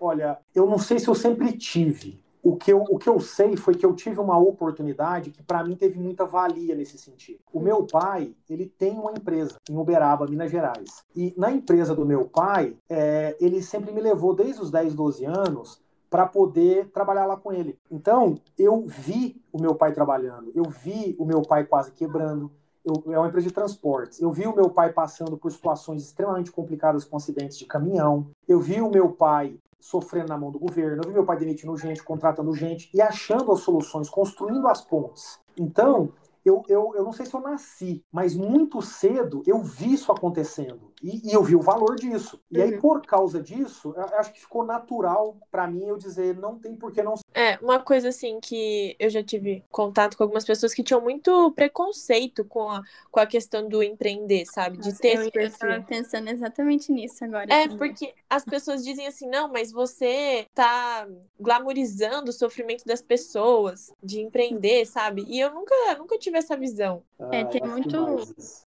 Olha, 0.01 0.39
eu 0.55 0.67
não 0.67 0.79
sei 0.79 0.99
se 0.99 1.07
eu 1.07 1.15
sempre 1.15 1.53
tive, 1.57 2.21
o 2.43 2.57
que, 2.57 2.73
eu, 2.73 2.83
o 2.91 2.99
que 2.99 3.09
eu 3.09 3.21
sei 3.21 3.57
foi 3.57 3.75
que 3.75 3.87
eu 3.87 3.95
tive 3.95 4.19
uma 4.19 4.37
oportunidade 4.37 5.31
que 5.31 5.43
para 5.43 5.63
mim 5.63 5.77
teve 5.77 5.99
muita 5.99 6.27
valia 6.27 6.75
nesse 6.75 6.99
sentido. 6.99 7.39
O 7.53 7.61
meu 7.61 7.87
pai, 7.87 8.35
ele 8.51 8.67
tem 8.67 8.99
uma 8.99 9.13
empresa 9.13 9.57
em 9.71 9.77
Uberaba, 9.77 10.27
Minas 10.27 10.51
Gerais. 10.51 11.05
E 11.15 11.33
na 11.37 11.53
empresa 11.53 11.95
do 11.95 12.05
meu 12.05 12.25
pai, 12.25 12.77
é, 12.91 13.37
ele 13.41 13.63
sempre 13.63 13.93
me 13.93 14.01
levou 14.01 14.35
desde 14.35 14.61
os 14.61 14.71
10, 14.71 14.95
12 14.95 15.25
anos 15.25 15.81
para 16.11 16.27
poder 16.27 16.91
trabalhar 16.91 17.25
lá 17.27 17.37
com 17.37 17.53
ele. 17.53 17.79
Então, 17.91 18.39
eu 18.59 18.85
vi 18.87 19.41
o 19.53 19.59
meu 19.59 19.75
pai 19.75 19.93
trabalhando, 19.93 20.51
eu 20.55 20.65
vi 20.65 21.17
o 21.19 21.25
meu 21.25 21.43
pai 21.43 21.65
quase 21.65 21.93
quebrando. 21.93 22.51
Eu, 22.85 23.03
é 23.15 23.19
uma 23.19 23.29
empresa 23.29 23.47
de 23.47 23.55
transportes. 23.55 24.21
Eu 24.21 24.33
vi 24.33 24.47
o 24.47 24.55
meu 24.55 24.69
pai 24.69 24.93
passando 24.93 25.37
por 25.37 25.53
situações 25.53 26.03
extremamente 26.03 26.51
complicadas 26.51 27.05
com 27.05 27.17
acidentes 27.17 27.57
de 27.57 27.65
caminhão. 27.65 28.27
Eu 28.47 28.61
vi 28.61 28.81
o 28.81 28.91
meu 28.91 29.11
pai 29.13 29.57
sofrendo 29.83 30.29
na 30.29 30.39
mão 30.39 30.53
do 30.53 30.61
governo, 30.61 31.03
eu 31.03 31.09
vi 31.09 31.13
meu 31.13 31.27
pai 31.27 31.37
demitindo 31.37 31.77
gente, 31.77 32.05
contratando 32.05 32.55
gente 32.55 32.89
e 32.95 33.03
achando 33.03 33.51
as 33.51 33.61
soluções, 33.61 34.09
construindo 34.09 34.67
as 34.69 34.81
pontes. 34.81 35.41
Então, 35.57 36.13
eu, 36.45 36.63
eu, 36.69 36.93
eu 36.95 37.03
não 37.03 37.13
sei 37.13 37.27
se 37.27 37.35
eu 37.35 37.41
nasci, 37.41 38.05
mas 38.11 38.37
muito 38.37 38.81
cedo 38.81 39.43
eu 39.45 39.61
vi 39.63 39.93
isso 39.93 40.13
acontecendo. 40.13 40.92
E, 41.03 41.29
e 41.29 41.33
eu 41.33 41.43
vi 41.43 41.57
o 41.57 41.61
valor 41.61 41.97
disso. 41.97 42.41
E 42.51 42.59
uhum. 42.59 42.65
aí, 42.65 42.79
por 42.79 43.05
causa 43.05 43.43
disso, 43.43 43.93
eu 43.97 44.05
acho 44.19 44.33
que 44.33 44.41
ficou 44.41 44.65
natural 44.65 45.37
para 45.51 45.67
mim 45.67 45.85
eu 45.85 45.97
dizer 45.97 46.37
não 46.37 46.59
tem 46.59 46.77
por 46.77 46.93
que 46.93 47.03
não. 47.03 47.15
É, 47.35 47.59
uma 47.61 47.81
coisa 47.81 48.09
assim 48.11 48.39
que 48.41 48.95
eu 48.99 49.11
já 49.11 49.23
tive 49.23 49.65
contato 49.71 50.17
com 50.17 50.23
algumas 50.23 50.45
pessoas 50.45 50.73
que 50.73 50.83
tinham 50.83 51.01
muito 51.01 51.51
preconceito 51.53 52.45
com 52.45 52.69
a, 52.69 52.83
com 53.11 53.21
a 53.21 53.27
questão 53.27 53.69
do 53.69 53.83
empreender, 53.83 54.45
sabe? 54.47 54.79
De 54.79 54.97
ter 54.97 55.17
eu, 55.17 55.23
esse 55.23 55.31
perfil. 55.31 55.69
Eu 55.69 55.75
tava 55.75 55.87
pensando 55.87 56.29
exatamente 56.29 56.93
nisso 56.93 57.25
agora. 57.25 57.53
É, 57.53 57.63
também. 57.63 57.79
porque 57.79 58.15
as 58.31 58.45
pessoas 58.45 58.85
dizem 58.85 59.07
assim, 59.07 59.29
não, 59.29 59.49
mas 59.49 59.73
você 59.73 60.47
tá 60.55 61.09
glamorizando 61.41 62.31
o 62.31 62.33
sofrimento 62.33 62.85
das 62.85 63.03
pessoas 63.03 63.93
de 64.03 64.21
empreender, 64.21 64.87
sabe? 64.87 65.25
E 65.27 65.41
eu 65.41 65.53
nunca, 65.53 65.75
nunca 65.99 66.19
tive 66.19 66.39
essa 66.39 66.57
visão. 66.57 67.03
É, 67.31 67.45
tem 67.45 67.63
muito. 67.63 68.19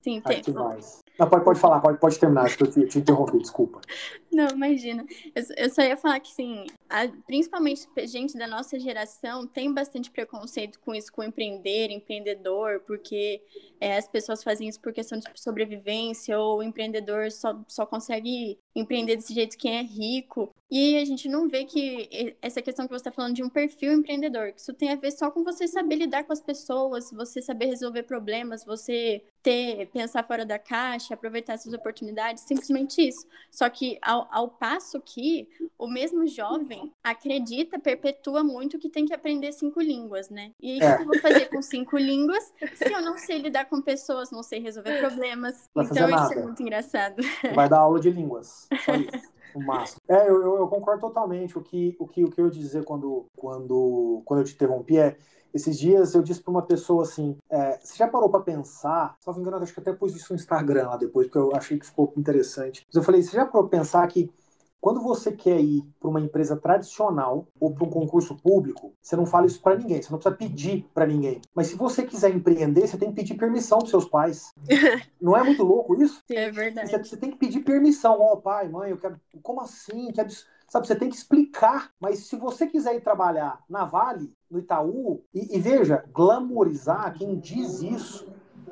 Sim, 0.02 0.20
tem. 0.20 0.42
Não, 1.18 1.28
pode, 1.28 1.44
pode 1.44 1.60
falar, 1.60 1.80
pode, 1.80 1.98
pode 1.98 2.18
terminar, 2.18 2.44
acho 2.44 2.56
que 2.56 2.64
eu 2.64 2.70
te, 2.70 2.86
te 2.86 2.98
interrompi, 2.98 3.38
desculpa. 3.38 3.80
Não, 4.32 4.48
imagina. 4.48 5.04
Eu, 5.34 5.44
eu, 5.56 5.70
só 5.70 5.82
ia 5.82 5.96
falar 5.96 6.18
que, 6.20 6.30
sim, 6.32 6.64
a, 6.88 7.06
principalmente 7.26 7.86
gente 8.04 8.36
da 8.36 8.46
nossa 8.46 8.80
geração 8.80 9.46
tem 9.46 9.72
bastante 9.72 10.10
preconceito 10.10 10.80
com 10.80 10.94
isso, 10.94 11.12
com 11.12 11.22
empreender, 11.22 11.90
empreendedor, 11.90 12.80
porque 12.86 13.42
é, 13.78 13.96
as 13.96 14.08
pessoas 14.08 14.42
fazem 14.42 14.68
isso 14.68 14.80
por 14.80 14.92
questão 14.92 15.18
de 15.18 15.26
sobrevivência, 15.36 16.38
ou 16.38 16.58
o 16.58 16.62
empreendedor 16.62 17.30
só, 17.30 17.62
só 17.68 17.84
consegue 17.84 18.58
empreender 18.74 19.16
desse 19.16 19.34
jeito 19.34 19.58
quem 19.58 19.76
é 19.76 19.82
rico. 19.82 20.50
E 20.70 20.96
a 20.96 21.04
gente 21.04 21.28
não 21.28 21.46
vê 21.46 21.66
que 21.66 22.34
essa 22.40 22.62
questão 22.62 22.86
que 22.86 22.94
você 22.94 22.96
está 22.96 23.12
falando 23.12 23.34
de 23.34 23.42
um 23.42 23.50
perfil 23.50 23.92
empreendedor, 23.92 24.52
que 24.52 24.60
isso 24.60 24.72
tem 24.72 24.90
a 24.90 24.96
ver 24.96 25.10
só 25.10 25.30
com 25.30 25.44
você 25.44 25.68
saber 25.68 25.96
lidar 25.96 26.24
com 26.24 26.32
as 26.32 26.40
pessoas, 26.40 27.10
você 27.10 27.42
saber 27.42 27.66
resolver 27.66 28.04
problemas, 28.04 28.64
você 28.64 29.22
ter, 29.42 29.88
pensar 29.92 30.26
fora 30.26 30.44
da 30.44 30.59
caixa, 30.59 31.14
aproveitar 31.14 31.55
essas 31.55 31.73
oportunidades, 31.73 32.42
simplesmente 32.42 33.06
isso. 33.06 33.27
Só 33.50 33.69
que 33.69 33.98
ao, 34.02 34.27
ao 34.31 34.48
passo 34.48 35.00
que 35.00 35.48
o 35.79 35.87
mesmo 35.87 36.27
jovem 36.27 36.92
acredita, 37.02 37.79
perpetua 37.79 38.42
muito 38.42 38.79
que 38.79 38.88
tem 38.88 39.04
que 39.04 39.14
aprender 39.14 39.52
cinco 39.52 39.81
línguas, 39.81 40.31
né? 40.31 40.52
E 40.60 40.79
o 40.79 40.85
é. 40.85 40.96
que 40.96 41.02
eu 41.02 41.06
vou 41.06 41.19
fazer 41.19 41.46
com 41.46 41.60
cinco 41.60 41.98
línguas 41.98 42.52
se 42.75 42.92
eu 42.92 43.02
não 43.02 43.19
sei 43.19 43.38
lidar 43.38 43.66
com 43.66 43.81
pessoas, 43.81 44.31
não 44.31 44.42
sei 44.42 44.60
resolver 44.60 44.98
problemas? 44.98 45.69
Não 45.75 45.85
então 45.85 46.08
isso 46.08 46.33
é 46.33 46.42
muito 46.42 46.62
engraçado. 46.62 47.23
Vai 47.54 47.69
dar 47.69 47.81
aula 47.81 48.00
de 48.00 48.10
línguas. 48.10 48.69
Só 48.85 48.94
isso. 48.94 49.33
Massa. 49.54 50.00
É, 50.08 50.29
eu, 50.29 50.42
eu, 50.42 50.56
eu, 50.60 50.69
concordo 50.69 51.00
totalmente. 51.02 51.58
O 51.58 51.62
que, 51.62 51.94
o 51.98 52.06
que, 52.06 52.25
o 52.25 52.31
que 52.31 52.40
eu 52.40 52.46
ia 52.46 52.50
dizer 52.50 52.85
quando, 52.85 53.27
quando, 53.37 54.23
quando 54.25 54.40
eu 54.40 54.44
te 54.46 54.54
interrompi 54.54 54.98
é 54.98 55.16
esses 55.55 55.79
dias 55.79 56.15
eu 56.15 56.23
disse 56.23 56.40
para 56.40 56.50
uma 56.50 56.63
pessoa 56.63 57.03
assim: 57.03 57.37
é, 57.50 57.79
você 57.79 57.96
já 57.96 58.09
parou 58.09 58.31
para 58.31 58.40
pensar? 58.40 59.17
Se 59.21 59.27
não 59.27 59.35
me 59.35 59.40
engano, 59.40 59.63
acho 59.63 59.75
que 59.75 59.81
até 59.81 59.92
pus 59.92 60.15
isso 60.15 60.33
no 60.33 60.38
Instagram 60.38 60.88
lá 60.88 60.96
depois, 60.96 61.27
porque 61.27 61.38
eu 61.38 61.55
achei 61.55 61.79
que 61.79 61.87
ficou 61.87 62.13
interessante. 62.17 62.85
Mas 62.87 62.96
eu 62.96 63.03
falei: 63.03 63.23
você 63.23 63.37
já 63.37 63.46
parou 63.46 63.69
para 63.69 63.79
pensar 63.79 64.07
que 64.09 64.31
quando 64.83 65.00
você 65.00 65.31
quer 65.31 65.61
ir 65.61 65.85
para 66.00 66.11
uma 66.11 66.21
empresa 66.21 66.57
tradicional 66.57 67.46
ou 67.61 67.73
para 67.73 67.85
um 67.85 67.88
concurso 67.88 68.35
público, 68.35 68.92
você 69.00 69.15
não 69.15 69.25
fala 69.25 69.46
isso 69.46 69.63
para 69.63 69.77
ninguém, 69.77 70.03
você 70.03 70.11
não 70.11 70.19
precisa 70.19 70.35
pedir 70.35 70.90
para 70.92 71.07
ninguém. 71.07 71.40
Mas 71.55 71.69
se 71.69 71.77
você 71.77 72.03
quiser 72.03 72.35
empreender, 72.35 72.88
você 72.88 72.98
tem 72.98 73.11
que 73.11 73.15
pedir 73.15 73.35
permissão 73.35 73.79
dos 73.79 73.90
seus 73.90 74.07
pais. 74.07 74.53
não 75.23 75.37
é 75.37 75.44
muito 75.44 75.63
louco 75.63 76.03
isso? 76.03 76.21
É 76.29 76.50
verdade. 76.50 76.90
Você, 76.90 76.98
você 76.98 77.17
tem 77.17 77.31
que 77.31 77.37
pedir 77.37 77.61
permissão. 77.61 78.17
Ó, 78.19 78.33
oh, 78.33 78.37
pai, 78.38 78.69
mãe, 78.69 78.90
eu 78.90 78.98
quero. 78.98 79.21
Como 79.40 79.61
assim? 79.61 80.11
Que 80.11 80.21
absurdo. 80.21 80.50
Sabe, 80.73 80.87
você 80.87 80.96
tem 80.96 81.10
que 81.10 81.16
explicar. 81.16 81.90
Mas 82.00 82.20
se 82.20 82.35
você 82.35 82.66
quiser 82.66 82.96
ir 82.96 83.02
trabalhar 83.02 83.62
na 83.68 83.85
Vale, 83.85 84.33
no 84.50 84.58
Itaú, 84.58 85.23
e, 85.35 85.54
e 85.54 85.60
veja, 85.60 86.02
glamorizar 86.10 87.12
quem 87.12 87.38
diz 87.38 87.83
isso 87.83 88.27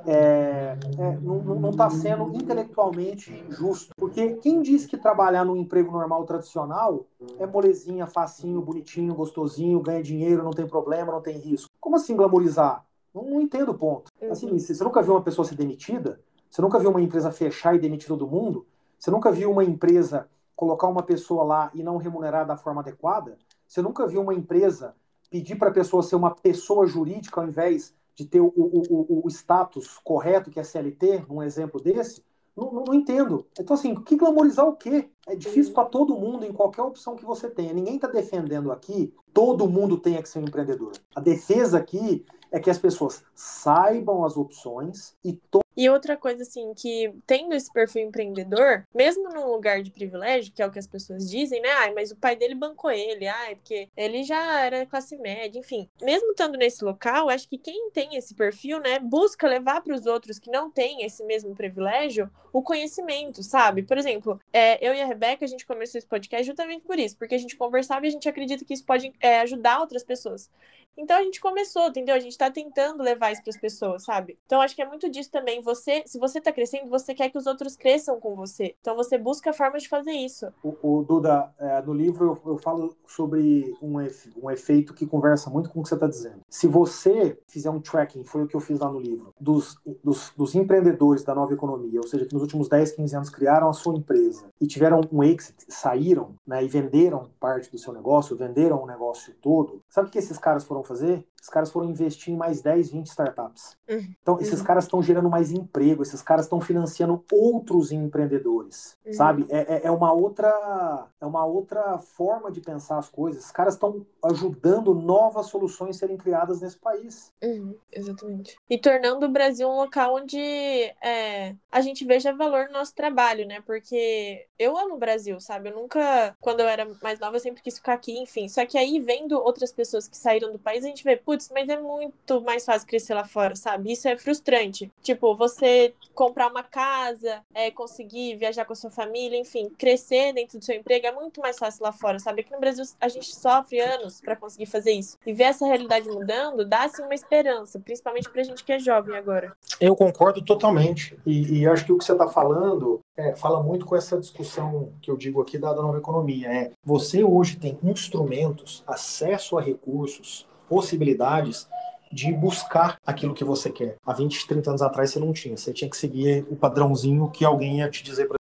é, 0.07 0.78
é, 0.98 1.18
não 1.20 1.68
está 1.68 1.90
sendo 1.90 2.34
intelectualmente 2.34 3.44
justo. 3.51 3.92
Porque 3.98 4.32
quem 4.36 4.62
diz 4.62 4.86
que 4.86 4.96
trabalhar 4.96 5.44
num 5.44 5.57
emprego 5.57 5.92
normal 5.92 6.24
tradicional 6.24 7.05
é 7.38 7.44
molezinha, 7.44 8.07
facinho, 8.07 8.62
bonitinho, 8.62 9.14
gostosinho, 9.14 9.78
ganha 9.82 10.03
dinheiro, 10.03 10.42
não 10.42 10.53
tem 10.53 10.66
problema, 10.66 11.12
não 11.12 11.20
tem 11.20 11.36
risco? 11.36 11.68
Como 11.78 11.96
assim 11.96 12.16
glamorizar? 12.16 12.82
Não, 13.14 13.24
não 13.24 13.42
entendo 13.42 13.72
o 13.72 13.78
ponto. 13.78 14.11
Assim, 14.30 14.59
você 14.59 14.82
nunca 14.82 15.03
viu 15.03 15.12
uma 15.12 15.22
pessoa 15.22 15.46
ser 15.46 15.55
demitida? 15.55 16.18
Você 16.51 16.62
nunca 16.62 16.78
viu 16.78 16.88
uma 16.88 17.03
empresa 17.03 17.30
fechar 17.30 17.74
e 17.74 17.78
demitir 17.78 18.09
todo 18.09 18.26
mundo? 18.26 18.64
Você 18.98 19.11
nunca 19.11 19.30
viu 19.30 19.51
uma 19.51 19.64
empresa 19.64 20.26
colocar 20.61 20.86
uma 20.86 21.02
pessoa 21.02 21.42
lá 21.42 21.70
e 21.74 21.82
não 21.82 21.96
remunerar 21.96 22.46
da 22.46 22.54
forma 22.54 22.82
adequada? 22.82 23.38
Você 23.66 23.80
nunca 23.80 24.06
viu 24.06 24.20
uma 24.20 24.34
empresa 24.34 24.94
pedir 25.30 25.56
para 25.56 25.70
a 25.70 25.72
pessoa 25.72 26.02
ser 26.02 26.16
uma 26.16 26.34
pessoa 26.34 26.86
jurídica 26.86 27.40
ao 27.40 27.46
invés 27.46 27.94
de 28.14 28.26
ter 28.26 28.40
o, 28.40 28.52
o, 28.54 28.82
o, 28.90 29.22
o 29.24 29.28
status 29.30 29.98
correto, 30.04 30.50
que 30.50 30.61
é 30.61 30.62
CLT, 30.62 31.24
um 31.30 31.42
exemplo 31.42 31.80
desse? 31.80 32.22
Não, 32.54 32.70
não, 32.70 32.84
não, 32.84 32.94
entendo. 32.94 33.46
Então, 33.58 33.74
assim, 33.74 33.94
que 33.94 34.16
glamorizar 34.16 34.66
o 34.66 34.76
quê? 34.76 35.08
É 35.26 35.34
difícil 35.34 35.72
para 35.72 35.86
todo 35.86 36.16
mundo 36.16 36.44
em 36.44 36.52
qualquer 36.52 36.82
opção 36.82 37.16
que 37.16 37.24
você 37.24 37.48
tenha. 37.48 37.72
Ninguém 37.72 37.94
está 37.94 38.08
defendendo 38.08 38.70
aqui 38.70 39.14
todo 39.32 39.68
mundo 39.68 39.96
tenha 39.96 40.22
que 40.22 40.28
ser 40.28 40.40
um 40.40 40.44
empreendedor. 40.44 40.92
A 41.14 41.20
defesa 41.20 41.78
aqui 41.78 42.26
é 42.50 42.58
que 42.58 42.68
as 42.68 42.78
pessoas 42.78 43.22
saibam 43.34 44.24
as 44.24 44.36
opções 44.36 45.14
e 45.24 45.32
e 45.81 45.89
outra 45.89 46.14
coisa, 46.14 46.43
assim, 46.43 46.74
que 46.74 47.11
tendo 47.26 47.55
esse 47.55 47.72
perfil 47.72 48.03
empreendedor, 48.03 48.87
mesmo 48.95 49.31
num 49.31 49.47
lugar 49.47 49.83
de 49.83 49.91
privilégio, 49.91 50.53
que 50.53 50.61
é 50.61 50.66
o 50.66 50.70
que 50.70 50.78
as 50.78 50.87
pessoas 50.87 51.26
dizem, 51.31 51.59
né? 51.62 51.70
Ai, 51.70 51.95
mas 51.95 52.11
o 52.11 52.16
pai 52.16 52.37
dele 52.37 52.55
bancou 52.55 52.91
ele, 52.91 53.26
ai, 53.26 53.55
porque 53.55 53.89
ele 53.97 54.22
já 54.22 54.61
era 54.61 54.85
classe 54.85 55.16
média, 55.16 55.59
enfim. 55.59 55.89
Mesmo 56.03 56.33
estando 56.33 56.59
nesse 56.59 56.85
local, 56.85 57.31
acho 57.31 57.49
que 57.49 57.57
quem 57.57 57.91
tem 57.93 58.14
esse 58.14 58.35
perfil, 58.35 58.78
né, 58.78 58.99
busca 58.99 59.49
levar 59.49 59.81
para 59.81 59.95
os 59.95 60.05
outros 60.05 60.39
que 60.39 60.51
não 60.51 60.70
têm 60.70 61.03
esse 61.03 61.24
mesmo 61.24 61.55
privilégio 61.55 62.31
o 62.53 62.62
conhecimento, 62.62 63.43
sabe? 63.43 63.83
Por 63.83 63.97
exemplo, 63.97 64.39
é, 64.53 64.87
eu 64.87 64.93
e 64.93 65.01
a 65.01 65.07
Rebeca, 65.07 65.47
a 65.47 65.49
gente 65.49 65.64
começou 65.64 65.99
esse 65.99 66.07
podcast 66.07 66.47
justamente 66.47 66.85
por 66.85 66.99
isso, 66.99 67.16
porque 67.16 67.35
a 67.35 67.39
gente 67.39 67.57
conversava 67.57 68.05
e 68.05 68.09
a 68.09 68.12
gente 68.12 68.28
acredita 68.28 68.66
que 68.66 68.74
isso 68.74 68.85
pode 68.85 69.12
é, 69.18 69.41
ajudar 69.41 69.81
outras 69.81 70.05
pessoas. 70.05 70.51
Então 70.97 71.16
a 71.16 71.22
gente 71.22 71.41
começou, 71.41 71.89
entendeu? 71.89 72.14
A 72.14 72.18
gente 72.18 72.37
tá 72.37 72.51
tentando 72.51 73.03
levar 73.03 73.33
isso 73.33 73.43
para 73.43 73.51
as 73.51 73.57
pessoas, 73.57 74.05
sabe? 74.05 74.39
Então 74.45 74.61
acho 74.61 74.74
que 74.74 74.83
é 74.83 74.87
muito 74.87 75.09
disso 75.09 75.31
também. 75.31 75.62
Você, 75.70 76.02
se 76.04 76.18
você 76.18 76.40
tá 76.40 76.52
crescendo, 76.52 76.90
você 76.90 77.14
quer 77.14 77.30
que 77.30 77.38
os 77.38 77.46
outros 77.46 77.76
cresçam 77.76 78.18
com 78.18 78.34
você. 78.34 78.74
Então 78.80 78.96
você 78.96 79.16
busca 79.16 79.52
formas 79.52 79.84
de 79.84 79.88
fazer 79.88 80.10
isso. 80.10 80.48
O, 80.64 80.74
o 80.82 81.04
Duda, 81.04 81.52
é, 81.58 81.80
no 81.82 81.94
livro 81.94 82.40
eu, 82.44 82.52
eu, 82.52 82.58
falo 82.58 82.96
sobre 83.06 83.72
um, 83.80 83.94
um 84.42 84.50
efeito 84.50 84.92
que 84.92 85.06
conversa 85.06 85.48
muito 85.48 85.70
com 85.70 85.78
o 85.78 85.82
que 85.84 85.88
você 85.88 85.94
está 85.94 86.08
dizendo. 86.08 86.40
Se 86.48 86.66
você 86.66 87.38
fizer 87.46 87.70
um 87.70 87.80
tracking, 87.80 88.24
foi 88.24 88.42
o 88.42 88.48
que 88.48 88.56
eu 88.56 88.60
fiz 88.60 88.80
lá 88.80 88.90
no 88.90 88.98
livro, 88.98 89.32
dos, 89.40 89.78
dos, 90.02 90.32
dos 90.36 90.54
empreendedores 90.56 91.22
da 91.22 91.34
nova 91.34 91.54
economia, 91.54 92.00
ou 92.00 92.06
seja, 92.06 92.26
que 92.26 92.34
nos 92.34 92.42
últimos 92.42 92.68
10, 92.68 92.92
15 92.92 93.16
anos 93.16 93.30
criaram 93.30 93.68
a 93.68 93.72
sua 93.72 93.94
empresa 93.94 94.46
e 94.60 94.66
tiveram 94.66 95.00
um 95.12 95.22
exit, 95.22 95.54
saíram 95.68 96.34
né, 96.44 96.64
e 96.64 96.68
venderam 96.68 97.30
parte 97.38 97.70
do 97.70 97.78
seu 97.78 97.92
negócio, 97.92 98.36
venderam 98.36 98.82
o 98.82 98.86
negócio 98.86 99.32
todo, 99.40 99.82
sabe 99.88 100.08
o 100.08 100.10
que 100.10 100.18
esses 100.18 100.36
caras 100.36 100.64
foram 100.64 100.82
fazer? 100.82 101.24
Os 101.40 101.48
caras 101.48 101.70
foram 101.70 101.88
investir 101.88 102.34
em 102.34 102.36
mais 102.36 102.60
10, 102.60 102.90
20 102.90 103.06
startups. 103.06 103.76
Uhum. 103.88 104.14
Então, 104.20 104.40
esses 104.40 104.60
uhum. 104.60 104.66
caras 104.66 104.84
estão 104.84 105.02
gerando 105.02 105.30
mais 105.30 105.49
emprego, 105.51 106.03
esses 106.03 106.22
caras 106.22 106.46
estão 106.46 106.61
financiando 106.61 107.24
outros 107.32 107.92
empreendedores, 107.92 108.96
uhum. 109.05 109.12
sabe? 109.12 109.46
É, 109.48 109.76
é, 109.76 109.80
é, 109.84 109.90
uma 109.90 110.12
outra, 110.12 111.07
é 111.20 111.26
uma 111.26 111.44
outra 111.44 111.98
forma 111.98 112.51
de 112.51 112.61
pensar 112.61 112.98
as 112.98 113.09
coisas. 113.09 113.44
Os 113.44 113.51
caras 113.51 113.74
estão 113.74 114.05
ajudando 114.24 114.94
novas 114.94 115.46
soluções 115.46 115.96
serem 115.96 116.16
criadas 116.16 116.61
nesse 116.61 116.78
país. 116.78 117.32
Uhum. 117.42 117.74
Exatamente. 117.92 118.57
E 118.68 118.78
tornando 118.78 119.26
o 119.26 119.30
Brasil 119.30 119.68
um 119.68 119.76
local 119.76 120.16
onde 120.16 120.38
é, 120.38 121.55
a 121.70 121.80
gente 121.80 122.05
veja 122.05 122.32
valor 122.32 122.66
no 122.66 122.72
nosso 122.72 122.94
trabalho, 122.94 123.46
né? 123.46 123.62
Porque 123.66 124.46
eu 124.59 124.76
amo 124.76 124.94
o 124.94 124.98
Brasil, 124.98 125.40
sabe? 125.40 125.70
Eu 125.70 125.74
nunca, 125.74 126.36
quando 126.40 126.61
eu 126.61 126.68
era 126.68 126.86
mais 127.03 127.18
nova, 127.18 127.36
eu 127.36 127.40
sempre 127.40 127.62
quis 127.62 127.76
ficar 127.76 127.94
aqui, 127.94 128.18
enfim. 128.18 128.48
Só 128.48 128.64
que 128.66 128.76
aí, 128.76 128.98
vendo 129.01 129.38
outras 129.38 129.72
pessoas 129.72 130.09
que 130.09 130.16
saíram 130.16 130.53
do 130.53 130.59
país, 130.59 130.84
a 130.84 130.88
gente 130.88 131.05
vê, 131.05 131.16
putz, 131.16 131.51
mas 131.53 131.68
é 131.68 131.80
muito 131.80 132.40
mais 132.42 132.64
fácil 132.64 132.86
crescer 132.86 133.14
lá 133.14 133.24
fora, 133.24 133.57
sabe? 133.57 133.92
Isso 133.92 134.09
é 134.09 134.16
frustrante. 134.16 134.90
Tipo, 135.03 135.34
você 135.41 135.95
comprar 136.14 136.49
uma 136.49 136.62
casa, 136.62 137.41
é, 137.55 137.70
conseguir 137.70 138.36
viajar 138.36 138.66
com 138.66 138.74
a 138.74 138.76
sua 138.76 138.91
família, 138.91 139.38
enfim, 139.38 139.70
crescer 139.70 140.34
dentro 140.34 140.59
do 140.59 140.64
seu 140.64 140.76
emprego 140.76 141.07
é 141.07 141.12
muito 141.12 141.41
mais 141.41 141.59
fácil 141.59 141.82
lá 141.82 141.93
fora, 141.93 142.18
sabe? 142.18 142.43
Aqui 142.43 142.53
no 142.53 142.61
Brasil 142.61 142.84
a 143.01 143.09
gente 143.09 143.34
sofre 143.34 143.80
anos 143.80 144.20
para 144.20 144.36
conseguir 144.36 144.66
fazer 144.66 144.93
isso. 144.93 145.16
E 145.26 145.32
ver 145.32 145.45
essa 145.45 145.64
realidade 145.64 146.07
mudando 146.09 146.62
dá, 146.66 146.84
assim, 146.84 147.03
uma 147.03 147.14
esperança, 147.14 147.80
principalmente 147.80 148.28
pra 148.28 148.43
gente 148.43 148.62
que 148.62 148.70
é 148.70 148.78
jovem 148.78 149.16
agora. 149.16 149.57
Eu 149.80 149.97
concordo 149.97 150.45
totalmente. 150.45 151.18
E, 151.24 151.61
e 151.61 151.66
acho 151.66 151.86
que 151.86 151.93
o 151.93 151.97
que 151.97 152.05
você 152.05 152.14
tá 152.14 152.28
falando 152.28 153.01
é, 153.16 153.34
fala 153.34 153.62
muito 153.62 153.86
com 153.86 153.97
essa 153.97 154.20
discussão 154.20 154.93
que 155.01 155.11
eu 155.11 155.16
digo 155.16 155.41
aqui 155.41 155.57
da 155.57 155.74
nova 155.74 155.97
economia. 155.97 156.49
É, 156.49 156.70
você 156.84 157.24
hoje 157.24 157.57
tem 157.57 157.78
instrumentos, 157.82 158.84
acesso 158.86 159.57
a 159.57 159.62
recursos, 159.62 160.47
possibilidades 160.68 161.66
de 162.11 162.32
buscar 162.32 162.98
aquilo 163.06 163.34
que 163.34 163.44
você 163.44 163.70
quer. 163.70 163.96
Há 164.04 164.12
20, 164.12 164.46
30 164.46 164.70
anos 164.70 164.82
atrás 164.82 165.11
você 165.11 165.20
não 165.20 165.32
tinha. 165.32 165.56
Você 165.56 165.72
tinha 165.72 165.90
que 165.90 165.96
seguir 165.96 166.44
o 166.50 166.56
padrãozinho 166.56 167.30
que 167.30 167.44
alguém 167.44 167.78
ia 167.78 167.88
te 167.88 168.02
dizer 168.02 168.28
para 168.28 168.36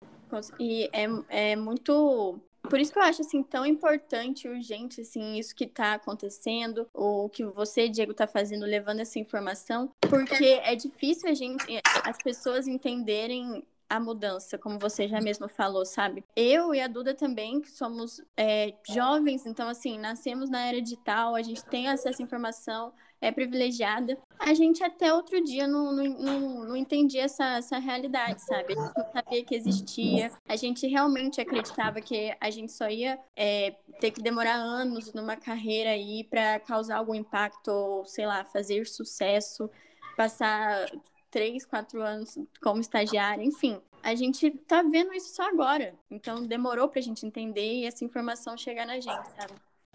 E 0.58 0.88
é, 0.92 1.52
é 1.52 1.56
muito 1.56 2.40
por 2.68 2.80
isso 2.80 2.92
que 2.92 2.98
eu 2.98 3.02
acho 3.02 3.20
assim 3.20 3.42
tão 3.42 3.66
importante, 3.66 4.48
urgente 4.48 5.02
assim 5.02 5.36
isso 5.36 5.54
que 5.54 5.64
está 5.64 5.94
acontecendo, 5.94 6.88
o 6.94 7.28
que 7.28 7.44
você, 7.44 7.88
Diego, 7.88 8.12
está 8.12 8.26
fazendo, 8.26 8.64
levando 8.64 9.00
essa 9.00 9.18
informação, 9.18 9.90
porque 10.00 10.44
é 10.64 10.74
difícil 10.74 11.28
a 11.28 11.34
gente, 11.34 11.64
as 12.04 12.16
pessoas 12.18 12.66
entenderem 12.66 13.62
a 13.88 14.00
mudança, 14.00 14.56
como 14.56 14.78
você 14.78 15.06
já 15.06 15.20
mesmo 15.20 15.46
falou, 15.48 15.84
sabe? 15.84 16.24
Eu 16.34 16.74
e 16.74 16.80
a 16.80 16.88
Duda 16.88 17.14
também, 17.14 17.60
que 17.60 17.70
somos 17.70 18.20
é, 18.36 18.74
jovens, 18.88 19.44
então, 19.46 19.68
assim, 19.68 19.98
nascemos 19.98 20.48
na 20.48 20.66
era 20.66 20.80
digital, 20.80 21.34
a 21.34 21.42
gente 21.42 21.64
tem 21.66 21.88
acesso 21.88 22.22
à 22.22 22.24
informação, 22.24 22.92
é 23.24 23.32
privilegiada. 23.32 24.18
A 24.38 24.52
gente 24.52 24.84
até 24.84 25.12
outro 25.12 25.42
dia 25.42 25.66
não, 25.66 25.92
não, 25.92 26.64
não, 26.66 26.76
entendia 26.76 27.22
essa, 27.22 27.56
essa 27.56 27.78
realidade, 27.78 28.42
sabe? 28.42 28.74
A 28.74 28.82
gente 28.82 28.96
não 28.96 29.12
sabia 29.12 29.44
que 29.44 29.54
existia. 29.54 30.30
A 30.46 30.56
gente 30.56 30.86
realmente 30.86 31.40
acreditava 31.40 32.00
que 32.02 32.36
a 32.38 32.50
gente 32.50 32.72
só 32.72 32.88
ia 32.88 33.18
é, 33.34 33.74
ter 33.98 34.10
que 34.10 34.20
demorar 34.22 34.56
anos 34.56 35.12
numa 35.14 35.36
carreira 35.36 35.90
aí 35.90 36.24
para 36.24 36.60
causar 36.60 36.98
algum 36.98 37.14
impacto, 37.14 37.68
ou, 37.68 38.04
sei 38.04 38.26
lá, 38.26 38.44
fazer 38.44 38.86
sucesso, 38.86 39.70
passar 40.16 40.86
três, 41.30 41.64
quatro 41.64 42.02
anos 42.02 42.38
como 42.62 42.80
estagiária, 42.80 43.42
enfim. 43.42 43.80
A 44.02 44.14
gente 44.14 44.50
tá 44.50 44.82
vendo 44.82 45.14
isso 45.14 45.34
só 45.34 45.48
agora. 45.48 45.94
Então 46.10 46.46
demorou 46.46 46.88
pra 46.88 47.00
gente 47.00 47.24
entender 47.24 47.80
e 47.80 47.86
essa 47.86 48.04
informação 48.04 48.54
chegar 48.54 48.86
na 48.86 49.00
gente, 49.00 49.26
sabe? 49.30 49.54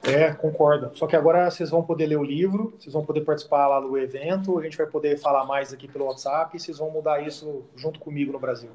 É, 0.10 0.34
concordo. 0.34 0.92
Só 0.96 1.08
que 1.08 1.16
agora 1.16 1.50
vocês 1.50 1.70
vão 1.70 1.84
poder 1.84 2.08
ler 2.08 2.18
o 2.18 2.24
livro, 2.24 2.74
vocês 2.80 2.94
vão 2.94 3.06
poder 3.06 3.22
participar 3.22 3.68
lá 3.68 3.80
do 3.80 3.98
evento, 3.98 4.58
a 4.58 4.64
gente 4.64 4.78
vai 4.78 4.88
poder 4.88 5.18
falar 5.18 5.46
mais 5.46 5.74
aqui 5.74 5.88
pelo 5.88 6.06
WhatsApp 6.06 6.56
e 6.56 6.60
vocês 6.60 6.78
vão 6.78 6.90
mudar 6.90 7.22
isso 7.22 7.66
junto 7.76 8.00
comigo 8.00 8.32
no 8.32 8.40
Brasil. 8.40 8.72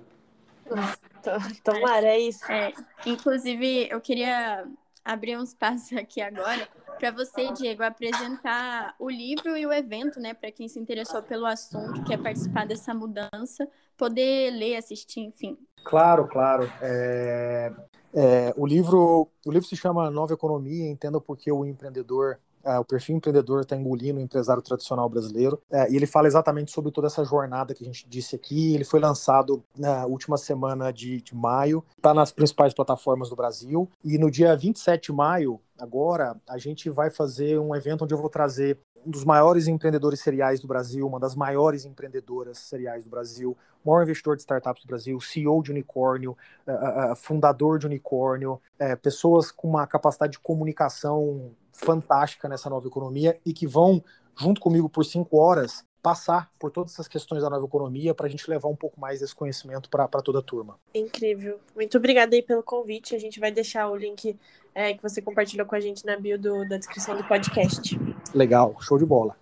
Tomara, 1.63 2.07
é 2.07 2.19
isso. 2.19 2.51
É, 2.51 2.73
inclusive, 3.07 3.89
eu 3.91 4.01
queria 4.01 4.67
abrir 5.05 5.37
um 5.37 5.43
espaço 5.43 5.97
aqui 5.99 6.21
agora 6.21 6.69
para 6.99 7.11
você, 7.11 7.53
Diego, 7.53 7.83
apresentar 7.83 8.95
o 8.99 9.11
livro 9.11 9.57
e 9.57 9.67
o 9.67 9.73
evento, 9.73 10.21
né, 10.21 10.33
para 10.33 10.51
quem 10.51 10.69
se 10.69 10.79
interessou 10.79 11.23
pelo 11.23 11.45
assunto, 11.45 12.05
quer 12.05 12.19
participar 12.19 12.67
dessa 12.67 12.95
mudança, 12.95 13.69
poder 13.97 14.51
ler, 14.53 14.77
assistir, 14.77 15.21
enfim. 15.21 15.59
Claro, 15.85 16.27
claro. 16.29 16.73
É, 16.81 17.73
é, 18.15 18.55
o 18.57 18.67
livro, 18.67 19.29
o 19.45 19.51
livro 19.51 19.67
se 19.67 19.77
chama 19.77 20.11
Nova 20.11 20.33
Economia, 20.33 20.89
entenda 20.89 21.21
porque 21.21 21.51
o 21.51 21.65
empreendedor 21.65 22.39
é, 22.65 22.79
o 22.79 22.85
perfil 22.85 23.17
empreendedor 23.17 23.61
está 23.61 23.77
engolindo 23.77 24.19
o 24.19 24.23
empresário 24.23 24.63
tradicional 24.63 25.09
brasileiro. 25.09 25.61
É, 25.71 25.91
e 25.91 25.97
ele 25.97 26.07
fala 26.07 26.27
exatamente 26.27 26.73
sobre 26.73 26.91
toda 26.91 27.07
essa 27.07 27.23
jornada 27.25 27.75
que 27.75 27.85
a 27.85 27.87
gente 27.87 28.09
disse 28.09 28.35
aqui. 28.35 28.75
Ele 28.75 28.85
foi 28.85 28.99
lançado 29.01 29.63
na 29.77 30.07
última 30.07 30.39
semana 30.39 30.91
de, 30.91 31.21
de 31.21 31.35
maio, 31.35 31.85
está 31.97 32.15
nas 32.15 32.33
principais 32.33 32.73
plataformas 32.73 33.29
do 33.29 33.37
Brasil. 33.37 33.89
E 34.03 34.17
no 34.17 34.31
dia 34.31 34.57
27 34.57 35.11
de 35.11 35.13
maio, 35.13 35.61
agora, 35.79 36.37
a 36.49 36.57
gente 36.57 36.89
vai 36.89 37.11
fazer 37.11 37.59
um 37.59 37.75
evento 37.75 38.05
onde 38.05 38.15
eu 38.15 38.19
vou 38.19 38.31
trazer 38.31 38.79
um 39.07 39.11
dos 39.11 39.25
maiores 39.25 39.69
empreendedores 39.69 40.21
seriais 40.21 40.61
do 40.61 40.67
Brasil, 40.67 41.07
uma 41.07 41.21
das 41.21 41.35
maiores 41.35 41.85
empreendedoras 41.85 42.59
seriais 42.59 43.05
do 43.05 43.11
Brasil, 43.11 43.57
maior 43.85 44.03
investidor 44.03 44.37
de 44.37 44.43
startups 44.43 44.85
do 44.85 44.89
Brasil, 44.89 45.21
CEO 45.21 45.63
de 45.63 45.71
unicórnio, 45.71 46.37
uh, 46.67 47.13
uh, 47.13 47.17
fundador 47.17 47.79
de 47.79 47.87
unicórnio, 47.87 48.55
uh, 48.81 48.97
pessoas 49.03 49.51
com 49.51 49.69
uma 49.69 49.87
capacidade 49.87 50.33
de 50.33 50.39
comunicação 50.39 51.53
fantástica 51.73 52.49
nessa 52.49 52.71
nova 52.71 52.87
economia 52.87 53.39
e 53.45 53.53
que 53.53 53.67
vão, 53.67 54.03
junto 54.37 54.61
comigo 54.61 54.89
por 54.89 55.05
cinco 55.05 55.37
horas, 55.37 55.85
passar 56.03 56.51
por 56.59 56.71
todas 56.71 56.93
essas 56.93 57.09
questões 57.09 57.43
da 57.43 57.49
nova 57.49 57.65
economia 57.65 58.15
para 58.15 58.27
a 58.27 58.29
gente 58.29 58.49
levar 58.49 58.69
um 58.69 58.77
pouco 58.77 59.01
mais 59.01 59.21
desse 59.21 59.35
conhecimento 59.35 59.89
para 59.89 60.07
toda 60.07 60.41
a 60.41 60.43
turma. 60.43 60.79
Incrível. 60.95 61.59
Muito 61.75 61.97
obrigada 61.97 62.37
aí 62.37 62.43
pelo 62.43 62.63
convite. 62.63 63.15
A 63.15 63.19
gente 63.19 63.41
vai 63.41 63.51
deixar 63.51 63.89
o 63.89 63.97
link 63.97 64.37
é, 64.75 64.93
que 64.93 65.03
você 65.03 65.23
compartilhou 65.23 65.67
com 65.67 65.75
a 65.75 65.81
gente 65.81 66.05
na 66.05 66.19
bio 66.19 66.39
do, 66.39 66.69
da 66.69 66.77
descrição 66.77 67.17
do 67.17 67.25
podcast. 67.25 67.99
Legal, 68.33 68.77
show 68.81 68.99
de 68.99 69.05
bola. 69.05 69.37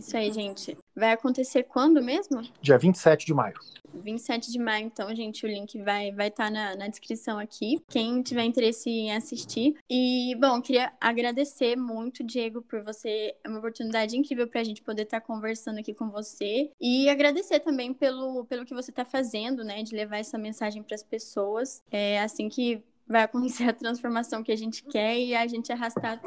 Isso 0.00 0.16
aí, 0.16 0.32
gente. 0.32 0.78
Vai 0.96 1.12
acontecer 1.12 1.64
quando 1.64 2.02
mesmo? 2.02 2.40
Dia 2.62 2.78
27 2.78 3.26
de 3.26 3.34
maio. 3.34 3.54
27 3.92 4.50
de 4.50 4.58
maio, 4.58 4.86
então, 4.86 5.14
gente, 5.14 5.44
o 5.44 5.48
link 5.48 5.80
vai 5.82 6.08
estar 6.08 6.16
vai 6.16 6.30
tá 6.30 6.50
na, 6.50 6.76
na 6.76 6.88
descrição 6.88 7.38
aqui. 7.38 7.82
Quem 7.88 8.22
tiver 8.22 8.44
interesse 8.44 8.88
em 8.88 9.12
assistir. 9.12 9.76
E, 9.90 10.34
bom, 10.40 10.60
queria 10.62 10.92
agradecer 11.00 11.76
muito, 11.76 12.24
Diego, 12.24 12.62
por 12.62 12.82
você. 12.82 13.34
É 13.44 13.48
uma 13.48 13.58
oportunidade 13.58 14.16
incrível 14.16 14.46
para 14.46 14.60
a 14.60 14.64
gente 14.64 14.82
poder 14.82 15.02
estar 15.02 15.20
tá 15.20 15.26
conversando 15.26 15.78
aqui 15.78 15.92
com 15.92 16.08
você. 16.08 16.70
E 16.80 17.08
agradecer 17.08 17.60
também 17.60 17.92
pelo, 17.92 18.44
pelo 18.46 18.64
que 18.64 18.74
você 18.74 18.90
está 18.90 19.04
fazendo, 19.04 19.64
né? 19.64 19.82
De 19.82 19.94
levar 19.94 20.18
essa 20.18 20.38
mensagem 20.38 20.82
para 20.82 20.94
as 20.94 21.02
pessoas. 21.02 21.82
É 21.90 22.20
assim 22.20 22.48
que 22.48 22.82
vai 23.10 23.24
acontecer 23.24 23.64
a 23.64 23.72
transformação 23.72 24.40
que 24.40 24.52
a 24.52 24.56
gente 24.56 24.84
quer 24.84 25.18
e 25.18 25.34
a 25.34 25.44
gente 25.48 25.72
arrastar 25.72 26.20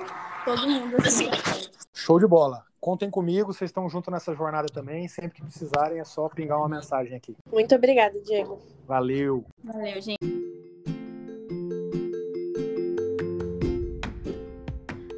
todo 0.44 0.68
mundo 0.68 0.98
assim. 0.98 1.30
Show 1.94 2.20
de 2.20 2.28
bola. 2.28 2.66
Contem 2.82 3.10
comigo, 3.10 3.54
vocês 3.54 3.70
estão 3.70 3.88
junto 3.88 4.12
nessa 4.12 4.36
jornada 4.36 4.68
também. 4.68 5.08
Sempre 5.08 5.38
que 5.38 5.42
precisarem, 5.42 6.00
é 6.00 6.04
só 6.04 6.28
pingar 6.28 6.58
uma 6.58 6.68
mensagem 6.68 7.16
aqui. 7.16 7.38
Muito 7.50 7.74
obrigada, 7.74 8.20
Diego. 8.20 8.60
Valeu. 8.86 9.46
Valeu, 9.64 10.02
gente. 10.02 10.20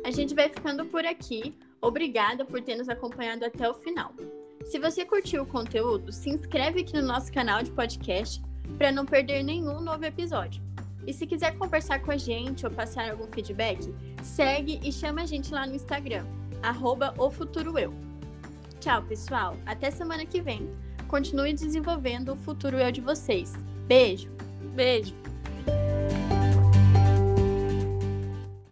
A 0.06 0.12
gente 0.12 0.36
vai 0.36 0.50
ficando 0.50 0.86
por 0.86 1.04
aqui. 1.04 1.58
Obrigada 1.82 2.46
por 2.46 2.62
ter 2.62 2.76
nos 2.76 2.88
acompanhado 2.88 3.44
até 3.44 3.68
o 3.68 3.74
final. 3.74 4.12
Se 4.66 4.78
você 4.78 5.04
curtiu 5.04 5.42
o 5.42 5.48
conteúdo, 5.48 6.12
se 6.12 6.30
inscreve 6.30 6.82
aqui 6.82 6.94
no 6.94 7.08
nosso 7.08 7.34
canal 7.34 7.64
de 7.64 7.72
podcast 7.72 8.40
para 8.78 8.92
não 8.92 9.06
perder 9.06 9.42
nenhum 9.42 9.82
novo 9.82 10.06
episódio. 10.06 10.64
E 11.08 11.14
se 11.14 11.26
quiser 11.28 11.58
conversar 11.58 12.00
com 12.02 12.12
a 12.12 12.18
gente 12.18 12.66
ou 12.66 12.72
passar 12.72 13.10
algum 13.10 13.28
feedback, 13.28 13.94
segue 14.24 14.80
e 14.84 14.92
chama 14.92 15.22
a 15.22 15.26
gente 15.26 15.54
lá 15.54 15.66
no 15.68 15.76
Instagram 15.76 16.26
arroba. 16.66 17.14
Tchau, 18.80 19.04
pessoal. 19.04 19.58
Até 19.66 19.92
semana 19.92 20.26
que 20.26 20.42
vem. 20.42 20.70
Continue 21.08 21.54
desenvolvendo 21.54 22.34
o 22.34 22.36
futuro 22.36 22.78
eu 22.78 22.92
de 22.92 23.02
vocês. 23.02 23.54
Beijo. 23.88 24.30
Beijo. 24.74 25.25